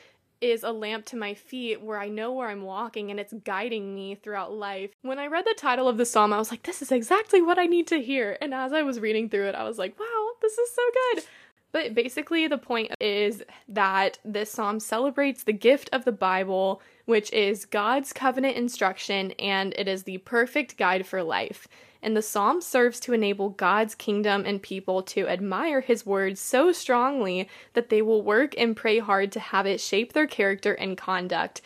is 0.41 0.63
a 0.63 0.71
lamp 0.71 1.05
to 1.05 1.15
my 1.15 1.33
feet 1.33 1.81
where 1.81 1.97
I 1.97 2.09
know 2.09 2.33
where 2.33 2.49
I'm 2.49 2.63
walking 2.63 3.09
and 3.09 3.19
it's 3.19 3.33
guiding 3.45 3.95
me 3.95 4.15
throughout 4.15 4.51
life. 4.51 4.91
When 5.01 5.17
I 5.17 5.27
read 5.27 5.45
the 5.45 5.55
title 5.57 5.87
of 5.87 5.97
the 5.97 6.05
psalm, 6.05 6.33
I 6.33 6.37
was 6.37 6.51
like, 6.51 6.63
this 6.63 6.81
is 6.81 6.91
exactly 6.91 7.41
what 7.41 7.57
I 7.57 7.65
need 7.65 7.87
to 7.87 8.01
hear. 8.01 8.37
And 8.41 8.53
as 8.53 8.73
I 8.73 8.81
was 8.81 8.99
reading 8.99 9.29
through 9.29 9.47
it, 9.47 9.55
I 9.55 9.63
was 9.63 9.77
like, 9.77 9.97
wow, 9.97 10.31
this 10.41 10.57
is 10.57 10.69
so 10.75 10.81
good. 11.13 11.23
But 11.73 11.95
basically, 11.95 12.47
the 12.47 12.59
point 12.59 12.93
is 13.01 13.43
that 13.67 14.19
this 14.23 14.51
psalm 14.51 14.79
celebrates 14.79 15.43
the 15.43 15.53
gift 15.53 15.89
of 15.91 16.05
the 16.05 16.11
Bible, 16.11 16.81
which 17.05 17.33
is 17.33 17.65
God's 17.65 18.13
covenant 18.13 18.55
instruction, 18.55 19.31
and 19.31 19.73
it 19.75 19.87
is 19.87 20.03
the 20.03 20.19
perfect 20.19 20.77
guide 20.77 21.07
for 21.07 21.23
life. 21.23 21.67
And 22.03 22.15
the 22.15 22.21
psalm 22.21 22.61
serves 22.61 22.99
to 23.01 23.13
enable 23.13 23.49
God's 23.49 23.95
kingdom 23.95 24.43
and 24.45 24.61
people 24.61 25.01
to 25.03 25.27
admire 25.27 25.81
his 25.81 26.05
word 26.05 26.37
so 26.37 26.71
strongly 26.71 27.49
that 27.73 27.89
they 27.89 28.03
will 28.03 28.21
work 28.21 28.53
and 28.55 28.75
pray 28.75 28.99
hard 28.99 29.31
to 29.31 29.39
have 29.39 29.65
it 29.65 29.81
shape 29.81 30.13
their 30.13 30.27
character 30.27 30.73
and 30.73 30.95
conduct. 30.95 31.61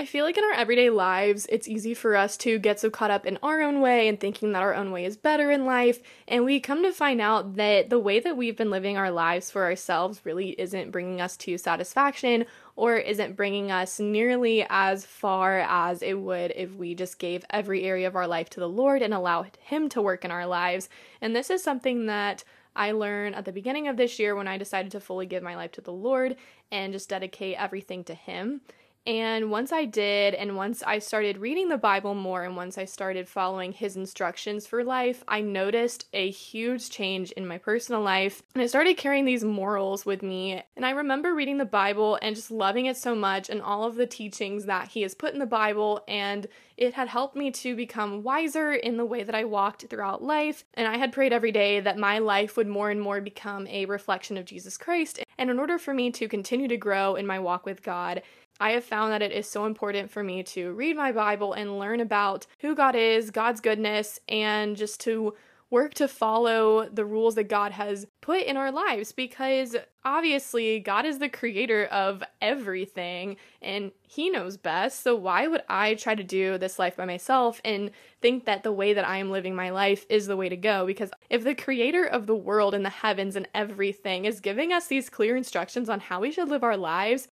I 0.00 0.06
feel 0.06 0.24
like 0.24 0.38
in 0.38 0.44
our 0.44 0.54
everyday 0.54 0.88
lives, 0.88 1.46
it's 1.50 1.68
easy 1.68 1.92
for 1.92 2.16
us 2.16 2.38
to 2.38 2.58
get 2.58 2.80
so 2.80 2.88
caught 2.88 3.10
up 3.10 3.26
in 3.26 3.38
our 3.42 3.60
own 3.60 3.82
way 3.82 4.08
and 4.08 4.18
thinking 4.18 4.52
that 4.52 4.62
our 4.62 4.74
own 4.74 4.92
way 4.92 5.04
is 5.04 5.18
better 5.18 5.50
in 5.50 5.66
life. 5.66 6.00
And 6.26 6.46
we 6.46 6.58
come 6.58 6.82
to 6.84 6.90
find 6.90 7.20
out 7.20 7.56
that 7.56 7.90
the 7.90 7.98
way 7.98 8.18
that 8.18 8.34
we've 8.34 8.56
been 8.56 8.70
living 8.70 8.96
our 8.96 9.10
lives 9.10 9.50
for 9.50 9.62
ourselves 9.62 10.22
really 10.24 10.58
isn't 10.58 10.90
bringing 10.90 11.20
us 11.20 11.36
to 11.36 11.58
satisfaction 11.58 12.46
or 12.76 12.96
isn't 12.96 13.36
bringing 13.36 13.70
us 13.70 14.00
nearly 14.00 14.64
as 14.70 15.04
far 15.04 15.58
as 15.68 16.00
it 16.00 16.18
would 16.18 16.54
if 16.56 16.74
we 16.76 16.94
just 16.94 17.18
gave 17.18 17.44
every 17.50 17.82
area 17.82 18.06
of 18.06 18.16
our 18.16 18.26
life 18.26 18.48
to 18.48 18.60
the 18.60 18.70
Lord 18.70 19.02
and 19.02 19.12
allowed 19.12 19.58
Him 19.60 19.90
to 19.90 20.00
work 20.00 20.24
in 20.24 20.30
our 20.30 20.46
lives. 20.46 20.88
And 21.20 21.36
this 21.36 21.50
is 21.50 21.62
something 21.62 22.06
that 22.06 22.42
I 22.74 22.92
learned 22.92 23.34
at 23.34 23.44
the 23.44 23.52
beginning 23.52 23.86
of 23.86 23.98
this 23.98 24.18
year 24.18 24.34
when 24.34 24.48
I 24.48 24.56
decided 24.56 24.92
to 24.92 25.00
fully 25.00 25.26
give 25.26 25.42
my 25.42 25.56
life 25.56 25.72
to 25.72 25.82
the 25.82 25.92
Lord 25.92 26.36
and 26.72 26.94
just 26.94 27.10
dedicate 27.10 27.56
everything 27.58 28.02
to 28.04 28.14
Him. 28.14 28.62
And 29.06 29.50
once 29.50 29.72
I 29.72 29.86
did, 29.86 30.34
and 30.34 30.56
once 30.56 30.82
I 30.82 30.98
started 30.98 31.38
reading 31.38 31.68
the 31.68 31.78
Bible 31.78 32.14
more, 32.14 32.44
and 32.44 32.54
once 32.54 32.76
I 32.76 32.84
started 32.84 33.28
following 33.28 33.72
his 33.72 33.96
instructions 33.96 34.66
for 34.66 34.84
life, 34.84 35.24
I 35.26 35.40
noticed 35.40 36.06
a 36.12 36.30
huge 36.30 36.90
change 36.90 37.32
in 37.32 37.46
my 37.46 37.56
personal 37.56 38.02
life. 38.02 38.42
And 38.54 38.62
I 38.62 38.66
started 38.66 38.98
carrying 38.98 39.24
these 39.24 39.42
morals 39.42 40.04
with 40.04 40.22
me. 40.22 40.62
And 40.76 40.84
I 40.84 40.90
remember 40.90 41.34
reading 41.34 41.58
the 41.58 41.64
Bible 41.64 42.18
and 42.20 42.36
just 42.36 42.50
loving 42.50 42.86
it 42.86 42.96
so 42.96 43.14
much, 43.14 43.48
and 43.48 43.62
all 43.62 43.84
of 43.84 43.96
the 43.96 44.06
teachings 44.06 44.66
that 44.66 44.88
he 44.88 45.02
has 45.02 45.14
put 45.14 45.32
in 45.32 45.38
the 45.38 45.46
Bible. 45.46 46.04
And 46.06 46.46
it 46.76 46.94
had 46.94 47.08
helped 47.08 47.36
me 47.36 47.50
to 47.50 47.76
become 47.76 48.22
wiser 48.22 48.72
in 48.72 48.96
the 48.96 49.04
way 49.04 49.22
that 49.22 49.34
I 49.34 49.44
walked 49.44 49.86
throughout 49.88 50.22
life. 50.22 50.64
And 50.74 50.86
I 50.86 50.98
had 50.98 51.12
prayed 51.12 51.32
every 51.32 51.52
day 51.52 51.80
that 51.80 51.98
my 51.98 52.18
life 52.18 52.56
would 52.56 52.68
more 52.68 52.90
and 52.90 53.00
more 53.00 53.20
become 53.20 53.66
a 53.66 53.86
reflection 53.86 54.36
of 54.36 54.46
Jesus 54.46 54.78
Christ. 54.78 55.20
And 55.36 55.50
in 55.50 55.58
order 55.58 55.78
for 55.78 55.92
me 55.94 56.10
to 56.12 56.28
continue 56.28 56.68
to 56.68 56.76
grow 56.76 57.16
in 57.16 57.26
my 57.26 57.38
walk 57.38 57.66
with 57.66 57.82
God, 57.82 58.22
I 58.60 58.72
have 58.72 58.84
found 58.84 59.12
that 59.12 59.22
it 59.22 59.32
is 59.32 59.48
so 59.48 59.64
important 59.64 60.10
for 60.10 60.22
me 60.22 60.42
to 60.44 60.72
read 60.72 60.94
my 60.94 61.12
Bible 61.12 61.54
and 61.54 61.78
learn 61.78 62.00
about 62.00 62.46
who 62.58 62.74
God 62.74 62.94
is, 62.94 63.30
God's 63.30 63.62
goodness, 63.62 64.20
and 64.28 64.76
just 64.76 65.00
to 65.00 65.34
work 65.70 65.94
to 65.94 66.08
follow 66.08 66.88
the 66.88 67.04
rules 67.04 67.36
that 67.36 67.44
God 67.44 67.72
has 67.72 68.06
put 68.20 68.42
in 68.42 68.56
our 68.56 68.72
lives 68.72 69.12
because 69.12 69.76
obviously 70.04 70.80
God 70.80 71.06
is 71.06 71.18
the 71.20 71.28
creator 71.28 71.86
of 71.86 72.22
everything 72.42 73.36
and 73.62 73.92
He 74.02 74.30
knows 74.30 74.56
best. 74.56 75.02
So, 75.02 75.14
why 75.14 75.46
would 75.46 75.62
I 75.68 75.94
try 75.94 76.14
to 76.14 76.24
do 76.24 76.58
this 76.58 76.78
life 76.78 76.96
by 76.96 77.04
myself 77.04 77.60
and 77.64 77.92
think 78.20 78.44
that 78.44 78.62
the 78.62 78.72
way 78.72 78.92
that 78.92 79.06
I 79.08 79.18
am 79.18 79.30
living 79.30 79.54
my 79.54 79.70
life 79.70 80.04
is 80.10 80.26
the 80.26 80.36
way 80.36 80.48
to 80.48 80.56
go? 80.56 80.84
Because 80.84 81.12
if 81.30 81.44
the 81.44 81.54
creator 81.54 82.04
of 82.04 82.26
the 82.26 82.36
world 82.36 82.74
and 82.74 82.84
the 82.84 82.90
heavens 82.90 83.36
and 83.36 83.48
everything 83.54 84.24
is 84.24 84.40
giving 84.40 84.72
us 84.72 84.88
these 84.88 85.08
clear 85.08 85.36
instructions 85.36 85.88
on 85.88 86.00
how 86.00 86.20
we 86.20 86.32
should 86.32 86.48
live 86.48 86.64
our 86.64 86.76
lives, 86.76 87.28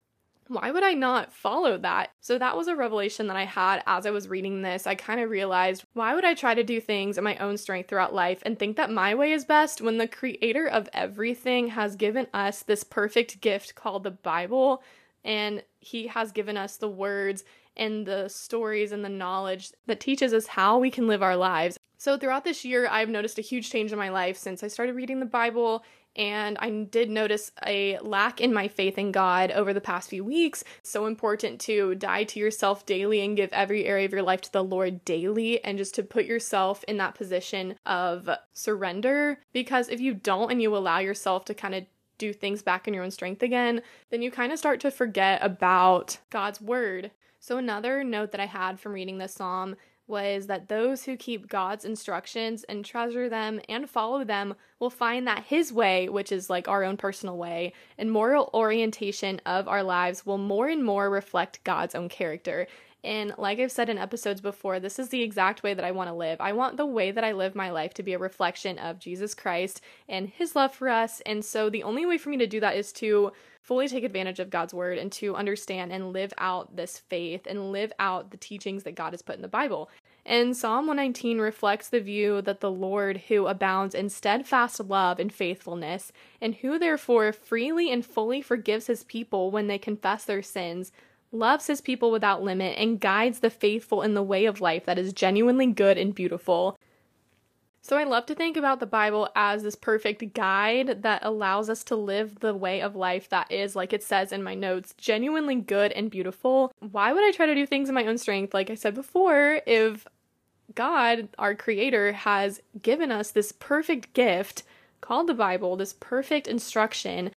why 0.48 0.70
would 0.70 0.82
I 0.82 0.92
not 0.92 1.32
follow 1.32 1.76
that? 1.78 2.10
So 2.20 2.38
that 2.38 2.56
was 2.56 2.68
a 2.68 2.76
revelation 2.76 3.26
that 3.26 3.36
I 3.36 3.44
had 3.44 3.82
as 3.86 4.06
I 4.06 4.10
was 4.10 4.28
reading 4.28 4.62
this. 4.62 4.86
I 4.86 4.94
kind 4.94 5.20
of 5.20 5.30
realized 5.30 5.84
why 5.94 6.14
would 6.14 6.24
I 6.24 6.34
try 6.34 6.54
to 6.54 6.62
do 6.62 6.80
things 6.80 7.18
in 7.18 7.24
my 7.24 7.36
own 7.36 7.56
strength 7.56 7.88
throughout 7.88 8.14
life 8.14 8.42
and 8.44 8.58
think 8.58 8.76
that 8.76 8.90
my 8.90 9.14
way 9.14 9.32
is 9.32 9.44
best 9.44 9.80
when 9.80 9.98
the 9.98 10.08
creator 10.08 10.66
of 10.66 10.88
everything 10.92 11.68
has 11.68 11.96
given 11.96 12.26
us 12.32 12.62
this 12.62 12.84
perfect 12.84 13.40
gift 13.40 13.74
called 13.74 14.04
the 14.04 14.10
Bible 14.10 14.82
and 15.24 15.62
he 15.80 16.06
has 16.06 16.32
given 16.32 16.56
us 16.56 16.76
the 16.76 16.88
words 16.88 17.44
and 17.76 18.06
the 18.06 18.28
stories 18.28 18.92
and 18.92 19.04
the 19.04 19.08
knowledge 19.08 19.72
that 19.86 20.00
teaches 20.00 20.32
us 20.32 20.46
how 20.46 20.78
we 20.78 20.90
can 20.90 21.06
live 21.06 21.22
our 21.22 21.36
lives. 21.36 21.78
So, 21.98 22.16
throughout 22.16 22.44
this 22.44 22.64
year, 22.64 22.86
I've 22.88 23.08
noticed 23.08 23.38
a 23.38 23.42
huge 23.42 23.70
change 23.70 23.92
in 23.92 23.98
my 23.98 24.10
life 24.10 24.36
since 24.36 24.62
I 24.62 24.68
started 24.68 24.94
reading 24.94 25.18
the 25.18 25.26
Bible 25.26 25.82
and 26.16 26.56
I 26.58 26.70
did 26.70 27.10
notice 27.10 27.52
a 27.64 27.98
lack 27.98 28.40
in 28.40 28.52
my 28.52 28.68
faith 28.68 28.98
in 28.98 29.12
God 29.12 29.50
over 29.50 29.72
the 29.72 29.80
past 29.80 30.10
few 30.10 30.24
weeks. 30.24 30.64
So 30.82 31.06
important 31.06 31.60
to 31.62 31.94
die 31.94 32.24
to 32.24 32.40
yourself 32.40 32.86
daily 32.86 33.20
and 33.20 33.36
give 33.36 33.52
every 33.52 33.84
area 33.84 34.06
of 34.06 34.12
your 34.12 34.22
life 34.22 34.40
to 34.42 34.52
the 34.52 34.64
Lord 34.64 35.04
daily 35.04 35.62
and 35.62 35.78
just 35.78 35.94
to 35.96 36.02
put 36.02 36.24
yourself 36.24 36.82
in 36.88 36.96
that 36.96 37.14
position 37.14 37.76
of 37.84 38.28
surrender 38.54 39.38
because 39.52 39.88
if 39.88 40.00
you 40.00 40.14
don't 40.14 40.50
and 40.50 40.62
you 40.62 40.74
allow 40.76 40.98
yourself 40.98 41.44
to 41.46 41.54
kind 41.54 41.74
of 41.74 41.84
do 42.18 42.32
things 42.32 42.62
back 42.62 42.88
in 42.88 42.94
your 42.94 43.04
own 43.04 43.10
strength 43.10 43.42
again, 43.42 43.82
then 44.10 44.22
you 44.22 44.30
kind 44.30 44.52
of 44.52 44.58
start 44.58 44.80
to 44.80 44.90
forget 44.90 45.42
about 45.42 46.18
God's 46.30 46.60
word. 46.60 47.10
So, 47.40 47.58
another 47.58 48.02
note 48.02 48.32
that 48.32 48.40
I 48.40 48.46
had 48.46 48.80
from 48.80 48.92
reading 48.92 49.18
this 49.18 49.34
psalm 49.34 49.76
was 50.08 50.46
that 50.46 50.68
those 50.68 51.04
who 51.04 51.16
keep 51.16 51.48
God's 51.48 51.84
instructions 51.84 52.64
and 52.64 52.84
treasure 52.84 53.28
them 53.28 53.60
and 53.68 53.88
follow 53.88 54.24
them 54.24 54.54
will 54.78 54.90
find 54.90 55.26
that 55.26 55.44
His 55.44 55.72
way, 55.72 56.08
which 56.08 56.30
is 56.30 56.50
like 56.50 56.68
our 56.68 56.84
own 56.84 56.96
personal 56.96 57.36
way, 57.36 57.72
and 57.98 58.10
moral 58.10 58.50
orientation 58.54 59.40
of 59.46 59.68
our 59.68 59.82
lives 59.82 60.24
will 60.24 60.38
more 60.38 60.68
and 60.68 60.84
more 60.84 61.10
reflect 61.10 61.64
God's 61.64 61.94
own 61.94 62.08
character. 62.08 62.66
And 63.06 63.34
like 63.38 63.60
I've 63.60 63.70
said 63.70 63.88
in 63.88 63.98
episodes 63.98 64.40
before, 64.40 64.80
this 64.80 64.98
is 64.98 65.10
the 65.10 65.22
exact 65.22 65.62
way 65.62 65.74
that 65.74 65.84
I 65.84 65.92
want 65.92 66.08
to 66.10 66.14
live. 66.14 66.40
I 66.40 66.52
want 66.52 66.76
the 66.76 66.86
way 66.86 67.12
that 67.12 67.22
I 67.22 67.32
live 67.32 67.54
my 67.54 67.70
life 67.70 67.94
to 67.94 68.02
be 68.02 68.14
a 68.14 68.18
reflection 68.18 68.78
of 68.78 68.98
Jesus 68.98 69.32
Christ 69.32 69.80
and 70.08 70.28
His 70.28 70.56
love 70.56 70.74
for 70.74 70.88
us. 70.88 71.22
And 71.24 71.44
so 71.44 71.70
the 71.70 71.84
only 71.84 72.04
way 72.04 72.18
for 72.18 72.30
me 72.30 72.36
to 72.38 72.48
do 72.48 72.58
that 72.60 72.76
is 72.76 72.92
to 72.94 73.32
fully 73.66 73.88
take 73.88 74.04
advantage 74.04 74.38
of 74.38 74.48
God's 74.48 74.72
word 74.72 74.96
and 74.96 75.10
to 75.10 75.34
understand 75.34 75.90
and 75.90 76.12
live 76.12 76.32
out 76.38 76.76
this 76.76 77.00
faith 77.00 77.48
and 77.48 77.72
live 77.72 77.92
out 77.98 78.30
the 78.30 78.36
teachings 78.36 78.84
that 78.84 78.94
God 78.94 79.12
has 79.12 79.22
put 79.22 79.34
in 79.34 79.42
the 79.42 79.48
Bible. 79.48 79.90
And 80.24 80.56
Psalm 80.56 80.86
119 80.86 81.40
reflects 81.40 81.88
the 81.88 82.00
view 82.00 82.40
that 82.42 82.60
the 82.60 82.70
Lord, 82.70 83.22
who 83.26 83.48
abounds 83.48 83.92
in 83.92 84.08
steadfast 84.08 84.78
love 84.78 85.18
and 85.18 85.32
faithfulness, 85.32 86.12
and 86.40 86.54
who 86.54 86.78
therefore 86.78 87.32
freely 87.32 87.90
and 87.90 88.06
fully 88.06 88.40
forgives 88.40 88.86
his 88.86 89.02
people 89.02 89.50
when 89.50 89.66
they 89.66 89.78
confess 89.78 90.24
their 90.24 90.42
sins, 90.42 90.92
loves 91.32 91.66
his 91.66 91.80
people 91.80 92.12
without 92.12 92.44
limit, 92.44 92.78
and 92.78 93.00
guides 93.00 93.40
the 93.40 93.50
faithful 93.50 94.00
in 94.00 94.14
the 94.14 94.22
way 94.22 94.46
of 94.46 94.60
life 94.60 94.84
that 94.86 94.98
is 94.98 95.12
genuinely 95.12 95.66
good 95.66 95.98
and 95.98 96.14
beautiful. 96.14 96.78
So 97.86 97.96
I 97.96 98.02
love 98.02 98.26
to 98.26 98.34
think 98.34 98.56
about 98.56 98.80
the 98.80 98.86
Bible 98.86 99.28
as 99.36 99.62
this 99.62 99.76
perfect 99.76 100.34
guide 100.34 101.02
that 101.02 101.20
allows 101.22 101.70
us 101.70 101.84
to 101.84 101.94
live 101.94 102.40
the 102.40 102.52
way 102.52 102.80
of 102.80 102.96
life 102.96 103.28
that 103.28 103.52
is, 103.52 103.76
like 103.76 103.92
it 103.92 104.02
says 104.02 104.32
in 104.32 104.42
my 104.42 104.56
notes, 104.56 104.92
genuinely 104.98 105.54
good 105.54 105.92
and 105.92 106.10
beautiful. 106.10 106.72
Why 106.80 107.12
would 107.12 107.22
I 107.22 107.30
try 107.30 107.46
to 107.46 107.54
do 107.54 107.64
things 107.64 107.88
in 107.88 107.94
my 107.94 108.04
own 108.04 108.18
strength? 108.18 108.52
Like 108.52 108.70
I 108.70 108.74
said 108.74 108.96
before, 108.96 109.60
if 109.68 110.04
God, 110.74 111.28
our 111.38 111.54
creator, 111.54 112.10
has 112.10 112.60
given 112.82 113.12
us 113.12 113.30
this 113.30 113.52
perfect 113.52 114.14
gift 114.14 114.64
called 115.00 115.28
the 115.28 115.34
Bible, 115.34 115.76
this 115.76 115.94
perfect 116.00 116.48
instruction 116.48 117.30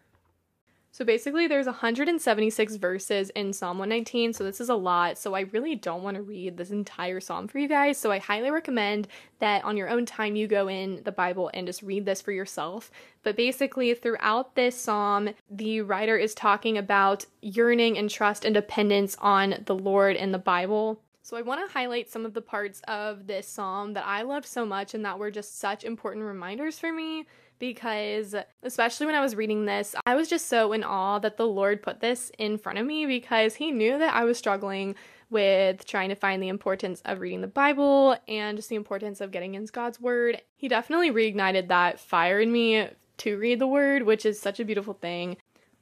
So 0.98 1.06
basically, 1.06 1.46
there's 1.46 1.68
176 1.68 2.78
verses 2.78 3.30
in 3.36 3.54
Psalm 3.54 3.78
119, 3.78 4.34
so 4.34 4.44
this 4.44 4.60
is 4.60 4.70
a 4.70 4.76
lot. 4.76 5.20
So 5.20 5.36
I 5.36 5.42
really 5.42 5.76
don't 5.76 6.02
want 6.02 6.18
to 6.18 6.24
read 6.24 6.58
this 6.58 6.72
entire 6.72 7.20
psalm 7.20 7.48
for 7.48 7.60
you 7.60 7.68
guys. 7.68 8.00
So 8.00 8.12
I 8.12 8.18
highly 8.18 8.50
recommend 8.50 9.08
that 9.38 9.64
on 9.64 9.78
your 9.78 9.90
own 9.90 10.08
time 10.08 10.36
you 10.36 10.48
go 10.48 10.68
in 10.68 11.04
the 11.04 11.12
Bible 11.12 11.52
and 11.54 11.68
just 11.68 11.84
read 11.84 12.08
this 12.08 12.20
for 12.20 12.32
yourself. 12.32 12.90
But 13.22 13.38
basically, 13.38 13.94
throughout 13.94 14.56
this 14.56 14.76
psalm, 14.76 15.30
the 15.52 15.82
writer 15.82 16.18
is 16.18 16.34
talking 16.34 16.80
about 16.80 17.28
yearning 17.44 17.96
and 17.96 18.10
trust 18.10 18.44
and 18.44 18.56
dependence 18.56 19.16
on 19.20 19.66
the 19.68 19.76
Lord 19.76 20.16
and 20.16 20.34
the 20.34 20.40
Bible. 20.40 21.00
So 21.22 21.38
I 21.38 21.44
want 21.44 21.64
to 21.64 21.72
highlight 21.72 22.10
some 22.10 22.26
of 22.26 22.34
the 22.34 22.42
parts 22.42 22.82
of 22.88 23.28
this 23.28 23.48
psalm 23.48 23.94
that 23.94 24.08
I 24.08 24.24
loved 24.24 24.48
so 24.48 24.66
much 24.66 24.96
and 24.96 25.06
that 25.06 25.20
were 25.20 25.30
just 25.30 25.60
such 25.60 25.84
important 25.84 26.26
reminders 26.26 26.80
for 26.80 26.92
me 26.92 27.28
because, 27.60 28.36
especially 28.64 29.06
when 29.06 29.16
I 29.16 29.22
was 29.22 29.36
reading 29.36 29.66
this, 29.66 29.96
I 30.06 30.16
was 30.16 30.30
just 30.30 30.48
so 30.48 30.74
in 30.74 30.84
awe 30.84 31.20
that 31.20 31.38
the 31.38 31.48
Lord 31.48 31.82
put 31.82 32.00
this 32.00 32.32
in 32.38 32.58
front 32.58 32.80
of 32.80 32.86
me 32.86 33.06
because 33.06 33.56
He 33.56 33.72
knew 33.72 33.98
that 33.98 34.14
I 34.14 34.24
was 34.24 34.38
struggling 34.38 34.96
with 35.30 35.86
trying 35.86 36.10
to 36.10 36.16
find 36.16 36.42
the 36.42 36.48
importance 36.48 37.02
of 37.06 37.20
reading 37.20 37.42
the 37.42 37.48
Bible 37.48 38.18
and 38.28 38.58
just 38.58 38.70
the 38.70 38.76
importance 38.76 39.20
of 39.20 39.32
getting 39.32 39.56
in 39.56 39.66
God's 39.66 40.00
Word. 40.00 40.42
He 40.56 40.68
definitely 40.68 41.12
reignited 41.12 41.68
that 41.68 42.00
fire 42.00 42.40
in 42.40 42.52
me 42.52 42.88
to 43.18 43.38
read 43.38 43.60
the 43.60 43.68
Word, 43.68 44.04
which 44.04 44.26
is 44.26 44.40
such 44.40 44.60
a 44.60 44.66
beautiful 44.66 44.94
thing. 44.94 45.38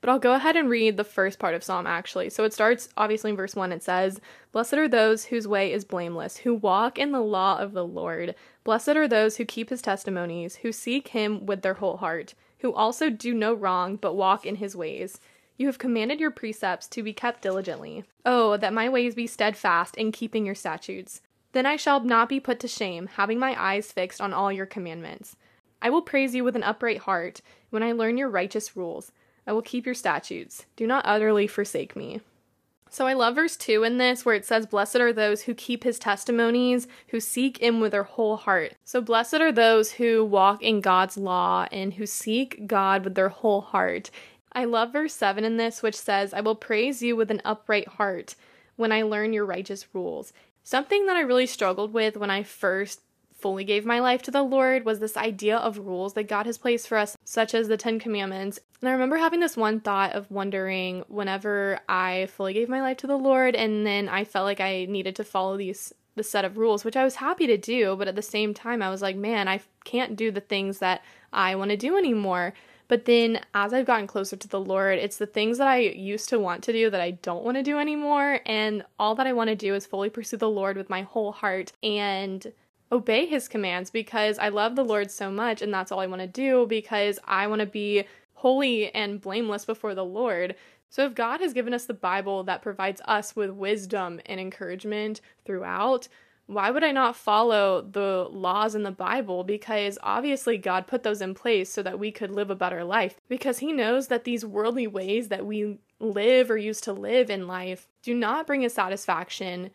But 0.06 0.12
I'll 0.12 0.20
go 0.20 0.36
ahead 0.36 0.56
and 0.56 0.70
read 0.70 0.98
the 0.98 1.04
first 1.04 1.40
part 1.40 1.56
of 1.56 1.64
Psalm 1.64 1.88
actually. 1.88 2.30
So 2.30 2.44
it 2.44 2.54
starts 2.54 2.90
obviously 2.96 3.32
in 3.32 3.36
verse 3.36 3.56
1. 3.56 3.72
It 3.72 3.82
says, 3.82 4.22
Blessed 4.52 4.76
are 4.76 4.88
those 4.88 5.26
whose 5.26 5.48
way 5.48 5.74
is 5.74 5.84
blameless, 5.84 6.38
who 6.38 6.54
walk 6.54 7.00
in 7.00 7.12
the 7.12 7.24
law 7.24 7.58
of 7.58 7.74
the 7.74 7.84
Lord. 7.84 8.36
Blessed 8.64 8.90
are 8.90 9.08
those 9.08 9.38
who 9.38 9.46
keep 9.46 9.72
his 9.72 9.82
testimonies, 9.82 10.58
who 10.58 10.72
seek 10.72 11.08
him 11.08 11.48
with 11.48 11.64
their 11.64 11.74
whole 11.74 11.98
heart, 11.98 12.36
who 12.60 12.72
also 12.72 13.10
do 13.10 13.34
no 13.34 13.56
wrong, 13.56 13.96
but 13.96 14.14
walk 14.14 14.46
in 14.46 14.58
his 14.58 14.76
ways. 14.76 15.20
You 15.58 15.66
have 15.66 15.80
commanded 15.80 16.20
your 16.20 16.30
precepts 16.30 16.86
to 16.90 17.02
be 17.02 17.12
kept 17.12 17.42
diligently. 17.42 18.04
Oh, 18.28 18.58
that 18.58 18.74
my 18.74 18.88
ways 18.88 19.16
be 19.16 19.26
steadfast 19.26 19.98
in 19.98 20.12
keeping 20.12 20.46
your 20.46 20.54
statutes. 20.54 21.22
Then 21.54 21.66
I 21.66 21.78
shall 21.78 22.00
not 22.02 22.30
be 22.30 22.40
put 22.40 22.60
to 22.60 22.68
shame, 22.68 23.08
having 23.08 23.40
my 23.40 23.60
eyes 23.60 23.92
fixed 23.92 24.22
on 24.22 24.34
all 24.34 24.52
your 24.52 24.68
commandments. 24.68 25.36
I 25.82 25.90
will 25.90 26.04
praise 26.04 26.36
you 26.36 26.44
with 26.44 26.56
an 26.56 26.62
upright 26.62 27.00
heart 27.00 27.42
when 27.72 27.82
I 27.82 27.92
learn 27.92 28.20
your 28.20 28.30
righteous 28.30 28.78
rules. 28.78 29.12
I 29.48 29.54
will 29.54 29.62
keep 29.62 29.86
your 29.86 29.96
statutes. 29.96 30.66
Do 30.76 30.88
not 30.88 31.06
utterly 31.06 31.48
forsake 31.48 31.96
me. 31.96 32.22
So 32.90 33.08
I 33.08 33.14
love 33.14 33.36
verse 33.36 33.58
2 33.58 33.84
in 33.84 33.98
this 33.98 34.24
where 34.26 34.36
it 34.36 34.46
says, 34.46 34.66
Blessed 34.66 34.98
are 34.98 35.12
those 35.12 35.44
who 35.44 35.54
keep 35.54 35.84
his 35.84 36.00
testimonies, 36.00 36.88
who 37.10 37.20
seek 37.20 37.58
him 37.58 37.82
with 37.82 37.92
their 37.92 38.04
whole 38.04 38.38
heart. 38.38 38.76
So 38.86 39.02
blessed 39.02 39.36
are 39.36 39.52
those 39.52 39.94
who 39.94 40.24
walk 40.24 40.64
in 40.64 40.82
God's 40.82 41.18
law 41.18 41.68
and 41.72 41.96
who 41.96 42.06
seek 42.06 42.68
God 42.68 43.04
with 43.04 43.16
their 43.16 43.30
whole 43.30 43.62
heart. 43.62 44.12
I 44.54 44.64
love 44.64 44.94
verse 44.94 45.14
7 45.14 45.44
in 45.44 45.58
this, 45.58 45.84
which 45.84 45.96
says, 45.96 46.34
I 46.34 46.40
will 46.40 46.56
praise 46.56 47.02
you 47.02 47.18
with 47.18 47.30
an 47.32 47.42
upright 47.44 47.90
heart 47.90 48.36
when 48.78 48.94
I 48.94 49.02
learn 49.02 49.34
your 49.34 49.46
righteous 49.46 49.88
rules. 49.94 50.32
Something 50.64 51.06
that 51.06 51.18
I 51.18 51.22
really 51.22 51.46
struggled 51.46 51.92
with 51.92 52.16
when 52.16 52.32
I 52.32 52.44
first 52.44 53.02
fully 53.46 53.64
gave 53.64 53.86
my 53.86 54.00
life 54.00 54.24
to 54.24 54.32
the 54.32 54.42
Lord 54.42 54.86
was 54.86 54.98
this 54.98 55.16
idea 55.16 55.56
of 55.56 55.78
rules 55.78 56.16
that 56.16 56.28
God 56.28 56.48
has 56.48 56.58
placed 56.58 56.88
for 56.88 56.98
us, 56.98 57.16
such 57.26 57.54
as 57.54 57.68
the 57.68 57.78
Ten 57.78 58.00
Commandments. 58.00 58.60
And 58.82 58.90
I 58.90 58.94
remember 58.94 59.18
having 59.18 59.40
this 59.40 59.56
one 59.56 59.80
thought 59.82 60.14
of 60.14 60.32
wondering 60.32 61.04
whenever 61.10 61.80
I 61.88 62.26
fully 62.26 62.54
gave 62.54 62.70
my 62.70 62.82
life 62.82 62.98
to 62.98 63.08
the 63.08 63.20
Lord 63.20 63.54
and 63.54 63.86
then 63.86 64.10
I 64.10 64.24
felt 64.24 64.46
like 64.46 64.60
I 64.60 64.86
needed 64.86 65.16
to 65.18 65.24
follow 65.24 65.58
these 65.58 65.94
the 66.16 66.24
set 66.24 66.44
of 66.44 66.58
rules, 66.58 66.84
which 66.84 66.96
I 66.98 67.04
was 67.04 67.18
happy 67.18 67.46
to 67.46 67.56
do, 67.56 67.96
but 67.96 68.08
at 68.08 68.16
the 68.16 68.24
same 68.24 68.56
time 68.56 68.82
I 68.82 68.90
was 68.90 69.04
like, 69.04 69.16
man, 69.16 69.48
I 69.48 69.62
can't 69.84 70.16
do 70.16 70.32
the 70.32 70.42
things 70.42 70.80
that 70.80 71.04
I 71.32 71.54
want 71.54 71.70
to 71.70 71.78
do 71.78 71.98
anymore. 71.98 72.56
But 72.88 73.06
then 73.06 73.42
as 73.54 73.74
I've 73.74 73.86
gotten 73.86 74.08
closer 74.08 74.38
to 74.38 74.48
the 74.48 74.60
Lord, 74.60 74.98
it's 74.98 75.18
the 75.18 75.28
things 75.28 75.60
that 75.60 75.68
I 75.68 75.82
used 75.82 76.30
to 76.30 76.40
want 76.40 76.64
to 76.64 76.74
do 76.74 76.90
that 76.90 77.02
I 77.02 77.12
don't 77.12 77.44
want 77.44 77.58
to 77.58 77.64
do 77.64 77.78
anymore. 77.78 78.40
And 78.48 78.84
all 78.98 79.14
that 79.16 79.28
I 79.28 79.34
want 79.34 79.50
to 79.50 79.56
do 79.56 79.76
is 79.76 79.86
fully 79.86 80.10
pursue 80.10 80.38
the 80.38 80.50
Lord 80.50 80.78
with 80.78 80.90
my 80.90 81.04
whole 81.04 81.32
heart 81.32 81.74
and 81.84 82.52
obey 82.92 83.26
his 83.26 83.48
commands 83.48 83.90
because 83.90 84.38
I 84.40 84.50
love 84.50 84.76
the 84.76 84.84
Lord 84.84 85.12
so 85.12 85.32
much 85.32 85.62
and 85.62 85.74
that's 85.74 85.92
all 85.92 86.00
I 86.00 86.08
want 86.08 86.22
to 86.22 86.28
do 86.28 86.66
because 86.68 87.20
I 87.26 87.48
want 87.48 87.60
to 87.62 87.66
be 87.66 88.06
holy 88.34 88.94
and 88.94 89.22
blameless 89.22 89.66
before 89.66 89.96
the 89.96 90.06
Lord. 90.06 90.56
So 90.90 91.06
if 91.06 91.16
God 91.16 91.42
has 91.42 91.54
given 91.54 91.74
us 91.74 91.86
the 91.86 91.94
Bible 91.94 92.44
that 92.44 92.62
provides 92.62 93.02
us 93.06 93.36
with 93.36 93.50
wisdom 93.50 94.22
and 94.26 94.40
encouragement 94.40 95.20
throughout, 95.46 96.08
why 96.48 96.70
would 96.70 96.84
I 96.84 96.92
not 96.92 97.16
follow 97.16 97.82
the 97.82 98.28
laws 98.30 98.76
in 98.76 98.84
the 98.84 98.92
Bible? 98.92 99.44
Because 99.44 99.98
obviously 100.04 100.58
God 100.58 100.86
put 100.86 101.02
those 101.02 101.22
in 101.22 101.34
place 101.34 101.72
so 101.72 101.82
that 101.82 101.98
we 101.98 102.12
could 102.12 102.30
live 102.30 102.52
a 102.52 102.56
better 102.56 102.84
life. 102.84 103.20
Because 103.28 103.60
He 103.60 103.74
knows 103.74 104.08
that 104.08 104.26
these 104.26 104.46
worldly 104.46 104.86
ways 104.86 105.30
that 105.30 105.46
we 105.46 105.80
live 106.00 106.52
or 106.52 106.58
used 106.58 106.84
to 106.84 106.94
live 106.94 107.30
in 107.30 107.48
life 107.48 107.88
do 108.04 108.14
not 108.14 108.46
bring 108.46 108.64
us 108.64 108.76
satisfaction 108.76 109.72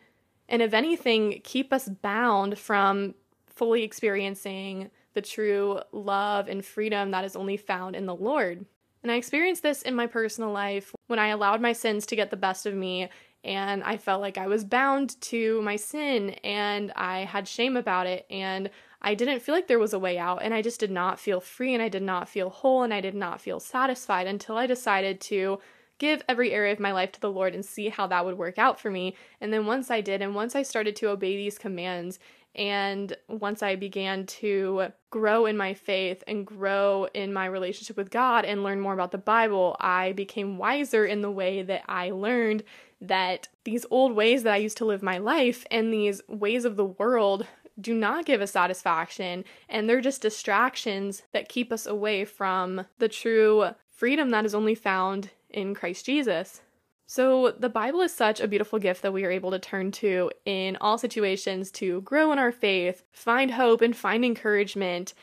and 0.51 0.61
if 0.61 0.73
anything, 0.73 1.39
keep 1.45 1.71
us 1.71 1.87
bound 1.87 2.59
from 2.59 3.15
fully 3.47 3.83
experiencing 3.83 4.91
the 5.13 5.21
true 5.21 5.79
love 5.93 6.49
and 6.49 6.63
freedom 6.63 7.11
that 7.11 7.23
is 7.23 7.37
only 7.37 7.55
found 7.55 7.95
in 7.95 8.05
the 8.05 8.15
Lord. 8.15 8.65
And 9.01 9.11
I 9.11 9.15
experienced 9.15 9.63
this 9.63 9.81
in 9.81 9.95
my 9.95 10.07
personal 10.07 10.51
life 10.51 10.93
when 11.07 11.19
I 11.19 11.29
allowed 11.29 11.61
my 11.61 11.71
sins 11.71 12.05
to 12.07 12.17
get 12.17 12.29
the 12.29 12.37
best 12.37 12.65
of 12.65 12.73
me 12.73 13.09
and 13.43 13.81
I 13.83 13.97
felt 13.97 14.21
like 14.21 14.37
I 14.37 14.47
was 14.47 14.63
bound 14.63 15.19
to 15.21 15.61
my 15.61 15.77
sin 15.77 16.31
and 16.43 16.91
I 16.95 17.21
had 17.21 17.47
shame 17.47 17.77
about 17.77 18.05
it 18.05 18.25
and 18.29 18.69
I 19.01 19.15
didn't 19.15 19.39
feel 19.39 19.55
like 19.55 19.67
there 19.67 19.79
was 19.79 19.93
a 19.93 19.99
way 19.99 20.17
out 20.17 20.43
and 20.43 20.53
I 20.53 20.61
just 20.61 20.79
did 20.79 20.91
not 20.91 21.19
feel 21.19 21.39
free 21.39 21.73
and 21.73 21.81
I 21.81 21.89
did 21.89 22.03
not 22.03 22.29
feel 22.29 22.49
whole 22.49 22.83
and 22.83 22.93
I 22.93 23.01
did 23.01 23.15
not 23.15 23.41
feel 23.41 23.59
satisfied 23.59 24.27
until 24.27 24.57
I 24.57 24.67
decided 24.67 25.21
to 25.21 25.59
give 26.01 26.23
every 26.27 26.51
area 26.51 26.73
of 26.73 26.79
my 26.79 26.91
life 26.91 27.11
to 27.11 27.21
the 27.21 27.31
Lord 27.31 27.53
and 27.53 27.63
see 27.63 27.87
how 27.87 28.07
that 28.07 28.25
would 28.25 28.37
work 28.37 28.57
out 28.57 28.79
for 28.79 28.89
me. 28.89 29.15
And 29.39 29.53
then 29.53 29.67
once 29.67 29.91
I 29.91 30.01
did, 30.01 30.19
and 30.19 30.33
once 30.33 30.55
I 30.55 30.63
started 30.63 30.95
to 30.95 31.09
obey 31.09 31.37
these 31.37 31.59
commands, 31.59 32.17
and 32.55 33.15
once 33.29 33.61
I 33.61 33.75
began 33.75 34.25
to 34.25 34.87
grow 35.11 35.45
in 35.45 35.55
my 35.55 35.75
faith 35.75 36.23
and 36.25 36.45
grow 36.45 37.07
in 37.13 37.31
my 37.31 37.45
relationship 37.45 37.97
with 37.97 38.09
God 38.09 38.45
and 38.45 38.63
learn 38.63 38.81
more 38.81 38.95
about 38.95 39.11
the 39.11 39.19
Bible, 39.19 39.77
I 39.79 40.13
became 40.13 40.57
wiser 40.57 41.05
in 41.05 41.21
the 41.21 41.31
way 41.31 41.61
that 41.61 41.83
I 41.87 42.09
learned 42.09 42.63
that 42.99 43.47
these 43.63 43.85
old 43.91 44.13
ways 44.13 44.41
that 44.41 44.53
I 44.53 44.57
used 44.57 44.77
to 44.77 44.85
live 44.85 45.03
my 45.03 45.19
life 45.19 45.67
and 45.69 45.93
these 45.93 46.19
ways 46.27 46.65
of 46.65 46.77
the 46.77 46.85
world 46.85 47.45
do 47.79 47.93
not 47.93 48.25
give 48.25 48.41
us 48.41 48.51
satisfaction 48.51 49.45
and 49.69 49.87
they're 49.87 50.01
just 50.01 50.21
distractions 50.21 51.23
that 51.31 51.47
keep 51.47 51.71
us 51.71 51.85
away 51.85 52.25
from 52.25 52.85
the 52.97 53.07
true 53.07 53.69
freedom 53.89 54.31
that 54.31 54.45
is 54.45 54.55
only 54.55 54.75
found 54.75 55.29
in 55.53 55.75
Christ 55.75 56.05
Jesus. 56.05 56.61
So, 57.07 57.51
the 57.51 57.67
Bible 57.67 57.99
is 57.99 58.13
such 58.13 58.39
a 58.39 58.47
beautiful 58.47 58.79
gift 58.79 59.01
that 59.01 59.11
we 59.11 59.25
are 59.25 59.31
able 59.31 59.51
to 59.51 59.59
turn 59.59 59.91
to 59.91 60.31
in 60.45 60.77
all 60.79 60.97
situations 60.97 61.69
to 61.71 61.99
grow 62.01 62.31
in 62.31 62.39
our 62.39 62.53
faith, 62.53 63.03
find 63.11 63.51
hope, 63.51 63.81
and 63.81 63.93
find 63.93 64.23
encouragement. 64.23 65.13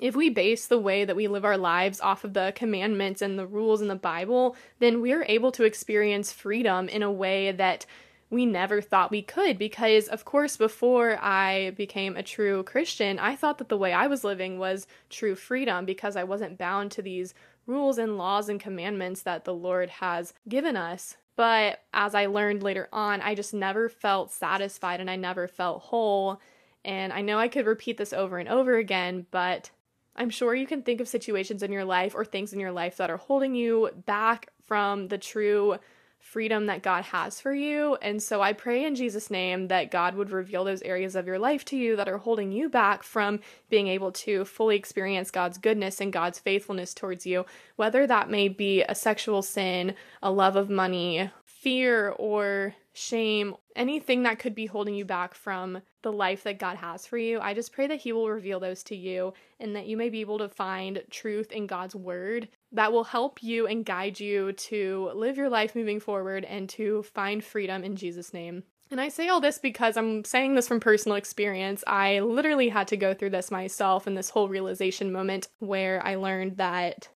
If 0.00 0.14
we 0.14 0.28
base 0.28 0.66
the 0.66 0.78
way 0.78 1.06
that 1.06 1.16
we 1.16 1.26
live 1.26 1.44
our 1.44 1.56
lives 1.56 1.98
off 2.00 2.24
of 2.24 2.34
the 2.34 2.52
commandments 2.54 3.22
and 3.22 3.38
the 3.38 3.46
rules 3.46 3.80
in 3.80 3.88
the 3.88 3.94
Bible, 3.94 4.54
then 4.80 5.00
we 5.00 5.12
are 5.12 5.24
able 5.26 5.50
to 5.52 5.64
experience 5.64 6.30
freedom 6.30 6.90
in 6.90 7.02
a 7.02 7.10
way 7.10 7.52
that 7.52 7.86
we 8.28 8.44
never 8.44 8.82
thought 8.82 9.10
we 9.10 9.22
could. 9.22 9.56
Because, 9.56 10.08
of 10.08 10.26
course, 10.26 10.58
before 10.58 11.18
I 11.22 11.70
became 11.70 12.16
a 12.16 12.22
true 12.22 12.64
Christian, 12.64 13.18
I 13.18 13.36
thought 13.36 13.58
that 13.58 13.68
the 13.68 13.78
way 13.78 13.92
I 13.92 14.08
was 14.08 14.24
living 14.24 14.58
was 14.58 14.86
true 15.08 15.36
freedom 15.36 15.86
because 15.86 16.16
I 16.16 16.24
wasn't 16.24 16.58
bound 16.58 16.90
to 16.92 17.02
these 17.02 17.32
rules 17.66 17.98
and 17.98 18.18
laws 18.18 18.48
and 18.48 18.60
commandments 18.60 19.22
that 19.22 19.44
the 19.44 19.54
Lord 19.54 19.88
has 19.90 20.34
given 20.48 20.76
us. 20.76 21.16
But 21.36 21.80
as 21.92 22.14
I 22.14 22.26
learned 22.26 22.62
later 22.62 22.88
on, 22.92 23.20
I 23.20 23.34
just 23.34 23.54
never 23.54 23.88
felt 23.88 24.32
satisfied 24.32 25.00
and 25.00 25.10
I 25.10 25.16
never 25.16 25.48
felt 25.48 25.82
whole. 25.82 26.40
And 26.84 27.12
I 27.12 27.22
know 27.22 27.38
I 27.38 27.48
could 27.48 27.66
repeat 27.66 27.96
this 27.96 28.12
over 28.12 28.38
and 28.38 28.48
over 28.48 28.76
again, 28.76 29.26
but 29.30 29.70
I'm 30.16 30.30
sure 30.30 30.54
you 30.54 30.66
can 30.66 30.82
think 30.82 31.00
of 31.00 31.08
situations 31.08 31.62
in 31.62 31.72
your 31.72 31.84
life 31.84 32.14
or 32.14 32.24
things 32.24 32.52
in 32.52 32.60
your 32.60 32.72
life 32.72 32.98
that 32.98 33.10
are 33.10 33.16
holding 33.16 33.54
you 33.54 33.90
back 34.06 34.50
from 34.66 35.08
the 35.08 35.18
true 35.18 35.76
freedom 36.24 36.66
that 36.66 36.82
God 36.82 37.04
has 37.04 37.38
for 37.38 37.52
you. 37.52 37.96
And 37.96 38.20
so 38.20 38.40
I 38.40 38.54
pray 38.54 38.84
in 38.84 38.94
Jesus' 38.94 39.30
name 39.30 39.68
that 39.68 39.90
God 39.90 40.14
would 40.14 40.30
reveal 40.30 40.64
those 40.64 40.80
areas 40.82 41.14
of 41.14 41.26
your 41.26 41.38
life 41.38 41.66
to 41.66 41.76
you 41.76 41.96
that 41.96 42.08
are 42.08 42.16
holding 42.16 42.50
you 42.50 42.70
back 42.70 43.02
from 43.02 43.40
being 43.68 43.88
able 43.88 44.10
to 44.10 44.46
fully 44.46 44.74
experience 44.74 45.30
God's 45.30 45.58
goodness 45.58 46.00
and 46.00 46.12
God's 46.12 46.38
faithfulness 46.38 46.94
towards 46.94 47.26
you, 47.26 47.44
whether 47.76 48.06
that 48.06 48.30
may 48.30 48.48
be 48.48 48.82
a 48.82 48.94
sexual 48.94 49.42
sin, 49.42 49.94
a 50.22 50.30
love 50.30 50.56
of 50.56 50.70
money, 50.70 51.30
fear, 51.64 52.10
or 52.18 52.74
shame, 52.92 53.56
anything 53.74 54.22
that 54.22 54.38
could 54.38 54.54
be 54.54 54.66
holding 54.66 54.94
you 54.94 55.04
back 55.04 55.34
from 55.34 55.80
the 56.02 56.12
life 56.12 56.42
that 56.42 56.58
God 56.58 56.76
has 56.76 57.06
for 57.06 57.16
you. 57.16 57.40
I 57.40 57.54
just 57.54 57.72
pray 57.72 57.86
that 57.86 58.00
He 58.00 58.12
will 58.12 58.28
reveal 58.28 58.60
those 58.60 58.82
to 58.84 58.94
you 58.94 59.32
and 59.58 59.74
that 59.74 59.86
you 59.86 59.96
may 59.96 60.10
be 60.10 60.20
able 60.20 60.36
to 60.38 60.48
find 60.50 61.02
truth 61.10 61.50
in 61.50 61.66
God's 61.66 61.96
Word 61.96 62.48
that 62.70 62.92
will 62.92 63.04
help 63.04 63.42
you 63.42 63.66
and 63.66 63.84
guide 63.84 64.20
you 64.20 64.52
to 64.52 65.10
live 65.14 65.38
your 65.38 65.48
life 65.48 65.74
moving 65.74 66.00
forward 66.00 66.44
and 66.44 66.68
to 66.68 67.02
find 67.02 67.42
freedom 67.42 67.82
in 67.82 67.96
Jesus' 67.96 68.34
name. 68.34 68.62
And 68.90 69.00
I 69.00 69.08
say 69.08 69.28
all 69.28 69.40
this 69.40 69.56
because 69.56 69.96
I'm 69.96 70.22
saying 70.24 70.54
this 70.54 70.68
from 70.68 70.80
personal 70.80 71.16
experience. 71.16 71.82
I 71.86 72.20
literally 72.20 72.68
had 72.68 72.88
to 72.88 72.98
go 72.98 73.14
through 73.14 73.30
this 73.30 73.50
myself 73.50 74.06
in 74.06 74.14
this 74.14 74.28
whole 74.28 74.50
realization 74.50 75.10
moment 75.10 75.48
where 75.60 76.04
I 76.06 76.16
learned 76.16 76.58
that 76.58 77.08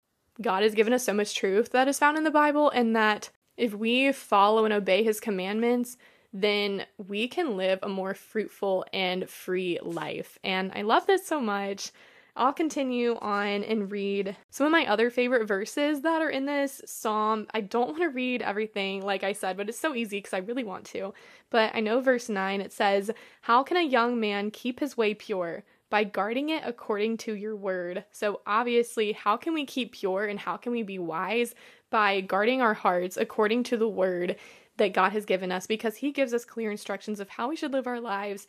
God 0.42 0.64
has 0.64 0.74
given 0.74 0.94
us 0.94 1.04
so 1.04 1.14
much 1.14 1.36
truth 1.36 1.72
that 1.72 1.88
is 1.88 2.00
found 2.00 2.18
in 2.18 2.24
the 2.24 2.32
Bible, 2.32 2.70
and 2.70 2.96
that 2.96 3.30
if 3.58 3.74
we 3.74 4.12
follow 4.12 4.66
and 4.66 4.74
obey 4.74 5.04
his 5.04 5.20
commandments, 5.20 5.98
then 6.34 6.86
we 6.98 7.28
can 7.28 7.58
live 7.58 7.80
a 7.82 7.90
more 7.90 8.14
fruitful 8.14 8.86
and 8.94 9.30
free 9.30 9.80
life. 9.82 10.38
And 10.44 10.72
I 10.76 10.84
love 10.84 11.08
this 11.08 11.26
so 11.26 11.42
much. 11.42 11.92
I'll 12.38 12.54
continue 12.54 13.18
on 13.20 13.64
and 13.64 13.92
read 13.92 14.38
some 14.52 14.68
of 14.68 14.72
my 14.72 14.86
other 14.86 15.10
favorite 15.10 15.48
verses 15.48 16.02
that 16.02 16.22
are 16.22 16.30
in 16.30 16.46
this 16.46 16.84
psalm. 16.86 17.48
I 17.52 17.62
don't 17.62 17.90
want 17.90 18.02
to 18.02 18.10
read 18.10 18.44
everything, 18.44 19.02
like 19.02 19.24
I 19.24 19.34
said, 19.34 19.58
but 19.58 19.70
it's 19.70 19.80
so 19.80 19.96
easy 19.96 20.20
because 20.20 20.34
I 20.34 20.40
really 20.40 20.64
want 20.64 20.86
to. 20.86 21.16
But 21.50 21.72
I 21.74 21.80
know 21.80 22.00
verse 22.00 22.30
9 22.30 22.62
it 22.62 22.72
says, 22.72 23.10
How 23.42 23.64
can 23.64 23.78
a 23.78 23.82
young 23.82 24.20
man 24.20 24.52
keep 24.52 24.80
his 24.80 24.96
way 24.96 25.16
pure? 25.16 25.64
By 25.90 26.04
guarding 26.04 26.50
it 26.50 26.64
according 26.66 27.18
to 27.20 27.34
your 27.34 27.56
word. 27.56 28.04
So, 28.12 28.42
obviously, 28.46 29.14
how 29.14 29.38
can 29.38 29.54
we 29.54 29.66
keep 29.66 29.94
pure 29.94 30.26
and 30.26 30.38
how 30.38 30.58
can 30.58 30.74
we 30.74 30.84
be 30.84 31.00
wise? 31.00 31.56
By 31.90 32.22
guarding 32.22 32.62
our 32.62 32.74
hearts 32.74 33.18
according 33.18 33.64
to 33.64 33.78
the 33.78 33.88
word 33.88 34.36
that 34.78 34.94
God 34.94 35.12
has 35.12 35.26
given 35.26 35.52
us 35.52 35.68
because 35.68 35.98
He 35.98 36.12
gives 36.12 36.34
us 36.34 36.46
clear 36.46 36.72
instructions 36.72 37.20
of 37.20 37.30
how 37.30 37.50
we 37.50 37.56
should 37.56 37.74
live 37.74 37.88
our 37.88 38.02
lives 38.02 38.48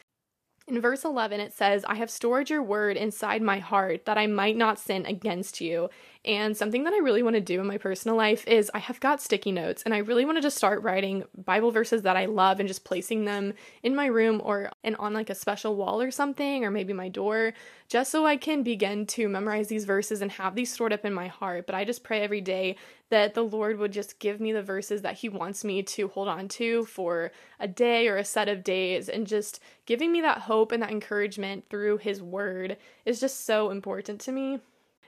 in 0.68 0.82
verse 0.82 1.02
11, 1.02 1.40
it 1.40 1.54
says, 1.54 1.84
I 1.88 1.94
have 1.94 2.10
stored 2.10 2.50
your 2.50 2.62
word 2.62 2.98
inside 2.98 3.40
my 3.40 3.58
heart 3.58 4.04
that 4.04 4.18
I 4.18 4.26
might 4.26 4.54
not 4.54 4.78
sin 4.78 5.06
against 5.06 5.62
you. 5.62 5.88
And 6.26 6.54
something 6.54 6.84
that 6.84 6.92
I 6.92 6.98
really 6.98 7.22
want 7.22 7.36
to 7.36 7.40
do 7.40 7.58
in 7.58 7.66
my 7.66 7.78
personal 7.78 8.18
life 8.18 8.46
is 8.46 8.70
I 8.74 8.78
have 8.80 9.00
got 9.00 9.22
sticky 9.22 9.50
notes 9.50 9.82
and 9.84 9.94
I 9.94 9.98
really 9.98 10.26
want 10.26 10.36
to 10.36 10.42
just 10.42 10.58
start 10.58 10.82
writing 10.82 11.24
Bible 11.42 11.70
verses 11.70 12.02
that 12.02 12.18
I 12.18 12.26
love 12.26 12.60
and 12.60 12.68
just 12.68 12.84
placing 12.84 13.24
them 13.24 13.54
in 13.82 13.96
my 13.96 14.06
room 14.06 14.42
or 14.44 14.70
and 14.84 14.94
on 14.96 15.14
like 15.14 15.30
a 15.30 15.34
special 15.34 15.74
wall 15.74 16.02
or 16.02 16.10
something 16.10 16.64
or 16.64 16.70
maybe 16.70 16.92
my 16.92 17.08
door 17.08 17.54
just 17.88 18.10
so 18.10 18.26
I 18.26 18.36
can 18.36 18.62
begin 18.62 19.06
to 19.06 19.28
memorize 19.28 19.68
these 19.68 19.86
verses 19.86 20.20
and 20.20 20.30
have 20.32 20.54
these 20.54 20.70
stored 20.70 20.92
up 20.92 21.06
in 21.06 21.14
my 21.14 21.28
heart. 21.28 21.64
But 21.64 21.76
I 21.76 21.86
just 21.86 22.04
pray 22.04 22.20
every 22.20 22.42
day 22.42 22.76
that 23.10 23.34
the 23.34 23.44
Lord 23.44 23.78
would 23.78 23.92
just 23.92 24.18
give 24.18 24.40
me 24.40 24.52
the 24.52 24.62
verses 24.62 25.02
that 25.02 25.18
He 25.18 25.28
wants 25.28 25.64
me 25.64 25.82
to 25.82 26.08
hold 26.08 26.28
on 26.28 26.48
to 26.48 26.84
for 26.84 27.32
a 27.58 27.68
day 27.68 28.08
or 28.08 28.16
a 28.16 28.24
set 28.24 28.48
of 28.48 28.64
days, 28.64 29.08
and 29.08 29.26
just 29.26 29.60
giving 29.86 30.12
me 30.12 30.20
that 30.20 30.42
hope 30.42 30.72
and 30.72 30.82
that 30.82 30.90
encouragement 30.90 31.64
through 31.70 31.98
His 31.98 32.22
Word 32.22 32.76
is 33.04 33.20
just 33.20 33.44
so 33.44 33.70
important 33.70 34.20
to 34.22 34.32
me. 34.32 34.60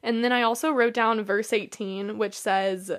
And 0.03 0.25
then 0.25 0.33
I 0.33 0.43
also 0.43 0.71
wrote 0.71 0.95
down 0.95 1.23
verse 1.23 1.53
18, 1.53 2.17
which 2.17 2.39
says, 2.39 2.91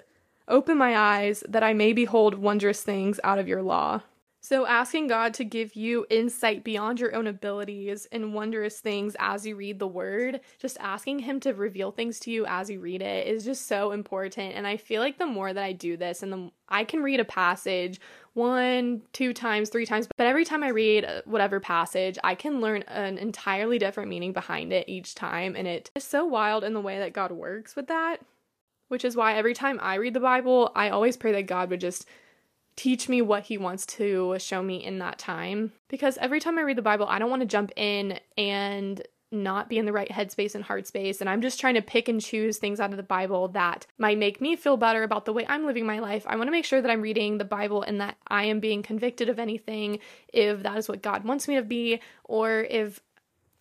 Open 0.47 0.77
my 0.77 0.97
eyes 0.97 1.43
that 1.47 1.63
I 1.63 1.73
may 1.73 1.93
behold 1.93 2.35
wondrous 2.35 2.83
things 2.83 3.19
out 3.23 3.39
of 3.39 3.47
your 3.47 3.61
law. 3.61 4.01
So, 4.43 4.65
asking 4.65 5.05
God 5.05 5.35
to 5.35 5.43
give 5.43 5.75
you 5.75 6.07
insight 6.09 6.63
beyond 6.63 6.99
your 6.99 7.13
own 7.13 7.27
abilities 7.27 8.07
and 8.11 8.33
wondrous 8.33 8.79
things 8.79 9.15
as 9.19 9.45
you 9.45 9.55
read 9.55 9.77
the 9.77 9.87
word, 9.87 10.41
just 10.57 10.77
asking 10.79 11.19
Him 11.19 11.39
to 11.41 11.53
reveal 11.53 11.91
things 11.91 12.19
to 12.21 12.31
you 12.31 12.47
as 12.47 12.67
you 12.67 12.79
read 12.79 13.03
it 13.03 13.27
is 13.27 13.45
just 13.45 13.67
so 13.67 13.91
important. 13.91 14.55
And 14.55 14.65
I 14.65 14.77
feel 14.77 14.99
like 14.99 15.19
the 15.19 15.27
more 15.27 15.53
that 15.53 15.63
I 15.63 15.73
do 15.73 15.95
this, 15.95 16.23
and 16.23 16.33
the 16.33 16.51
I 16.67 16.85
can 16.85 17.03
read 17.03 17.19
a 17.19 17.25
passage 17.25 18.01
one, 18.33 19.03
two 19.13 19.31
times, 19.31 19.69
three 19.69 19.85
times, 19.85 20.07
but 20.17 20.25
every 20.25 20.45
time 20.45 20.63
I 20.63 20.69
read 20.69 21.05
uh, 21.05 21.21
whatever 21.25 21.59
passage, 21.59 22.17
I 22.23 22.33
can 22.33 22.61
learn 22.61 22.81
an 22.87 23.19
entirely 23.19 23.77
different 23.77 24.09
meaning 24.09 24.33
behind 24.33 24.73
it 24.73 24.89
each 24.89 25.13
time. 25.13 25.55
And 25.55 25.67
it 25.67 25.91
is 25.93 26.03
so 26.03 26.25
wild 26.25 26.63
in 26.63 26.73
the 26.73 26.81
way 26.81 26.97
that 26.97 27.13
God 27.13 27.31
works 27.31 27.75
with 27.75 27.87
that, 27.87 28.21
which 28.87 29.05
is 29.05 29.15
why 29.15 29.35
every 29.35 29.53
time 29.53 29.79
I 29.83 29.95
read 29.95 30.15
the 30.15 30.19
Bible, 30.19 30.71
I 30.75 30.89
always 30.89 31.15
pray 31.15 31.31
that 31.33 31.45
God 31.45 31.69
would 31.69 31.81
just 31.81 32.07
teach 32.75 33.09
me 33.09 33.21
what 33.21 33.43
he 33.43 33.57
wants 33.57 33.85
to 33.85 34.35
show 34.39 34.63
me 34.63 34.83
in 34.83 34.99
that 34.99 35.17
time. 35.17 35.73
Because 35.87 36.17
every 36.17 36.39
time 36.39 36.57
I 36.57 36.61
read 36.61 36.77
the 36.77 36.81
Bible, 36.81 37.05
I 37.07 37.19
don't 37.19 37.29
want 37.29 37.41
to 37.41 37.47
jump 37.47 37.71
in 37.75 38.19
and 38.37 39.01
not 39.31 39.69
be 39.69 39.77
in 39.77 39.85
the 39.85 39.93
right 39.93 40.09
headspace 40.09 40.55
and 40.55 40.63
heart 40.63 40.85
space. 40.85 41.21
And 41.21 41.29
I'm 41.29 41.41
just 41.41 41.59
trying 41.59 41.75
to 41.75 41.81
pick 41.81 42.09
and 42.09 42.19
choose 42.19 42.57
things 42.57 42.79
out 42.79 42.91
of 42.91 42.97
the 42.97 43.03
Bible 43.03 43.47
that 43.49 43.87
might 43.97 44.17
make 44.17 44.41
me 44.41 44.55
feel 44.57 44.75
better 44.75 45.03
about 45.03 45.23
the 45.25 45.31
way 45.31 45.45
I'm 45.47 45.65
living 45.65 45.85
my 45.85 45.99
life. 45.99 46.25
I 46.27 46.35
want 46.35 46.47
to 46.47 46.51
make 46.51 46.65
sure 46.65 46.81
that 46.81 46.91
I'm 46.91 47.01
reading 47.01 47.37
the 47.37 47.45
Bible 47.45 47.81
and 47.81 48.01
that 48.01 48.17
I 48.27 48.45
am 48.45 48.59
being 48.59 48.83
convicted 48.83 49.29
of 49.29 49.39
anything 49.39 49.99
if 50.33 50.63
that 50.63 50.77
is 50.77 50.89
what 50.89 51.01
God 51.01 51.23
wants 51.23 51.47
me 51.47 51.55
to 51.55 51.61
be, 51.61 52.01
or 52.25 52.67
if 52.69 52.99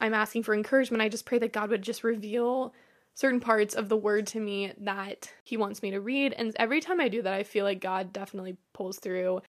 I'm 0.00 0.14
asking 0.14 0.42
for 0.42 0.54
encouragement. 0.54 1.02
I 1.02 1.08
just 1.08 1.26
pray 1.26 1.38
that 1.38 1.52
God 1.52 1.70
would 1.70 1.82
just 1.82 2.02
reveal 2.02 2.74
certain 3.20 3.38
parts 3.40 3.74
of 3.74 3.90
the 3.90 3.96
word 3.98 4.26
to 4.26 4.40
me 4.40 4.72
that 4.78 5.30
he 5.44 5.58
wants 5.58 5.82
me 5.82 5.90
to 5.90 6.00
read. 6.00 6.32
And 6.32 6.56
every 6.56 6.80
time 6.80 7.02
I 7.02 7.08
do 7.08 7.20
that, 7.20 7.34
I 7.34 7.42
feel 7.42 7.66
like 7.66 7.78
God 7.78 8.14
definitely 8.14 8.56
pulls 8.72 8.98
through. 8.98 9.42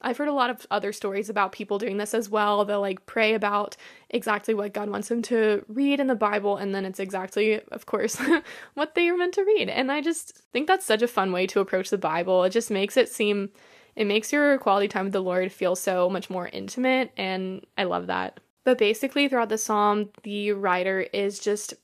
I've 0.00 0.16
heard 0.16 0.28
a 0.28 0.32
lot 0.32 0.50
of 0.50 0.64
other 0.70 0.92
stories 0.92 1.28
about 1.28 1.50
people 1.50 1.80
doing 1.80 1.96
this 1.96 2.14
as 2.14 2.30
well. 2.30 2.64
They'll 2.64 2.80
like 2.80 3.06
pray 3.06 3.34
about 3.34 3.76
exactly 4.08 4.54
what 4.54 4.72
God 4.72 4.88
wants 4.88 5.08
them 5.08 5.22
to 5.22 5.64
read 5.66 5.98
in 5.98 6.06
the 6.06 6.14
Bible, 6.14 6.56
and 6.56 6.72
then 6.72 6.84
it's 6.84 7.00
exactly, 7.00 7.60
of 7.72 7.86
course, 7.86 8.22
what 8.74 8.94
they 8.94 9.08
are 9.08 9.16
meant 9.16 9.34
to 9.34 9.44
read. 9.44 9.68
And 9.68 9.90
I 9.90 10.00
just 10.00 10.38
think 10.52 10.68
that's 10.68 10.86
such 10.86 11.02
a 11.02 11.08
fun 11.08 11.32
way 11.32 11.48
to 11.48 11.58
approach 11.58 11.90
the 11.90 11.98
Bible. 11.98 12.44
It 12.44 12.50
just 12.50 12.70
makes 12.70 12.96
it 12.96 13.08
seem, 13.08 13.50
it 13.96 14.04
makes 14.04 14.32
your 14.32 14.56
quality 14.58 14.86
time 14.86 15.06
with 15.06 15.12
the 15.12 15.20
Lord 15.20 15.50
feel 15.50 15.74
so 15.74 16.08
much 16.08 16.30
more 16.30 16.46
intimate, 16.52 17.10
and 17.16 17.66
I 17.76 17.82
love 17.82 18.06
that. 18.06 18.38
But 18.62 18.78
basically, 18.78 19.26
throughout 19.26 19.48
the 19.48 19.58
psalm, 19.58 20.10
the 20.22 20.52
writer 20.52 21.00
is 21.12 21.40
just 21.40 21.74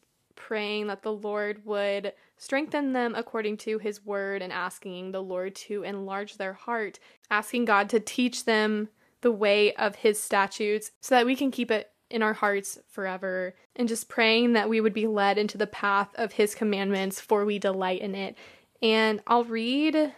praying 0.44 0.88
that 0.88 1.02
the 1.02 1.12
Lord 1.12 1.64
would 1.64 2.12
strengthen 2.36 2.92
them 2.92 3.14
according 3.14 3.56
to 3.58 3.78
his 3.78 4.04
word 4.04 4.42
and 4.42 4.52
asking 4.52 5.10
the 5.10 5.22
Lord 5.22 5.54
to 5.54 5.82
enlarge 5.84 6.36
their 6.36 6.52
heart, 6.52 6.98
asking 7.30 7.64
God 7.64 7.88
to 7.88 7.98
teach 7.98 8.44
them 8.44 8.88
the 9.22 9.32
way 9.32 9.72
of 9.76 9.96
his 9.96 10.22
statutes 10.22 10.90
so 11.00 11.14
that 11.14 11.24
we 11.24 11.34
can 11.34 11.50
keep 11.50 11.70
it 11.70 11.90
in 12.10 12.22
our 12.22 12.34
hearts 12.34 12.78
forever, 12.90 13.54
and 13.74 13.88
just 13.88 14.10
praying 14.10 14.52
that 14.52 14.68
we 14.68 14.82
would 14.82 14.92
be 14.92 15.06
led 15.06 15.38
into 15.38 15.56
the 15.56 15.66
path 15.66 16.10
of 16.16 16.32
his 16.32 16.54
commandments, 16.54 17.20
for 17.20 17.46
we 17.46 17.58
delight 17.58 18.02
in 18.02 18.14
it. 18.14 18.36
And 18.82 19.22
I'll 19.26 19.44
read 19.44 20.12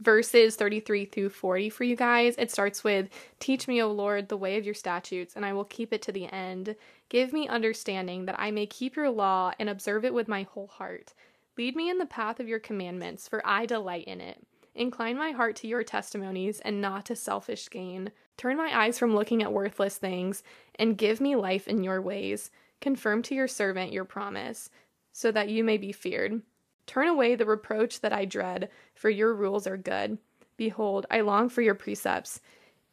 verses 0.00 0.56
33 0.56 1.04
through 1.04 1.28
40 1.28 1.70
for 1.70 1.84
you 1.84 1.94
guys. 1.94 2.34
It 2.38 2.50
starts 2.50 2.82
with 2.82 3.08
Teach 3.38 3.68
me, 3.68 3.80
O 3.80 3.92
Lord, 3.92 4.28
the 4.28 4.36
way 4.36 4.58
of 4.58 4.64
your 4.64 4.74
statutes, 4.74 5.36
and 5.36 5.46
I 5.46 5.52
will 5.52 5.64
keep 5.64 5.92
it 5.92 6.02
to 6.02 6.12
the 6.12 6.26
end. 6.26 6.74
Give 7.10 7.32
me 7.32 7.48
understanding 7.48 8.24
that 8.24 8.38
I 8.38 8.52
may 8.52 8.66
keep 8.66 8.96
your 8.96 9.10
law 9.10 9.52
and 9.58 9.68
observe 9.68 10.04
it 10.04 10.14
with 10.14 10.28
my 10.28 10.44
whole 10.44 10.68
heart. 10.68 11.12
Lead 11.58 11.76
me 11.76 11.90
in 11.90 11.98
the 11.98 12.06
path 12.06 12.40
of 12.40 12.48
your 12.48 12.60
commandments, 12.60 13.28
for 13.28 13.42
I 13.44 13.66
delight 13.66 14.04
in 14.04 14.20
it. 14.20 14.46
Incline 14.76 15.18
my 15.18 15.32
heart 15.32 15.56
to 15.56 15.66
your 15.66 15.82
testimonies 15.82 16.60
and 16.60 16.80
not 16.80 17.04
to 17.06 17.16
selfish 17.16 17.68
gain. 17.68 18.12
Turn 18.36 18.56
my 18.56 18.70
eyes 18.72 18.98
from 18.98 19.14
looking 19.14 19.42
at 19.42 19.52
worthless 19.52 19.98
things 19.98 20.44
and 20.76 20.96
give 20.96 21.20
me 21.20 21.34
life 21.34 21.66
in 21.66 21.82
your 21.82 22.00
ways. 22.00 22.52
Confirm 22.80 23.22
to 23.22 23.34
your 23.34 23.48
servant 23.48 23.92
your 23.92 24.04
promise, 24.04 24.70
so 25.12 25.32
that 25.32 25.48
you 25.48 25.64
may 25.64 25.76
be 25.76 25.90
feared. 25.90 26.40
Turn 26.86 27.08
away 27.08 27.34
the 27.34 27.44
reproach 27.44 28.00
that 28.00 28.12
I 28.12 28.24
dread, 28.24 28.70
for 28.94 29.10
your 29.10 29.34
rules 29.34 29.66
are 29.66 29.76
good. 29.76 30.18
Behold, 30.56 31.06
I 31.10 31.22
long 31.22 31.48
for 31.48 31.60
your 31.60 31.74
precepts. 31.74 32.40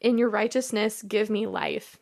In 0.00 0.18
your 0.18 0.28
righteousness, 0.28 1.02
give 1.02 1.30
me 1.30 1.46
life. 1.46 1.98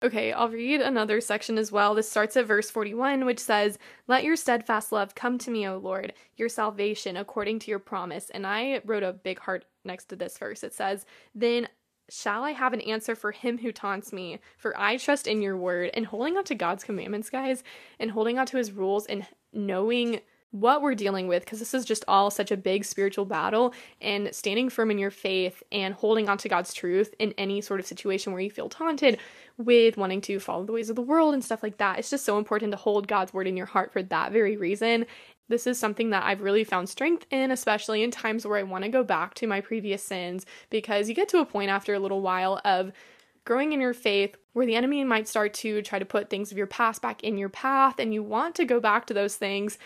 Okay, 0.00 0.32
I'll 0.32 0.48
read 0.48 0.80
another 0.80 1.20
section 1.20 1.58
as 1.58 1.72
well. 1.72 1.92
This 1.92 2.08
starts 2.08 2.36
at 2.36 2.46
verse 2.46 2.70
41, 2.70 3.24
which 3.24 3.40
says, 3.40 3.80
Let 4.06 4.22
your 4.22 4.36
steadfast 4.36 4.92
love 4.92 5.16
come 5.16 5.38
to 5.38 5.50
me, 5.50 5.66
O 5.66 5.76
Lord, 5.76 6.12
your 6.36 6.48
salvation 6.48 7.16
according 7.16 7.58
to 7.60 7.70
your 7.70 7.80
promise. 7.80 8.30
And 8.30 8.46
I 8.46 8.80
wrote 8.84 9.02
a 9.02 9.12
big 9.12 9.40
heart 9.40 9.64
next 9.84 10.04
to 10.06 10.16
this 10.16 10.38
verse. 10.38 10.62
It 10.62 10.72
says, 10.72 11.04
Then 11.34 11.66
shall 12.08 12.44
I 12.44 12.52
have 12.52 12.72
an 12.72 12.80
answer 12.82 13.16
for 13.16 13.32
him 13.32 13.58
who 13.58 13.72
taunts 13.72 14.12
me? 14.12 14.38
For 14.56 14.78
I 14.78 14.98
trust 14.98 15.26
in 15.26 15.42
your 15.42 15.56
word. 15.56 15.90
And 15.94 16.06
holding 16.06 16.36
on 16.36 16.44
to 16.44 16.54
God's 16.54 16.84
commandments, 16.84 17.28
guys, 17.28 17.64
and 17.98 18.12
holding 18.12 18.38
on 18.38 18.46
to 18.46 18.56
his 18.56 18.70
rules 18.70 19.04
and 19.06 19.26
knowing 19.52 20.20
what 20.50 20.80
we're 20.80 20.94
dealing 20.94 21.28
with 21.28 21.44
because 21.44 21.58
this 21.58 21.74
is 21.74 21.84
just 21.84 22.04
all 22.08 22.30
such 22.30 22.50
a 22.50 22.56
big 22.56 22.84
spiritual 22.84 23.26
battle 23.26 23.74
and 24.00 24.34
standing 24.34 24.70
firm 24.70 24.90
in 24.90 24.98
your 24.98 25.10
faith 25.10 25.62
and 25.70 25.92
holding 25.92 26.28
on 26.28 26.38
to 26.38 26.48
God's 26.48 26.72
truth 26.72 27.14
in 27.18 27.34
any 27.36 27.60
sort 27.60 27.80
of 27.80 27.86
situation 27.86 28.32
where 28.32 28.40
you 28.40 28.50
feel 28.50 28.68
taunted 28.68 29.18
with 29.58 29.98
wanting 29.98 30.22
to 30.22 30.40
follow 30.40 30.64
the 30.64 30.72
ways 30.72 30.88
of 30.88 30.96
the 30.96 31.02
world 31.02 31.34
and 31.34 31.44
stuff 31.44 31.62
like 31.62 31.76
that. 31.78 31.98
It's 31.98 32.10
just 32.10 32.24
so 32.24 32.38
important 32.38 32.72
to 32.72 32.78
hold 32.78 33.08
God's 33.08 33.34
word 33.34 33.46
in 33.46 33.56
your 33.56 33.66
heart 33.66 33.92
for 33.92 34.02
that 34.04 34.32
very 34.32 34.56
reason. 34.56 35.04
This 35.48 35.66
is 35.66 35.78
something 35.78 36.10
that 36.10 36.24
I've 36.24 36.42
really 36.42 36.64
found 36.64 36.88
strength 36.88 37.26
in, 37.30 37.50
especially 37.50 38.02
in 38.02 38.10
times 38.10 38.46
where 38.46 38.58
I 38.58 38.62
want 38.62 38.84
to 38.84 38.90
go 38.90 39.02
back 39.02 39.34
to 39.34 39.46
my 39.46 39.60
previous 39.60 40.02
sins 40.02 40.46
because 40.70 41.08
you 41.08 41.14
get 41.14 41.28
to 41.30 41.40
a 41.40 41.46
point 41.46 41.70
after 41.70 41.94
a 41.94 41.98
little 41.98 42.20
while 42.20 42.60
of 42.64 42.92
growing 43.44 43.72
in 43.72 43.80
your 43.80 43.94
faith 43.94 44.36
where 44.52 44.66
the 44.66 44.76
enemy 44.76 45.04
might 45.04 45.28
start 45.28 45.54
to 45.54 45.80
try 45.82 45.98
to 45.98 46.04
put 46.04 46.28
things 46.28 46.52
of 46.52 46.58
your 46.58 46.66
past 46.66 47.00
back 47.00 47.22
in 47.24 47.38
your 47.38 47.48
path 47.48 47.98
and 47.98 48.12
you 48.12 48.22
want 48.22 48.54
to 48.54 48.64
go 48.64 48.78
back 48.78 49.06
to 49.06 49.14
those 49.14 49.36
things 49.36 49.78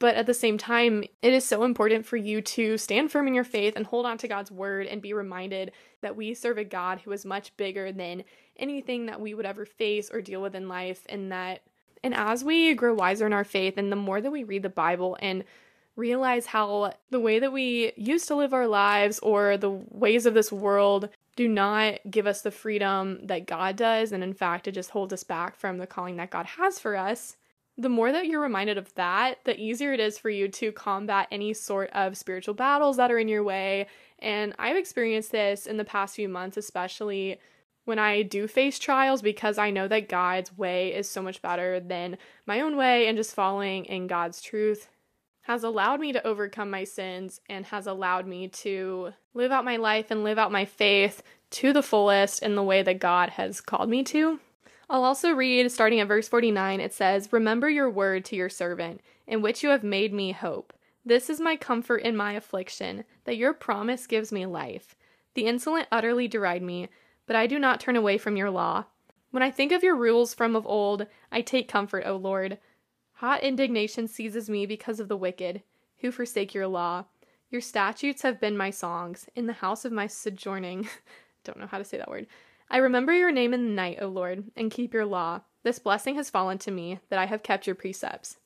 but 0.00 0.16
at 0.16 0.26
the 0.26 0.34
same 0.34 0.56
time, 0.56 1.04
it 1.20 1.32
is 1.34 1.44
so 1.44 1.62
important 1.62 2.06
for 2.06 2.16
you 2.16 2.40
to 2.40 2.78
stand 2.78 3.12
firm 3.12 3.28
in 3.28 3.34
your 3.34 3.44
faith 3.44 3.74
and 3.76 3.86
hold 3.86 4.06
on 4.06 4.16
to 4.18 4.28
God's 4.28 4.50
word 4.50 4.86
and 4.86 5.02
be 5.02 5.12
reminded 5.12 5.72
that 6.00 6.16
we 6.16 6.32
serve 6.32 6.56
a 6.56 6.64
God 6.64 7.02
who 7.04 7.12
is 7.12 7.26
much 7.26 7.54
bigger 7.58 7.92
than 7.92 8.24
anything 8.56 9.06
that 9.06 9.20
we 9.20 9.34
would 9.34 9.44
ever 9.44 9.66
face 9.66 10.10
or 10.10 10.22
deal 10.22 10.40
with 10.40 10.54
in 10.54 10.68
life. 10.68 11.04
And 11.10 11.30
that, 11.32 11.60
and 12.02 12.14
as 12.14 12.42
we 12.42 12.74
grow 12.74 12.94
wiser 12.94 13.26
in 13.26 13.34
our 13.34 13.44
faith, 13.44 13.74
and 13.76 13.92
the 13.92 13.96
more 13.96 14.22
that 14.22 14.30
we 14.30 14.42
read 14.42 14.62
the 14.62 14.70
Bible 14.70 15.18
and 15.20 15.44
realize 15.96 16.46
how 16.46 16.94
the 17.10 17.20
way 17.20 17.38
that 17.38 17.52
we 17.52 17.92
used 17.94 18.26
to 18.28 18.36
live 18.36 18.54
our 18.54 18.68
lives 18.68 19.18
or 19.18 19.58
the 19.58 19.70
ways 19.70 20.24
of 20.24 20.32
this 20.32 20.50
world 20.50 21.10
do 21.36 21.46
not 21.46 21.98
give 22.10 22.26
us 22.26 22.40
the 22.40 22.50
freedom 22.50 23.26
that 23.26 23.46
God 23.46 23.76
does. 23.76 24.12
And 24.12 24.24
in 24.24 24.32
fact, 24.32 24.66
it 24.66 24.72
just 24.72 24.90
holds 24.90 25.12
us 25.12 25.24
back 25.24 25.56
from 25.56 25.76
the 25.76 25.86
calling 25.86 26.16
that 26.16 26.30
God 26.30 26.46
has 26.46 26.78
for 26.78 26.96
us 26.96 27.36
the 27.80 27.88
more 27.88 28.12
that 28.12 28.26
you're 28.26 28.40
reminded 28.40 28.76
of 28.76 28.92
that, 28.94 29.38
the 29.44 29.58
easier 29.58 29.92
it 29.92 30.00
is 30.00 30.18
for 30.18 30.28
you 30.28 30.48
to 30.48 30.70
combat 30.72 31.28
any 31.30 31.54
sort 31.54 31.90
of 31.90 32.16
spiritual 32.16 32.54
battles 32.54 32.98
that 32.98 33.10
are 33.10 33.18
in 33.18 33.28
your 33.28 33.42
way. 33.42 33.86
And 34.18 34.54
I've 34.58 34.76
experienced 34.76 35.32
this 35.32 35.66
in 35.66 35.78
the 35.78 35.84
past 35.84 36.14
few 36.14 36.28
months, 36.28 36.56
especially 36.56 37.38
when 37.86 37.98
I 37.98 38.22
do 38.22 38.46
face 38.46 38.78
trials, 38.78 39.22
because 39.22 39.56
I 39.56 39.70
know 39.70 39.88
that 39.88 40.08
God's 40.08 40.56
way 40.56 40.94
is 40.94 41.08
so 41.08 41.22
much 41.22 41.40
better 41.40 41.80
than 41.80 42.18
my 42.46 42.60
own 42.60 42.76
way, 42.76 43.08
and 43.08 43.16
just 43.16 43.34
following 43.34 43.86
in 43.86 44.06
God's 44.06 44.42
truth 44.42 44.88
has 45.42 45.64
allowed 45.64 46.00
me 46.00 46.12
to 46.12 46.24
overcome 46.26 46.70
my 46.70 46.84
sins 46.84 47.40
and 47.48 47.64
has 47.66 47.86
allowed 47.86 48.26
me 48.26 48.48
to 48.48 49.12
live 49.32 49.50
out 49.50 49.64
my 49.64 49.76
life 49.76 50.10
and 50.10 50.22
live 50.22 50.38
out 50.38 50.52
my 50.52 50.66
faith 50.66 51.22
to 51.50 51.72
the 51.72 51.82
fullest 51.82 52.42
in 52.42 52.54
the 52.54 52.62
way 52.62 52.82
that 52.82 53.00
God 53.00 53.30
has 53.30 53.60
called 53.62 53.88
me 53.88 54.04
to. 54.04 54.38
I'll 54.90 55.04
also 55.04 55.30
read, 55.30 55.70
starting 55.70 56.00
at 56.00 56.08
verse 56.08 56.26
49, 56.26 56.80
it 56.80 56.92
says, 56.92 57.32
Remember 57.32 57.70
your 57.70 57.88
word 57.88 58.24
to 58.24 58.36
your 58.36 58.48
servant, 58.48 59.00
in 59.24 59.40
which 59.40 59.62
you 59.62 59.68
have 59.68 59.84
made 59.84 60.12
me 60.12 60.32
hope. 60.32 60.72
This 61.04 61.30
is 61.30 61.38
my 61.38 61.54
comfort 61.54 61.98
in 61.98 62.16
my 62.16 62.32
affliction, 62.32 63.04
that 63.22 63.36
your 63.36 63.54
promise 63.54 64.08
gives 64.08 64.32
me 64.32 64.46
life. 64.46 64.96
The 65.34 65.46
insolent 65.46 65.86
utterly 65.92 66.26
deride 66.26 66.62
me, 66.62 66.88
but 67.28 67.36
I 67.36 67.46
do 67.46 67.60
not 67.60 67.78
turn 67.78 67.94
away 67.94 68.18
from 68.18 68.36
your 68.36 68.50
law. 68.50 68.86
When 69.30 69.44
I 69.44 69.52
think 69.52 69.70
of 69.70 69.84
your 69.84 69.94
rules 69.94 70.34
from 70.34 70.56
of 70.56 70.66
old, 70.66 71.06
I 71.30 71.40
take 71.40 71.68
comfort, 71.68 72.02
O 72.04 72.16
Lord. 72.16 72.58
Hot 73.14 73.44
indignation 73.44 74.08
seizes 74.08 74.50
me 74.50 74.66
because 74.66 74.98
of 74.98 75.06
the 75.06 75.16
wicked, 75.16 75.62
who 75.98 76.10
forsake 76.10 76.52
your 76.52 76.66
law. 76.66 77.04
Your 77.48 77.60
statutes 77.60 78.22
have 78.22 78.40
been 78.40 78.56
my 78.56 78.70
songs, 78.70 79.28
in 79.36 79.46
the 79.46 79.52
house 79.52 79.84
of 79.84 79.92
my 79.92 80.08
sojourning. 80.08 80.88
Don't 81.44 81.60
know 81.60 81.68
how 81.68 81.78
to 81.78 81.84
say 81.84 81.96
that 81.96 82.10
word. 82.10 82.26
I 82.70 82.76
remember 82.76 83.12
your 83.12 83.32
name 83.32 83.52
in 83.52 83.66
the 83.66 83.72
night, 83.72 83.98
O 84.00 84.06
Lord, 84.06 84.44
and 84.56 84.70
keep 84.70 84.94
your 84.94 85.04
law. 85.04 85.40
This 85.64 85.78
blessing 85.78 86.14
has 86.14 86.30
fallen 86.30 86.58
to 86.58 86.70
me, 86.70 87.00
that 87.08 87.18
I 87.18 87.26
have 87.26 87.42
kept 87.42 87.66
your 87.66 87.74
precepts. 87.74 88.38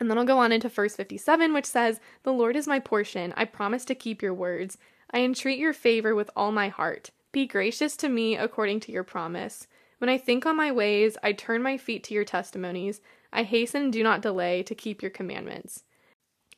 And 0.00 0.10
then 0.10 0.18
I'll 0.18 0.24
go 0.24 0.38
on 0.38 0.50
into 0.50 0.68
verse 0.68 0.96
57, 0.96 1.52
which 1.52 1.66
says, 1.66 2.00
The 2.22 2.32
Lord 2.32 2.56
is 2.56 2.66
my 2.66 2.80
portion. 2.80 3.34
I 3.36 3.44
promise 3.44 3.84
to 3.84 3.94
keep 3.94 4.22
your 4.22 4.34
words. 4.34 4.78
I 5.10 5.20
entreat 5.20 5.58
your 5.58 5.74
favor 5.74 6.14
with 6.14 6.30
all 6.34 6.50
my 6.52 6.68
heart. 6.68 7.10
Be 7.32 7.46
gracious 7.46 7.96
to 7.98 8.08
me 8.08 8.36
according 8.36 8.80
to 8.80 8.92
your 8.92 9.04
promise. 9.04 9.66
When 9.98 10.08
I 10.08 10.18
think 10.18 10.46
on 10.46 10.56
my 10.56 10.72
ways, 10.72 11.16
I 11.22 11.32
turn 11.32 11.62
my 11.62 11.76
feet 11.76 12.02
to 12.04 12.14
your 12.14 12.24
testimonies. 12.24 13.00
I 13.32 13.44
hasten 13.44 13.84
and 13.84 13.92
do 13.92 14.02
not 14.02 14.22
delay 14.22 14.62
to 14.64 14.74
keep 14.74 15.02
your 15.02 15.10
commandments. 15.10 15.84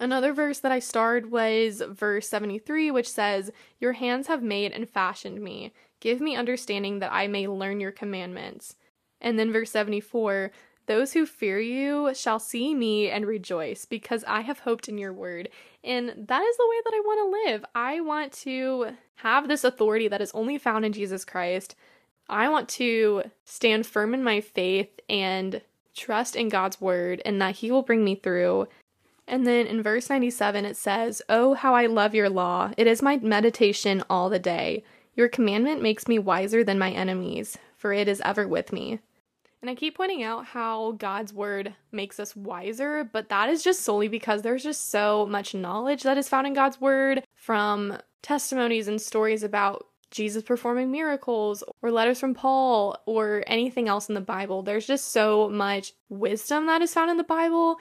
Another 0.00 0.32
verse 0.32 0.58
that 0.60 0.72
I 0.72 0.80
starred 0.80 1.30
was 1.30 1.82
verse 1.86 2.28
73, 2.28 2.90
which 2.90 3.10
says, 3.10 3.52
Your 3.78 3.92
hands 3.92 4.26
have 4.26 4.42
made 4.42 4.72
and 4.72 4.88
fashioned 4.88 5.40
me. 5.40 5.72
Give 6.00 6.20
me 6.20 6.36
understanding 6.36 6.98
that 6.98 7.12
I 7.12 7.26
may 7.26 7.48
learn 7.48 7.80
your 7.80 7.92
commandments. 7.92 8.76
And 9.20 9.38
then 9.38 9.52
verse 9.52 9.70
74 9.70 10.52
Those 10.86 11.12
who 11.12 11.26
fear 11.26 11.58
you 11.60 12.12
shall 12.14 12.38
see 12.38 12.74
me 12.74 13.10
and 13.10 13.26
rejoice, 13.26 13.84
because 13.84 14.24
I 14.26 14.42
have 14.42 14.60
hoped 14.60 14.88
in 14.88 14.98
your 14.98 15.12
word. 15.12 15.48
And 15.82 16.08
that 16.08 16.42
is 16.42 16.56
the 16.56 16.68
way 16.68 16.76
that 16.84 16.94
I 16.94 17.00
want 17.04 17.20
to 17.20 17.50
live. 17.50 17.64
I 17.74 18.00
want 18.00 18.32
to 18.32 18.96
have 19.16 19.48
this 19.48 19.64
authority 19.64 20.08
that 20.08 20.20
is 20.20 20.32
only 20.32 20.58
found 20.58 20.84
in 20.84 20.92
Jesus 20.92 21.24
Christ. 21.24 21.74
I 22.28 22.48
want 22.48 22.68
to 22.70 23.24
stand 23.44 23.86
firm 23.86 24.14
in 24.14 24.22
my 24.24 24.40
faith 24.40 25.00
and 25.08 25.60
trust 25.94 26.36
in 26.36 26.48
God's 26.48 26.80
word 26.80 27.22
and 27.24 27.40
that 27.40 27.56
He 27.56 27.70
will 27.70 27.82
bring 27.82 28.04
me 28.04 28.14
through. 28.14 28.68
And 29.26 29.46
then 29.46 29.66
in 29.66 29.82
verse 29.82 30.10
97, 30.10 30.64
it 30.64 30.76
says, 30.76 31.22
Oh, 31.28 31.54
how 31.54 31.74
I 31.74 31.86
love 31.86 32.14
your 32.14 32.28
law! 32.28 32.72
It 32.76 32.86
is 32.86 33.00
my 33.00 33.16
meditation 33.16 34.02
all 34.10 34.28
the 34.28 34.38
day. 34.38 34.84
Your 35.16 35.28
commandment 35.28 35.82
makes 35.82 36.08
me 36.08 36.18
wiser 36.18 36.64
than 36.64 36.78
my 36.78 36.90
enemies, 36.90 37.56
for 37.76 37.92
it 37.92 38.08
is 38.08 38.20
ever 38.24 38.48
with 38.48 38.72
me. 38.72 39.00
And 39.62 39.70
I 39.70 39.74
keep 39.74 39.96
pointing 39.96 40.22
out 40.22 40.44
how 40.44 40.92
God's 40.92 41.32
word 41.32 41.74
makes 41.90 42.20
us 42.20 42.36
wiser, 42.36 43.08
but 43.10 43.30
that 43.30 43.48
is 43.48 43.62
just 43.62 43.80
solely 43.80 44.08
because 44.08 44.42
there's 44.42 44.62
just 44.62 44.90
so 44.90 45.24
much 45.24 45.54
knowledge 45.54 46.02
that 46.02 46.18
is 46.18 46.28
found 46.28 46.46
in 46.46 46.52
God's 46.52 46.80
word 46.80 47.24
from 47.34 47.96
testimonies 48.20 48.88
and 48.88 49.00
stories 49.00 49.42
about 49.42 49.86
Jesus 50.10 50.42
performing 50.42 50.92
miracles 50.92 51.64
or 51.82 51.90
letters 51.90 52.20
from 52.20 52.34
Paul 52.34 52.96
or 53.06 53.42
anything 53.46 53.88
else 53.88 54.08
in 54.08 54.14
the 54.14 54.20
Bible. 54.20 54.62
There's 54.62 54.86
just 54.86 55.12
so 55.12 55.48
much 55.48 55.92
wisdom 56.08 56.66
that 56.66 56.82
is 56.82 56.92
found 56.92 57.10
in 57.10 57.16
the 57.16 57.24
Bible 57.24 57.78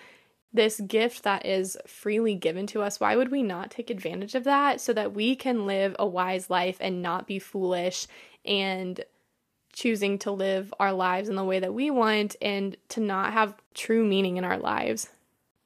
this 0.53 0.79
gift 0.81 1.23
that 1.23 1.45
is 1.45 1.77
freely 1.87 2.35
given 2.35 2.67
to 2.67 2.81
us, 2.81 2.99
why 2.99 3.15
would 3.15 3.31
we 3.31 3.41
not 3.41 3.71
take 3.71 3.89
advantage 3.89 4.35
of 4.35 4.43
that 4.43 4.79
so 4.79 4.93
that 4.93 5.13
we 5.13 5.35
can 5.35 5.65
live 5.65 5.95
a 5.97 6.05
wise 6.05 6.49
life 6.49 6.77
and 6.79 7.01
not 7.01 7.25
be 7.25 7.39
foolish 7.39 8.07
and 8.45 9.03
choosing 9.73 10.19
to 10.19 10.31
live 10.31 10.71
our 10.79 10.93
lives 10.93 11.27
in 11.27 11.35
the 11.35 11.43
way 11.43 11.59
that 11.59 11.73
we 11.73 11.89
want 11.89 12.35
and 12.41 12.77
to 12.89 12.99
not 12.99 13.33
have 13.33 13.55
true 13.73 14.05
meaning 14.05 14.37
in 14.37 14.43
our 14.43 14.57
lives? 14.57 15.09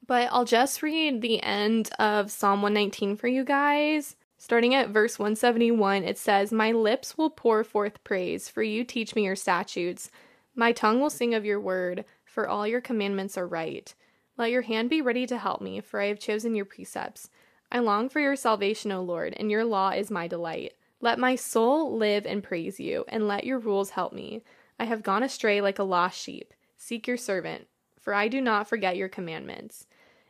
But 0.05 0.29
I'll 0.31 0.45
just 0.45 0.81
read 0.81 1.21
the 1.21 1.43
end 1.43 1.89
of 1.99 2.31
Psalm 2.31 2.61
119 2.61 3.17
for 3.17 3.27
you 3.27 3.43
guys. 3.43 4.15
Starting 4.37 4.73
at 4.73 4.89
verse 4.89 5.19
171, 5.19 6.03
it 6.03 6.17
says, 6.17 6.53
My 6.53 6.71
lips 6.71 7.17
will 7.17 7.29
pour 7.29 7.63
forth 7.65 8.01
praise, 8.05 8.47
for 8.47 8.63
you 8.63 8.85
teach 8.85 9.15
me 9.15 9.25
your 9.25 9.35
statutes. 9.35 10.09
My 10.55 10.71
tongue 10.71 11.01
will 11.01 11.09
sing 11.09 11.33
of 11.33 11.43
your 11.43 11.59
word, 11.59 12.05
for 12.23 12.47
all 12.47 12.65
your 12.65 12.79
commandments 12.79 13.37
are 13.37 13.47
right. 13.47 13.93
Let 14.37 14.51
your 14.51 14.61
hand 14.61 14.89
be 14.89 15.01
ready 15.01 15.25
to 15.27 15.37
help 15.37 15.61
me, 15.61 15.81
for 15.81 15.99
I 15.99 16.05
have 16.07 16.19
chosen 16.19 16.55
your 16.55 16.65
precepts. 16.65 17.29
I 17.71 17.79
long 17.79 18.07
for 18.07 18.19
your 18.19 18.35
salvation, 18.35 18.91
O 18.91 19.01
Lord, 19.01 19.33
and 19.37 19.49
your 19.49 19.65
law 19.65 19.89
is 19.89 20.11
my 20.11 20.27
delight. 20.27 20.73
Let 21.01 21.19
my 21.19 21.35
soul 21.35 21.97
live 21.97 22.25
and 22.25 22.43
praise 22.43 22.79
you, 22.79 23.03
and 23.07 23.27
let 23.27 23.45
your 23.45 23.59
rules 23.59 23.91
help 23.91 24.13
me. 24.13 24.43
I 24.79 24.85
have 24.85 25.03
gone 25.03 25.23
astray 25.23 25.59
like 25.59 25.79
a 25.79 25.83
lost 25.83 26.19
sheep. 26.19 26.53
Seek 26.77 27.07
your 27.07 27.17
servant, 27.17 27.67
for 27.99 28.13
I 28.13 28.27
do 28.27 28.39
not 28.39 28.69
forget 28.69 28.95
your 28.95 29.09
commandments. 29.09 29.87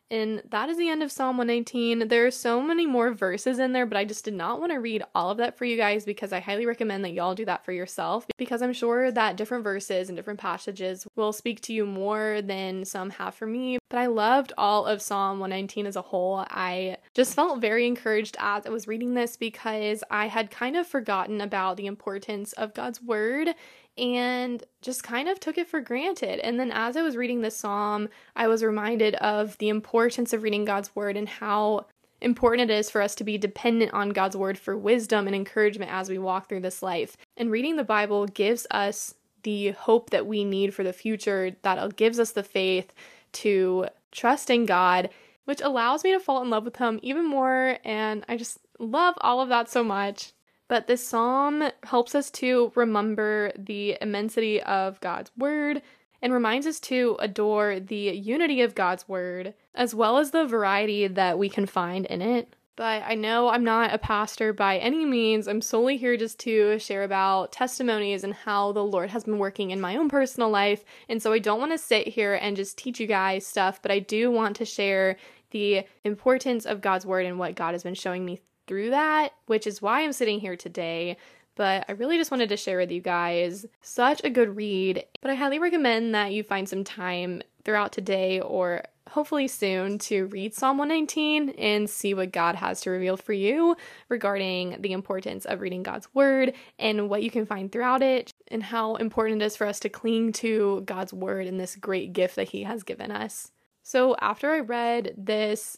And 0.09 0.41
that 0.49 0.69
is 0.69 0.77
the 0.77 0.89
end 0.89 1.03
of 1.03 1.11
Psalm 1.11 1.37
119. 1.37 2.07
There 2.07 2.25
are 2.25 2.31
so 2.31 2.61
many 2.61 2.85
more 2.85 3.11
verses 3.13 3.59
in 3.59 3.73
there, 3.73 3.85
but 3.85 3.97
I 3.97 4.05
just 4.05 4.23
did 4.23 4.33
not 4.33 4.59
want 4.59 4.71
to 4.71 4.77
read 4.77 5.03
all 5.13 5.31
of 5.31 5.37
that 5.37 5.57
for 5.57 5.65
you 5.65 5.75
guys 5.75 6.05
because 6.05 6.31
I 6.31 6.39
highly 6.39 6.65
recommend 6.65 7.03
that 7.03 7.11
y'all 7.11 7.35
do 7.35 7.45
that 7.45 7.65
for 7.65 7.73
yourself 7.73 8.25
because 8.37 8.61
I'm 8.61 8.73
sure 8.73 9.11
that 9.11 9.35
different 9.35 9.65
verses 9.65 10.07
and 10.07 10.15
different 10.15 10.39
passages 10.39 11.05
will 11.15 11.33
speak 11.33 11.59
to 11.61 11.73
you 11.73 11.85
more 11.85 12.41
than 12.41 12.85
some 12.85 13.09
have 13.11 13.35
for 13.35 13.47
me. 13.47 13.79
But 13.89 13.99
I 13.99 14.05
loved 14.05 14.53
all 14.57 14.85
of 14.85 15.01
Psalm 15.01 15.39
119 15.39 15.85
as 15.85 15.95
a 15.95 16.01
whole. 16.01 16.45
I 16.49 16.97
just 17.13 17.33
felt 17.33 17.59
very 17.59 17.85
encouraged 17.85 18.37
as 18.39 18.65
I 18.65 18.69
was 18.69 18.87
reading 18.87 19.13
this 19.13 19.35
because 19.35 20.03
I 20.09 20.27
had 20.27 20.51
kind 20.51 20.77
of 20.77 20.87
forgotten 20.87 21.41
about 21.41 21.75
the 21.75 21.85
importance 21.85 22.53
of 22.53 22.73
God's 22.73 23.01
word 23.01 23.49
and 23.97 24.63
just 24.81 25.03
kind 25.03 25.27
of 25.27 25.39
took 25.39 25.57
it 25.57 25.67
for 25.67 25.81
granted. 25.81 26.39
And 26.39 26.59
then 26.59 26.71
as 26.71 26.95
I 26.95 27.01
was 27.01 27.17
reading 27.17 27.41
this 27.41 27.57
psalm, 27.57 28.09
I 28.35 28.47
was 28.47 28.63
reminded 28.63 29.15
of 29.15 29.57
the 29.57 29.69
importance 29.69 30.33
of 30.33 30.43
reading 30.43 30.65
God's 30.65 30.95
word 30.95 31.17
and 31.17 31.27
how 31.27 31.87
important 32.21 32.69
it 32.69 32.73
is 32.73 32.89
for 32.89 33.01
us 33.01 33.15
to 33.15 33.23
be 33.23 33.37
dependent 33.37 33.93
on 33.93 34.09
God's 34.09 34.35
word 34.35 34.57
for 34.57 34.77
wisdom 34.77 35.27
and 35.27 35.35
encouragement 35.35 35.91
as 35.91 36.09
we 36.09 36.17
walk 36.17 36.49
through 36.49 36.61
this 36.61 36.81
life. 36.81 37.17
And 37.35 37.51
reading 37.51 37.75
the 37.75 37.83
Bible 37.83 38.25
gives 38.25 38.65
us 38.71 39.15
the 39.43 39.71
hope 39.71 40.09
that 40.09 40.25
we 40.25 40.43
need 40.43 40.73
for 40.73 40.83
the 40.83 40.93
future, 40.93 41.55
that 41.61 41.95
gives 41.95 42.19
us 42.19 42.31
the 42.31 42.43
faith 42.43 42.93
to 43.33 43.87
trust 44.11 44.49
in 44.49 44.65
God, 44.65 45.09
which 45.45 45.61
allows 45.61 46.03
me 46.03 46.11
to 46.11 46.19
fall 46.19 46.41
in 46.41 46.49
love 46.49 46.65
with 46.65 46.77
Him 46.77 46.99
even 47.03 47.25
more. 47.25 47.77
And 47.85 48.25
I 48.27 48.35
just 48.35 48.59
love 48.79 49.15
all 49.21 49.39
of 49.39 49.49
that 49.49 49.69
so 49.69 49.83
much. 49.83 50.33
But 50.67 50.87
this 50.87 51.05
psalm 51.07 51.63
helps 51.83 52.13
us 52.13 52.29
to 52.31 52.71
remember 52.75 53.51
the 53.57 53.97
immensity 54.01 54.61
of 54.61 54.99
God's 54.99 55.31
word 55.37 55.81
and 56.21 56.33
reminds 56.33 56.67
us 56.67 56.79
to 56.81 57.15
adore 57.19 57.79
the 57.79 58.11
unity 58.11 58.61
of 58.61 58.75
God's 58.75 59.07
word 59.07 59.53
as 59.75 59.95
well 59.95 60.17
as 60.17 60.31
the 60.31 60.45
variety 60.45 61.07
that 61.07 61.39
we 61.39 61.47
can 61.47 61.65
find 61.65 62.05
in 62.07 62.21
it. 62.21 62.53
But 62.75 63.03
I 63.07 63.15
know 63.15 63.49
I'm 63.49 63.63
not 63.63 63.93
a 63.93 63.97
pastor 63.97 64.53
by 64.53 64.77
any 64.77 65.03
means. 65.03 65.47
I'm 65.47 65.61
solely 65.61 65.97
here 65.97 66.15
just 66.15 66.39
to 66.41 66.77
share 66.77 67.03
about 67.03 67.51
testimonies 67.51 68.23
and 68.23 68.35
how 68.35 68.71
the 68.71 68.83
Lord 68.83 69.09
has 69.09 69.23
been 69.23 69.39
working 69.39 69.71
in 69.71 69.81
my 69.81 69.95
own 69.95 70.09
personal 70.09 70.49
life. 70.49 70.83
And 71.09 71.21
so 71.21 71.33
I 71.33 71.39
don't 71.39 71.59
want 71.59 71.71
to 71.71 71.79
sit 71.79 72.07
here 72.07 72.35
and 72.35 72.55
just 72.55 72.77
teach 72.77 72.99
you 72.99 73.07
guys 73.07 73.47
stuff, 73.47 73.81
but 73.81 73.89
I 73.89 73.97
do 73.97 74.29
want 74.29 74.57
to 74.57 74.65
share 74.65 75.17
the 75.49 75.85
importance 76.03 76.65
of 76.65 76.81
God's 76.81 77.05
word 77.05 77.25
and 77.25 77.39
what 77.39 77.55
God 77.55 77.73
has 77.73 77.81
been 77.81 77.95
showing 77.95 78.23
me 78.25 78.41
through 78.67 78.91
that, 78.91 79.33
which 79.45 79.65
is 79.65 79.81
why 79.81 80.01
I'm 80.01 80.13
sitting 80.13 80.39
here 80.39 80.55
today. 80.55 81.17
But 81.55 81.85
I 81.89 81.93
really 81.93 82.17
just 82.17 82.29
wanted 82.29 82.49
to 82.49 82.57
share 82.57 82.77
with 82.77 82.91
you 82.91 83.01
guys 83.01 83.65
such 83.81 84.21
a 84.23 84.29
good 84.29 84.55
read. 84.55 85.03
But 85.21 85.31
I 85.31 85.35
highly 85.35 85.57
recommend 85.57 86.13
that 86.13 86.31
you 86.31 86.43
find 86.43 86.69
some 86.69 86.83
time 86.83 87.41
throughout 87.63 87.91
today 87.91 88.39
or 88.39 88.83
hopefully 89.09 89.47
soon 89.47 89.97
to 89.97 90.27
read 90.27 90.53
Psalm 90.53 90.77
119 90.77 91.49
and 91.57 91.89
see 91.89 92.13
what 92.13 92.31
God 92.31 92.55
has 92.55 92.81
to 92.81 92.91
reveal 92.91 93.17
for 93.17 93.33
you 93.33 93.75
regarding 94.09 94.77
the 94.81 94.91
importance 94.91 95.45
of 95.45 95.61
reading 95.61 95.83
God's 95.83 96.13
word 96.13 96.53
and 96.77 97.09
what 97.09 97.23
you 97.23 97.31
can 97.31 97.45
find 97.45 97.71
throughout 97.71 98.03
it 98.03 98.31
and 98.49 98.63
how 98.63 98.95
important 98.95 99.41
it 99.41 99.45
is 99.45 99.57
for 99.57 99.65
us 99.65 99.79
to 99.81 99.89
cling 99.89 100.33
to 100.33 100.81
God's 100.85 101.13
word 101.13 101.47
and 101.47 101.59
this 101.59 101.75
great 101.75 102.13
gift 102.13 102.35
that 102.35 102.49
He 102.49 102.63
has 102.63 102.83
given 102.83 103.11
us. 103.11 103.51
So, 103.83 104.15
after 104.19 104.51
I 104.51 104.59
read 104.59 105.13
this 105.17 105.77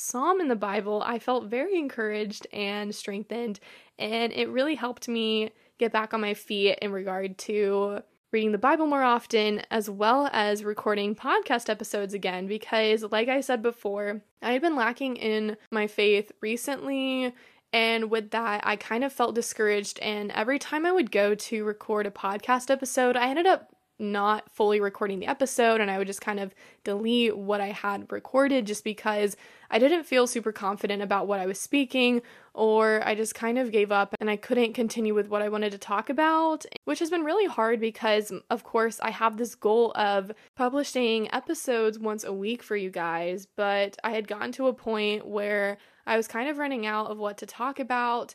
psalm 0.00 0.40
in 0.40 0.48
the 0.48 0.56
Bible, 0.56 1.02
I 1.04 1.18
felt 1.18 1.44
very 1.44 1.78
encouraged 1.78 2.46
and 2.52 2.94
strengthened, 2.94 3.60
and 3.98 4.32
it 4.32 4.48
really 4.48 4.74
helped 4.74 5.08
me 5.08 5.50
get 5.78 5.92
back 5.92 6.14
on 6.14 6.20
my 6.20 6.34
feet 6.34 6.78
in 6.80 6.90
regard 6.92 7.36
to 7.38 8.02
reading 8.32 8.52
the 8.52 8.58
Bible 8.58 8.86
more 8.86 9.02
often, 9.02 9.62
as 9.70 9.90
well 9.90 10.30
as 10.32 10.64
recording 10.64 11.14
podcast 11.14 11.68
episodes 11.68 12.14
again. 12.14 12.46
Because, 12.46 13.04
like 13.10 13.28
I 13.28 13.40
said 13.40 13.62
before, 13.62 14.22
I 14.40 14.52
had 14.52 14.62
been 14.62 14.76
lacking 14.76 15.16
in 15.16 15.56
my 15.70 15.86
faith 15.86 16.32
recently. 16.40 17.34
And 17.72 18.10
with 18.10 18.30
that, 18.30 18.62
I 18.64 18.76
kind 18.76 19.04
of 19.04 19.12
felt 19.12 19.34
discouraged. 19.34 19.98
And 20.00 20.32
every 20.32 20.58
time 20.58 20.86
I 20.86 20.92
would 20.92 21.10
go 21.10 21.34
to 21.34 21.64
record 21.64 22.06
a 22.06 22.10
podcast 22.10 22.70
episode, 22.70 23.16
I 23.16 23.28
ended 23.28 23.46
up 23.46 23.74
not 24.00 24.50
fully 24.50 24.80
recording 24.80 25.20
the 25.20 25.26
episode 25.26 25.80
and 25.80 25.90
I 25.90 25.98
would 25.98 26.06
just 26.06 26.20
kind 26.20 26.40
of 26.40 26.54
delete 26.84 27.36
what 27.36 27.60
I 27.60 27.68
had 27.68 28.10
recorded 28.10 28.66
just 28.66 28.82
because 28.82 29.36
I 29.70 29.78
didn't 29.78 30.04
feel 30.04 30.26
super 30.26 30.50
confident 30.50 31.02
about 31.02 31.28
what 31.28 31.38
I 31.38 31.46
was 31.46 31.60
speaking 31.60 32.22
or 32.54 33.02
I 33.06 33.14
just 33.14 33.34
kind 33.34 33.58
of 33.58 33.70
gave 33.70 33.92
up 33.92 34.14
and 34.18 34.28
I 34.28 34.36
couldn't 34.36 34.72
continue 34.72 35.14
with 35.14 35.28
what 35.28 35.42
I 35.42 35.48
wanted 35.48 35.72
to 35.72 35.78
talk 35.78 36.10
about, 36.10 36.66
which 36.84 36.98
has 36.98 37.10
been 37.10 37.22
really 37.22 37.46
hard 37.46 37.78
because, 37.78 38.32
of 38.50 38.64
course, 38.64 38.98
I 39.00 39.10
have 39.10 39.36
this 39.36 39.54
goal 39.54 39.92
of 39.94 40.32
publishing 40.56 41.32
episodes 41.32 41.98
once 41.98 42.24
a 42.24 42.32
week 42.32 42.62
for 42.62 42.76
you 42.76 42.90
guys, 42.90 43.46
but 43.56 43.96
I 44.02 44.10
had 44.10 44.26
gotten 44.26 44.50
to 44.52 44.66
a 44.66 44.72
point 44.72 45.26
where 45.26 45.78
I 46.06 46.16
was 46.16 46.26
kind 46.26 46.48
of 46.48 46.58
running 46.58 46.86
out 46.86 47.10
of 47.10 47.18
what 47.18 47.38
to 47.38 47.46
talk 47.46 47.78
about 47.78 48.34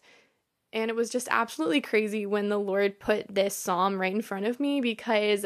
and 0.76 0.91
it 0.91 0.95
was 0.95 1.09
just 1.09 1.30
absolutely 1.32 1.80
crazy 1.80 2.26
when 2.26 2.49
the 2.49 2.59
Lord 2.59 2.99
put 2.99 3.34
this 3.34 3.55
psalm 3.55 3.99
right 3.99 4.13
in 4.13 4.21
front 4.21 4.45
of 4.45 4.59
me 4.59 4.82
because 4.82 5.45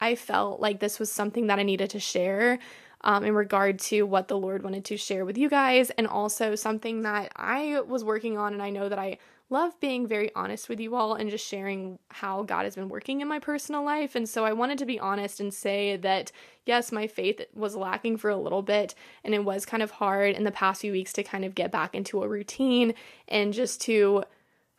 I 0.00 0.16
felt 0.16 0.60
like 0.60 0.80
this 0.80 0.98
was 0.98 1.12
something 1.12 1.46
that 1.46 1.60
I 1.60 1.62
needed 1.62 1.90
to 1.90 2.00
share 2.00 2.58
um, 3.02 3.24
in 3.24 3.34
regard 3.34 3.78
to 3.78 4.02
what 4.02 4.26
the 4.26 4.36
Lord 4.36 4.64
wanted 4.64 4.84
to 4.86 4.96
share 4.96 5.24
with 5.24 5.38
you 5.38 5.48
guys, 5.48 5.90
and 5.90 6.06
also 6.06 6.56
something 6.56 7.02
that 7.02 7.32
I 7.36 7.80
was 7.80 8.04
working 8.04 8.36
on. 8.36 8.52
And 8.52 8.62
I 8.62 8.70
know 8.70 8.88
that 8.88 8.98
I 8.98 9.18
love 9.52 9.78
being 9.78 10.06
very 10.06 10.30
honest 10.34 10.68
with 10.68 10.80
you 10.80 10.96
all 10.96 11.14
and 11.14 11.30
just 11.30 11.46
sharing 11.46 11.98
how 12.08 12.42
God 12.42 12.64
has 12.64 12.74
been 12.74 12.88
working 12.88 13.20
in 13.20 13.28
my 13.28 13.38
personal 13.38 13.84
life. 13.84 14.16
And 14.16 14.28
so 14.28 14.44
I 14.44 14.52
wanted 14.52 14.78
to 14.78 14.86
be 14.86 14.98
honest 14.98 15.38
and 15.38 15.52
say 15.52 15.96
that, 15.98 16.32
yes, 16.66 16.90
my 16.90 17.06
faith 17.06 17.42
was 17.54 17.76
lacking 17.76 18.16
for 18.16 18.30
a 18.30 18.36
little 18.36 18.62
bit, 18.62 18.94
and 19.22 19.34
it 19.34 19.44
was 19.44 19.66
kind 19.66 19.82
of 19.82 19.92
hard 19.92 20.34
in 20.34 20.44
the 20.44 20.50
past 20.50 20.80
few 20.80 20.92
weeks 20.92 21.12
to 21.12 21.22
kind 21.22 21.44
of 21.44 21.54
get 21.54 21.70
back 21.70 21.94
into 21.94 22.22
a 22.22 22.28
routine 22.28 22.94
and 23.28 23.52
just 23.52 23.80
to 23.82 24.24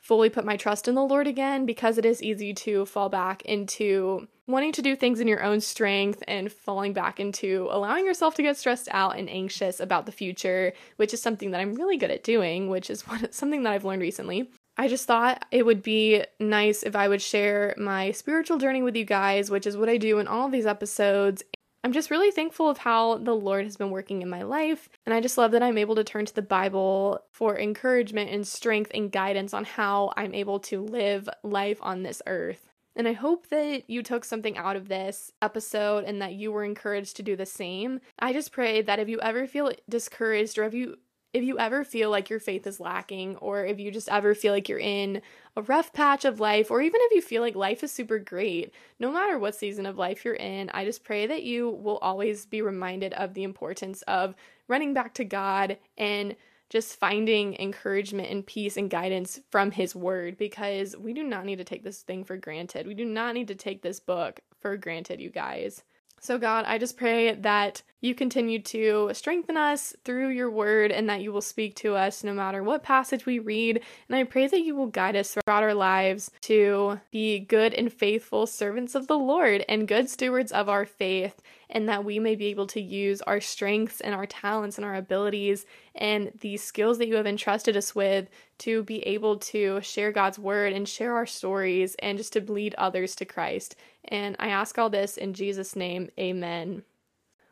fully 0.03 0.29
put 0.29 0.43
my 0.43 0.57
trust 0.57 0.89
in 0.89 0.95
the 0.95 1.01
Lord 1.01 1.27
again 1.27 1.65
because 1.65 1.97
it 1.97 2.05
is 2.05 2.21
easy 2.21 2.53
to 2.53 2.85
fall 2.85 3.07
back 3.07 3.41
into 3.43 4.27
wanting 4.47 4.73
to 4.73 4.81
do 4.81 4.97
things 4.97 5.21
in 5.21 5.29
your 5.29 5.41
own 5.41 5.61
strength 5.61 6.21
and 6.27 6.51
falling 6.51 6.91
back 6.91 7.21
into 7.21 7.69
allowing 7.71 8.05
yourself 8.05 8.35
to 8.35 8.41
get 8.41 8.57
stressed 8.57 8.89
out 8.91 9.17
and 9.17 9.29
anxious 9.29 9.79
about 9.79 10.05
the 10.05 10.11
future, 10.11 10.73
which 10.97 11.13
is 11.13 11.21
something 11.21 11.51
that 11.51 11.61
I'm 11.61 11.75
really 11.75 11.95
good 11.95 12.11
at 12.11 12.23
doing, 12.23 12.69
which 12.69 12.89
is 12.89 13.01
what, 13.07 13.33
something 13.33 13.63
that 13.63 13.71
I've 13.71 13.85
learned 13.85 14.01
recently. 14.01 14.49
I 14.77 14.87
just 14.87 15.05
thought 15.05 15.45
it 15.51 15.65
would 15.65 15.83
be 15.83 16.23
nice 16.39 16.83
if 16.83 16.95
I 16.95 17.07
would 17.07 17.21
share 17.21 17.75
my 17.77 18.11
spiritual 18.11 18.57
journey 18.57 18.81
with 18.81 18.95
you 18.95 19.05
guys, 19.05 19.51
which 19.51 19.67
is 19.67 19.77
what 19.77 19.89
I 19.89 19.97
do 19.97 20.19
in 20.19 20.27
all 20.27 20.49
these 20.49 20.65
episodes, 20.65 21.43
I'm 21.85 21.91
just 21.91 22.09
really 22.09 22.31
thankful 22.31 22.69
of 22.69 22.77
how 22.77 23.17
the 23.17 23.35
Lord 23.35 23.65
has 23.65 23.75
been 23.75 23.91
working 23.91 24.21
in 24.21 24.29
my 24.29 24.43
life. 24.43 24.87
And 25.05 25.13
I 25.13 25.19
just 25.19 25.37
love 25.37 25.51
that 25.51 25.61
I'm 25.61 25.77
able 25.77 25.95
to 25.95 26.03
turn 26.03 26.25
to 26.25 26.33
the 26.33 26.41
Bible 26.41 27.19
for 27.31 27.59
encouragement 27.59 28.31
and 28.31 28.47
strength 28.47 28.89
and 28.93 29.11
guidance 29.11 29.53
on 29.53 29.65
how 29.65 30.13
I'm 30.15 30.33
able 30.33 30.59
to 30.61 30.81
live 30.81 31.27
life 31.43 31.79
on 31.81 32.03
this 32.03 32.21
earth. 32.25 32.69
And 32.95 33.05
I 33.05 33.13
hope 33.13 33.47
that 33.47 33.89
you 33.89 34.01
took 34.01 34.23
something 34.23 34.57
out 34.57 34.77
of 34.77 34.87
this 34.87 35.33
episode 35.41 36.05
and 36.05 36.21
that 36.21 36.35
you 36.35 36.53
were 36.53 36.63
encouraged 36.63 37.17
to 37.17 37.23
do 37.23 37.35
the 37.35 37.45
same. 37.45 37.99
I 38.17 38.31
just 38.31 38.53
pray 38.53 38.81
that 38.81 38.99
if 38.99 39.09
you 39.09 39.19
ever 39.19 39.45
feel 39.45 39.73
discouraged 39.89 40.57
or 40.57 40.63
if 40.63 40.73
you 40.73 40.99
if 41.33 41.43
you 41.43 41.57
ever 41.57 41.83
feel 41.83 42.11
like 42.11 42.29
your 42.29 42.39
faith 42.39 42.67
is 42.67 42.79
lacking, 42.79 43.37
or 43.37 43.65
if 43.65 43.79
you 43.79 43.91
just 43.91 44.07
ever 44.09 44.35
feel 44.35 44.53
like 44.53 44.69
you're 44.69 44.79
in 44.79 45.21
a 45.57 45.63
rough 45.63 45.91
patch 45.91 46.25
of 46.25 46.39
life, 46.39 46.69
or 46.69 46.81
even 46.81 47.01
if 47.03 47.11
you 47.11 47.21
feel 47.21 47.41
like 47.41 47.55
life 47.55 47.83
is 47.83 47.91
super 47.91 48.19
great, 48.19 48.71
no 48.99 49.11
matter 49.11 49.39
what 49.39 49.55
season 49.55 49.87
of 49.87 49.97
life 49.97 50.23
you're 50.23 50.35
in, 50.35 50.69
I 50.69 50.85
just 50.85 51.03
pray 51.03 51.25
that 51.25 51.43
you 51.43 51.69
will 51.69 51.97
always 51.97 52.45
be 52.45 52.61
reminded 52.61 53.13
of 53.13 53.33
the 53.33 53.43
importance 53.43 54.03
of 54.03 54.35
running 54.67 54.93
back 54.93 55.15
to 55.15 55.25
God 55.25 55.77
and 55.97 56.35
just 56.69 56.99
finding 56.99 57.55
encouragement 57.59 58.29
and 58.29 58.45
peace 58.45 58.77
and 58.77 58.89
guidance 58.89 59.39
from 59.51 59.71
His 59.71 59.95
Word 59.95 60.37
because 60.37 60.95
we 60.95 61.13
do 61.13 61.23
not 61.23 61.45
need 61.45 61.57
to 61.57 61.63
take 61.63 61.83
this 61.83 62.01
thing 62.01 62.23
for 62.23 62.37
granted. 62.37 62.87
We 62.87 62.93
do 62.93 63.05
not 63.05 63.33
need 63.33 63.47
to 63.49 63.55
take 63.55 63.81
this 63.81 63.99
book 63.99 64.39
for 64.59 64.77
granted, 64.77 65.19
you 65.19 65.29
guys. 65.29 65.83
So, 66.23 66.37
God, 66.37 66.63
I 66.65 66.77
just 66.77 66.95
pray 66.95 67.35
that 67.35 67.81
you 67.99 68.15
continue 68.15 68.61
to 68.61 69.09
strengthen 69.11 69.57
us 69.57 69.93
through 70.05 70.29
your 70.29 70.49
word 70.49 70.89
and 70.89 71.09
that 71.09 71.19
you 71.19 71.33
will 71.33 71.41
speak 71.41 71.75
to 71.75 71.95
us 71.95 72.23
no 72.23 72.33
matter 72.33 72.63
what 72.63 72.81
passage 72.81 73.25
we 73.25 73.39
read. 73.39 73.81
And 74.07 74.15
I 74.15 74.23
pray 74.23 74.47
that 74.47 74.61
you 74.61 74.73
will 74.73 74.87
guide 74.87 75.17
us 75.17 75.33
throughout 75.33 75.63
our 75.63 75.73
lives 75.73 76.31
to 76.43 77.01
be 77.11 77.39
good 77.39 77.73
and 77.73 77.91
faithful 77.91 78.47
servants 78.47 78.95
of 78.95 79.07
the 79.07 79.17
Lord 79.17 79.65
and 79.67 79.85
good 79.85 80.09
stewards 80.09 80.53
of 80.53 80.69
our 80.69 80.85
faith 80.85 81.41
and 81.73 81.89
that 81.89 82.05
we 82.05 82.19
may 82.19 82.35
be 82.35 82.45
able 82.45 82.67
to 82.67 82.79
use 82.79 83.21
our 83.23 83.41
strengths 83.41 83.99
and 83.99 84.13
our 84.15 84.27
talents 84.27 84.77
and 84.77 84.85
our 84.85 84.95
abilities 84.95 85.65
and 85.95 86.31
the 86.39 86.55
skills 86.55 86.99
that 86.99 87.07
you 87.07 87.15
have 87.15 87.27
entrusted 87.27 87.75
us 87.75 87.93
with 87.93 88.29
to 88.59 88.83
be 88.83 89.01
able 89.01 89.37
to 89.37 89.81
share 89.81 90.11
God's 90.11 90.39
word 90.39 90.71
and 90.71 90.87
share 90.87 91.15
our 91.15 91.25
stories 91.25 91.95
and 91.99 92.17
just 92.17 92.33
to 92.33 92.41
lead 92.41 92.75
others 92.75 93.15
to 93.15 93.25
Christ. 93.25 93.75
And 94.05 94.35
I 94.39 94.47
ask 94.49 94.77
all 94.77 94.89
this 94.89 95.17
in 95.17 95.33
Jesus' 95.33 95.75
name, 95.75 96.09
amen. 96.17 96.83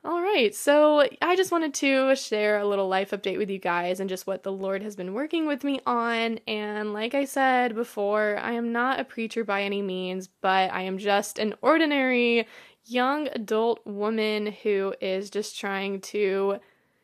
All 0.03 0.19
right, 0.19 0.53
so 0.55 1.07
I 1.21 1.35
just 1.35 1.51
wanted 1.51 1.75
to 1.75 2.15
share 2.15 2.57
a 2.57 2.67
little 2.67 2.87
life 2.87 3.11
update 3.11 3.37
with 3.37 3.51
you 3.51 3.59
guys 3.59 3.99
and 3.99 4.09
just 4.09 4.25
what 4.25 4.41
the 4.41 4.51
Lord 4.51 4.81
has 4.81 4.95
been 4.95 5.13
working 5.13 5.45
with 5.45 5.63
me 5.63 5.79
on. 5.85 6.39
And 6.47 6.91
like 6.91 7.13
I 7.13 7.25
said 7.25 7.75
before, 7.75 8.39
I 8.39 8.53
am 8.53 8.71
not 8.71 8.99
a 8.99 9.03
preacher 9.03 9.43
by 9.43 9.61
any 9.61 9.83
means, 9.83 10.27
but 10.27 10.73
I 10.73 10.81
am 10.81 10.97
just 10.97 11.37
an 11.37 11.53
ordinary 11.61 12.47
young 12.85 13.27
adult 13.29 13.85
woman 13.85 14.47
who 14.63 14.93
is 15.01 15.29
just 15.29 15.59
trying 15.59 16.01
to 16.01 16.57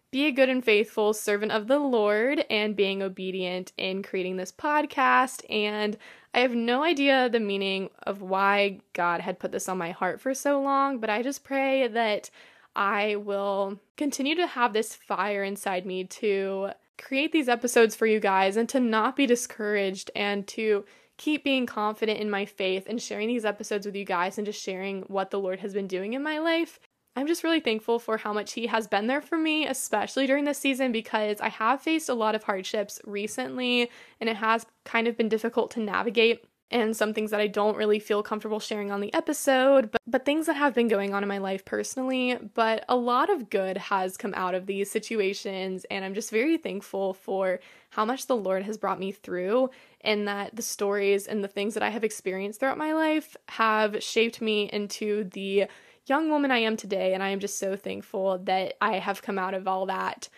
be 0.09 0.25
a 0.25 0.31
good 0.31 0.49
and 0.49 0.63
faithful 0.63 1.13
servant 1.13 1.51
of 1.51 1.67
the 1.67 1.79
Lord 1.79 2.45
and 2.49 2.75
being 2.75 3.03
obedient 3.03 3.73
in 3.77 4.03
creating 4.03 4.37
this 4.37 4.51
podcast. 4.51 5.43
And 5.49 5.97
I 6.33 6.39
have 6.39 6.55
no 6.55 6.83
idea 6.83 7.29
the 7.29 7.39
meaning 7.39 7.89
of 8.03 8.21
why 8.21 8.79
God 8.93 9.21
had 9.21 9.39
put 9.39 9.51
this 9.51 9.67
on 9.67 9.77
my 9.77 9.91
heart 9.91 10.21
for 10.21 10.33
so 10.33 10.61
long, 10.61 10.99
but 10.99 11.09
I 11.09 11.23
just 11.23 11.43
pray 11.43 11.87
that 11.87 12.29
I 12.75 13.15
will 13.15 13.79
continue 13.97 14.35
to 14.35 14.47
have 14.47 14.71
this 14.71 14.95
fire 14.95 15.43
inside 15.43 15.85
me 15.85 16.03
to 16.05 16.71
create 16.97 17.31
these 17.31 17.49
episodes 17.49 17.95
for 17.95 18.05
you 18.05 18.19
guys 18.19 18.55
and 18.55 18.69
to 18.69 18.79
not 18.79 19.15
be 19.15 19.25
discouraged 19.25 20.09
and 20.15 20.47
to 20.47 20.85
keep 21.17 21.43
being 21.43 21.65
confident 21.65 22.19
in 22.19 22.29
my 22.29 22.45
faith 22.45 22.85
and 22.87 23.01
sharing 23.01 23.27
these 23.27 23.45
episodes 23.45 23.85
with 23.85 23.95
you 23.95 24.05
guys 24.05 24.37
and 24.37 24.45
just 24.45 24.61
sharing 24.61 25.01
what 25.03 25.31
the 25.31 25.39
Lord 25.39 25.59
has 25.59 25.73
been 25.73 25.87
doing 25.87 26.13
in 26.13 26.23
my 26.23 26.39
life. 26.39 26.79
I'm 27.15 27.25
just 27.25 27.43
really 27.43 27.59
thankful 27.59 27.97
for 27.97 28.17
how 28.17 28.31
much 28.31 28.53
He 28.53 28.67
has 28.67 28.87
been 28.87 29.07
there 29.07 29.21
for 29.21 29.39
me, 29.39 29.65
especially 29.65 30.27
during 30.27 30.45
this 30.45 30.59
season, 30.59 30.91
because 30.91 31.41
I 31.41 31.49
have 31.49 31.81
faced 31.81 32.09
a 32.09 32.13
lot 32.13 32.35
of 32.35 32.43
hardships 32.43 33.01
recently 33.05 33.89
and 34.21 34.29
it 34.29 34.35
has 34.35 34.67
kind 34.85 35.07
of 35.07 35.17
been 35.17 35.27
difficult 35.27 35.71
to 35.71 35.79
navigate 35.79 36.45
and 36.69 36.95
some 36.95 37.13
things 37.13 37.31
that 37.31 37.39
I 37.39 37.47
don't 37.47 37.77
really 37.77 37.99
feel 37.99 38.21
comfortable 38.21 38.59
sharing 38.59 38.91
on 38.91 38.99
the 38.99 39.13
episode, 39.13 39.91
but, 39.91 40.01
but 40.05 40.25
things 40.25 40.47
that 40.47 40.55
have 40.57 40.73
been 40.73 40.89
going 40.89 41.13
on 41.13 41.23
in 41.23 41.29
my 41.29 41.37
life 41.37 41.63
personally. 41.63 42.37
But 42.53 42.83
a 42.89 42.95
lot 42.95 43.29
of 43.29 43.49
good 43.49 43.77
has 43.77 44.17
come 44.17 44.33
out 44.35 44.53
of 44.53 44.65
these 44.65 44.91
situations, 44.91 45.85
and 45.89 46.03
I'm 46.03 46.13
just 46.13 46.29
very 46.29 46.57
thankful 46.57 47.13
for 47.13 47.59
how 47.91 48.03
much 48.03 48.27
the 48.27 48.35
Lord 48.35 48.63
has 48.63 48.77
brought 48.77 48.99
me 48.99 49.11
through, 49.11 49.69
and 50.01 50.27
that 50.27 50.55
the 50.55 50.61
stories 50.61 51.25
and 51.27 51.43
the 51.43 51.47
things 51.47 51.73
that 51.73 51.83
I 51.83 51.89
have 51.89 52.03
experienced 52.03 52.59
throughout 52.59 52.77
my 52.77 52.93
life 52.93 53.37
have 53.47 54.03
shaped 54.03 54.41
me 54.41 54.69
into 54.71 55.23
the 55.25 55.67
young 56.05 56.29
woman 56.29 56.51
I 56.51 56.59
am 56.59 56.77
today. 56.77 57.13
And 57.13 57.23
I 57.23 57.29
am 57.29 57.39
just 57.39 57.59
so 57.59 57.75
thankful 57.75 58.39
that 58.39 58.75
I 58.81 58.99
have 58.99 59.21
come 59.21 59.37
out 59.37 59.53
of 59.53 59.67
all 59.67 59.85
that 59.87 60.29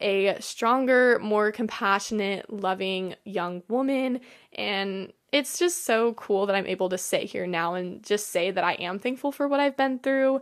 a 0.00 0.36
stronger, 0.40 1.18
more 1.20 1.50
compassionate, 1.50 2.52
loving 2.52 3.14
young 3.24 3.62
woman. 3.68 4.20
And 4.52 5.12
it's 5.32 5.58
just 5.58 5.84
so 5.84 6.14
cool 6.14 6.46
that 6.46 6.56
I'm 6.56 6.66
able 6.66 6.88
to 6.88 6.98
sit 6.98 7.24
here 7.24 7.46
now 7.46 7.74
and 7.74 8.02
just 8.02 8.28
say 8.28 8.50
that 8.50 8.64
I 8.64 8.74
am 8.74 8.98
thankful 8.98 9.32
for 9.32 9.48
what 9.48 9.60
I've 9.60 9.76
been 9.76 9.98
through. 9.98 10.40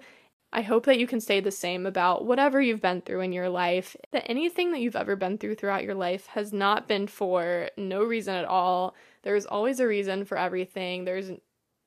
I 0.53 0.62
hope 0.62 0.87
that 0.87 1.01
you 1.01 1.09
can 1.09 1.20
say 1.20 1.41
the 1.41 1.51
same 1.51 1.85
about 1.85 2.26
whatever 2.26 2.61
you've 2.61 2.80
been 2.80 3.01
through 3.01 3.22
in 3.22 3.32
your 3.32 3.49
life, 3.49 3.97
that 4.12 4.30
anything 4.30 4.70
that 4.70 4.80
you've 4.80 4.95
ever 4.95 5.16
been 5.16 5.37
through 5.37 5.57
throughout 5.57 5.82
your 5.82 5.97
life 5.97 6.26
has 6.28 6.53
not 6.53 6.87
been 6.87 7.09
for 7.09 7.70
no 7.76 8.05
reason 8.05 8.37
at 8.37 8.45
all. 8.45 8.95
There's 9.22 9.47
always 9.47 9.80
a 9.80 9.87
reason 9.87 10.24
for 10.24 10.39
everything. 10.39 11.05
There's 11.05 11.32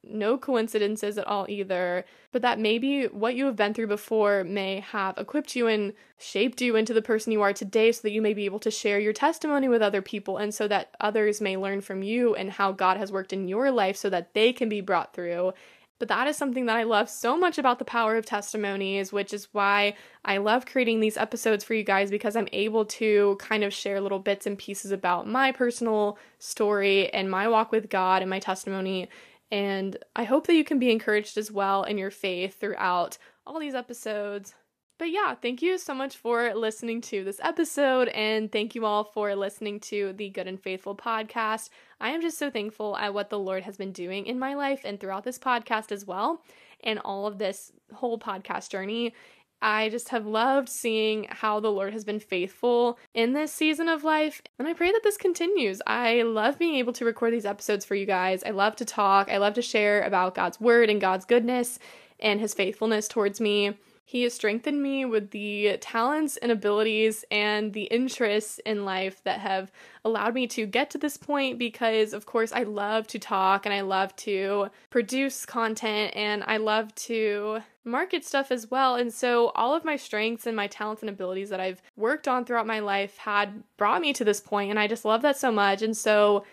no 0.10 0.38
coincidences 0.38 1.18
at 1.18 1.28
all 1.28 1.46
either, 1.50 2.06
but 2.32 2.42
that 2.42 2.60
maybe 2.60 3.06
what 3.06 3.36
you 3.36 3.46
have 3.46 3.56
been 3.56 3.74
through 3.74 3.88
before 3.88 4.44
may 4.44 4.80
have 4.80 5.18
equipped 5.18 5.56
you 5.56 5.68
and 5.68 5.94
shaped 6.18 6.62
you 6.62 6.76
into 6.76 6.94
the 6.94 7.02
person 7.02 7.32
you 7.32 7.42
are 7.42 7.54
today 7.54 7.92
so 7.92 8.02
that 8.02 8.12
you 8.12 8.22
may 8.22 8.34
be 8.34 8.46
able 8.46 8.60
to 8.60 8.72
share 8.72 9.00
your 9.00 9.14
testimony 9.14 9.68
with 9.68 9.82
other 9.82 10.02
people 10.02 10.38
and 10.38 10.54
so 10.54 10.68
that 10.68 10.96
others 11.00 11.42
may 11.42 11.58
learn 11.58 11.82
from 11.82 12.04
you 12.04 12.36
and 12.36 12.52
how 12.52 12.72
God 12.72 12.98
has 12.98 13.12
worked 13.12 13.34
in 13.34 13.48
your 13.48 13.72
life 13.72 13.98
so 13.98 14.10
that 14.10 14.34
they 14.34 14.54
can 14.54 14.70
be 14.70 14.82
brought 14.82 15.14
through. 15.14 15.54
But 16.00 16.10
that 16.10 16.28
is 16.28 16.38
something 16.38 16.68
that 16.68 16.76
I 16.76 16.84
love 16.84 17.10
so 17.10 17.36
much 17.36 17.58
about 17.58 17.80
the 17.80 17.86
power 17.86 18.18
of 18.18 18.26
testimonies, 18.26 19.12
which 19.12 19.34
is 19.34 19.48
why 19.52 19.96
I 20.24 20.38
love 20.38 20.66
creating 20.66 21.00
these 21.00 21.18
episodes 21.18 21.64
for 21.64 21.74
you 21.74 21.84
guys 21.84 22.12
because 22.12 22.36
I'm 22.36 22.50
able 22.52 22.86
to 22.86 23.36
kind 23.40 23.64
of 23.64 23.74
share 23.74 24.00
little 24.00 24.20
bits 24.20 24.46
and 24.46 24.58
pieces 24.58 24.92
about 24.92 25.28
my 25.28 25.52
personal 25.52 26.20
story 26.38 27.12
and 27.14 27.32
my 27.32 27.48
walk 27.48 27.72
with 27.72 27.90
God 27.90 28.22
and 28.22 28.30
my 28.30 28.40
testimony 28.40 29.10
And 29.52 29.98
I 30.16 30.26
hope 30.26 30.48
that 30.48 30.56
you 30.56 30.64
can 30.64 30.80
be 30.80 30.92
encouraged 30.92 31.38
as 31.38 31.52
well 31.52 31.84
in 31.84 31.98
your 31.98 32.12
faith 32.12 32.60
throughout 32.60 33.18
all 33.46 33.60
these 33.60 33.76
episodes. 33.76 34.54
But 35.00 35.12
yeah, 35.12 35.36
thank 35.36 35.62
you 35.62 35.78
so 35.78 35.94
much 35.94 36.18
for 36.18 36.56
listening 36.56 37.02
to 37.02 37.24
this 37.24 37.40
episode, 37.44 38.08
and 38.10 38.52
thank 38.52 38.74
you 38.74 38.84
all 38.84 39.04
for 39.04 39.36
listening 39.36 39.80
to 39.82 40.12
the 40.14 40.30
Good 40.30 40.48
and 40.48 40.60
Faithful 40.60 40.96
podcast. 40.96 41.70
I 42.02 42.10
am 42.10 42.22
just 42.22 42.40
so 42.40 42.50
thankful 42.50 42.98
at 42.98 43.14
what 43.14 43.30
the 43.30 43.38
Lord 43.38 43.62
has 43.62 43.78
been 43.78 43.92
doing 43.92 44.26
in 44.26 44.40
my 44.40 44.56
life 44.56 44.82
and 44.84 45.00
throughout 45.00 45.24
this 45.24 45.38
podcast 45.38 45.92
as 45.92 46.08
well, 46.08 46.42
and 46.84 46.98
all 47.06 47.28
of 47.28 47.38
this 47.38 47.72
whole 47.94 48.18
podcast 48.18 48.72
journey. 48.72 49.14
I 49.62 49.90
just 49.90 50.10
have 50.10 50.28
loved 50.28 50.70
seeing 50.70 51.28
how 51.30 51.60
the 51.60 51.72
Lord 51.72 51.94
has 51.94 52.06
been 52.06 52.20
faithful 52.20 53.00
in 53.14 53.34
this 53.34 53.52
season 53.52 53.90
of 53.90 54.04
life, 54.04 54.42
and 54.60 54.68
I 54.68 54.74
pray 54.74 54.92
that 54.92 55.02
this 55.04 55.18
continues. 55.18 55.82
I 55.88 56.22
love 56.22 56.60
being 56.60 56.76
able 56.76 56.94
to 56.94 57.06
record 57.06 57.34
these 57.34 57.46
episodes 57.46 57.84
for 57.84 57.96
you 57.96 58.06
guys. 58.06 58.44
I 58.44 58.52
love 58.52 58.76
to 58.78 58.86
talk, 58.86 59.32
I 59.32 59.38
love 59.38 59.56
to 59.56 59.62
share 59.62 60.04
about 60.04 60.36
God's 60.36 60.60
word 60.62 60.90
and 60.90 61.02
God's 61.02 61.26
goodness 61.26 61.80
and 62.20 62.40
his 62.40 62.54
faithfulness 62.54 63.08
towards 63.08 63.42
me. 63.42 63.78
He 64.10 64.24
has 64.24 64.34
strengthened 64.34 64.82
me 64.82 65.04
with 65.04 65.32
the 65.32 65.78
talents 65.82 66.38
and 66.38 66.50
abilities 66.50 67.26
and 67.30 67.74
the 67.74 67.84
interests 67.84 68.58
in 68.66 68.86
life 68.86 69.22
that 69.26 69.42
have 69.42 69.70
allowed 70.06 70.34
me 70.34 70.48
to 70.48 70.66
get 70.66 70.90
to 70.92 70.98
this 70.98 71.18
point 71.18 71.60
because, 71.60 72.14
of 72.14 72.26
course, 72.26 72.54
I 72.54 72.64
love 72.64 73.06
to 73.08 73.20
talk 73.20 73.66
and 73.66 73.76
I 73.76 73.82
love 73.82 74.16
to 74.28 74.70
produce 74.90 75.46
content 75.46 76.16
and 76.16 76.42
I 76.48 76.56
love 76.56 76.96
to 76.96 77.60
market 77.84 78.24
stuff 78.24 78.50
as 78.50 78.72
well. 78.72 78.96
And 78.96 79.14
so, 79.14 79.50
all 79.50 79.76
of 79.76 79.84
my 79.84 79.98
strengths 79.98 80.48
and 80.48 80.56
my 80.56 80.68
talents 80.68 81.02
and 81.02 81.10
abilities 81.10 81.50
that 81.50 81.60
I've 81.60 81.82
worked 81.98 82.30
on 82.30 82.46
throughout 82.46 82.66
my 82.66 82.80
life 82.80 83.18
had 83.18 83.62
brought 83.76 84.00
me 84.00 84.14
to 84.14 84.24
this 84.24 84.40
point, 84.40 84.70
and 84.70 84.80
I 84.80 84.88
just 84.88 85.04
love 85.04 85.22
that 85.24 85.36
so 85.36 85.52
much. 85.52 85.82
And 85.82 85.98
so, 85.98 86.46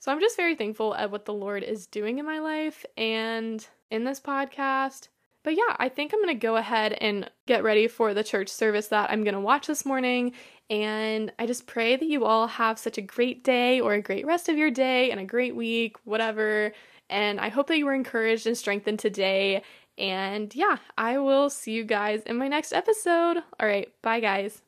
so 0.00 0.10
I'm 0.10 0.18
just 0.18 0.36
very 0.36 0.56
thankful 0.56 0.92
at 0.96 1.12
what 1.12 1.24
the 1.24 1.32
Lord 1.32 1.62
is 1.62 1.86
doing 1.86 2.18
in 2.18 2.26
my 2.26 2.40
life 2.40 2.84
and 2.96 3.64
in 3.92 4.02
this 4.02 4.18
podcast 4.18 5.06
but 5.46 5.56
yeah, 5.56 5.76
I 5.78 5.88
think 5.88 6.12
I'm 6.12 6.20
going 6.20 6.34
to 6.34 6.46
go 6.46 6.56
ahead 6.56 6.94
and 6.94 7.30
get 7.46 7.62
ready 7.62 7.86
for 7.86 8.12
the 8.12 8.24
church 8.24 8.48
service 8.48 8.88
that 8.88 9.12
I'm 9.12 9.22
going 9.22 9.34
to 9.34 9.40
watch 9.40 9.68
this 9.68 9.86
morning. 9.86 10.32
And 10.68 11.32
I 11.38 11.46
just 11.46 11.68
pray 11.68 11.94
that 11.94 12.04
you 12.04 12.24
all 12.24 12.48
have 12.48 12.80
such 12.80 12.98
a 12.98 13.00
great 13.00 13.44
day 13.44 13.80
or 13.80 13.94
a 13.94 14.02
great 14.02 14.26
rest 14.26 14.48
of 14.48 14.56
your 14.56 14.72
day 14.72 15.12
and 15.12 15.20
a 15.20 15.24
great 15.24 15.54
week, 15.54 15.98
whatever. 16.02 16.72
And 17.08 17.38
I 17.38 17.48
hope 17.48 17.68
that 17.68 17.78
you 17.78 17.86
were 17.86 17.94
encouraged 17.94 18.48
and 18.48 18.58
strengthened 18.58 18.98
today. 18.98 19.62
And 19.96 20.52
yeah, 20.52 20.78
I 20.98 21.18
will 21.18 21.48
see 21.48 21.74
you 21.74 21.84
guys 21.84 22.22
in 22.22 22.38
my 22.38 22.48
next 22.48 22.72
episode. 22.72 23.36
All 23.60 23.68
right, 23.68 23.88
bye, 24.02 24.18
guys. 24.18 24.62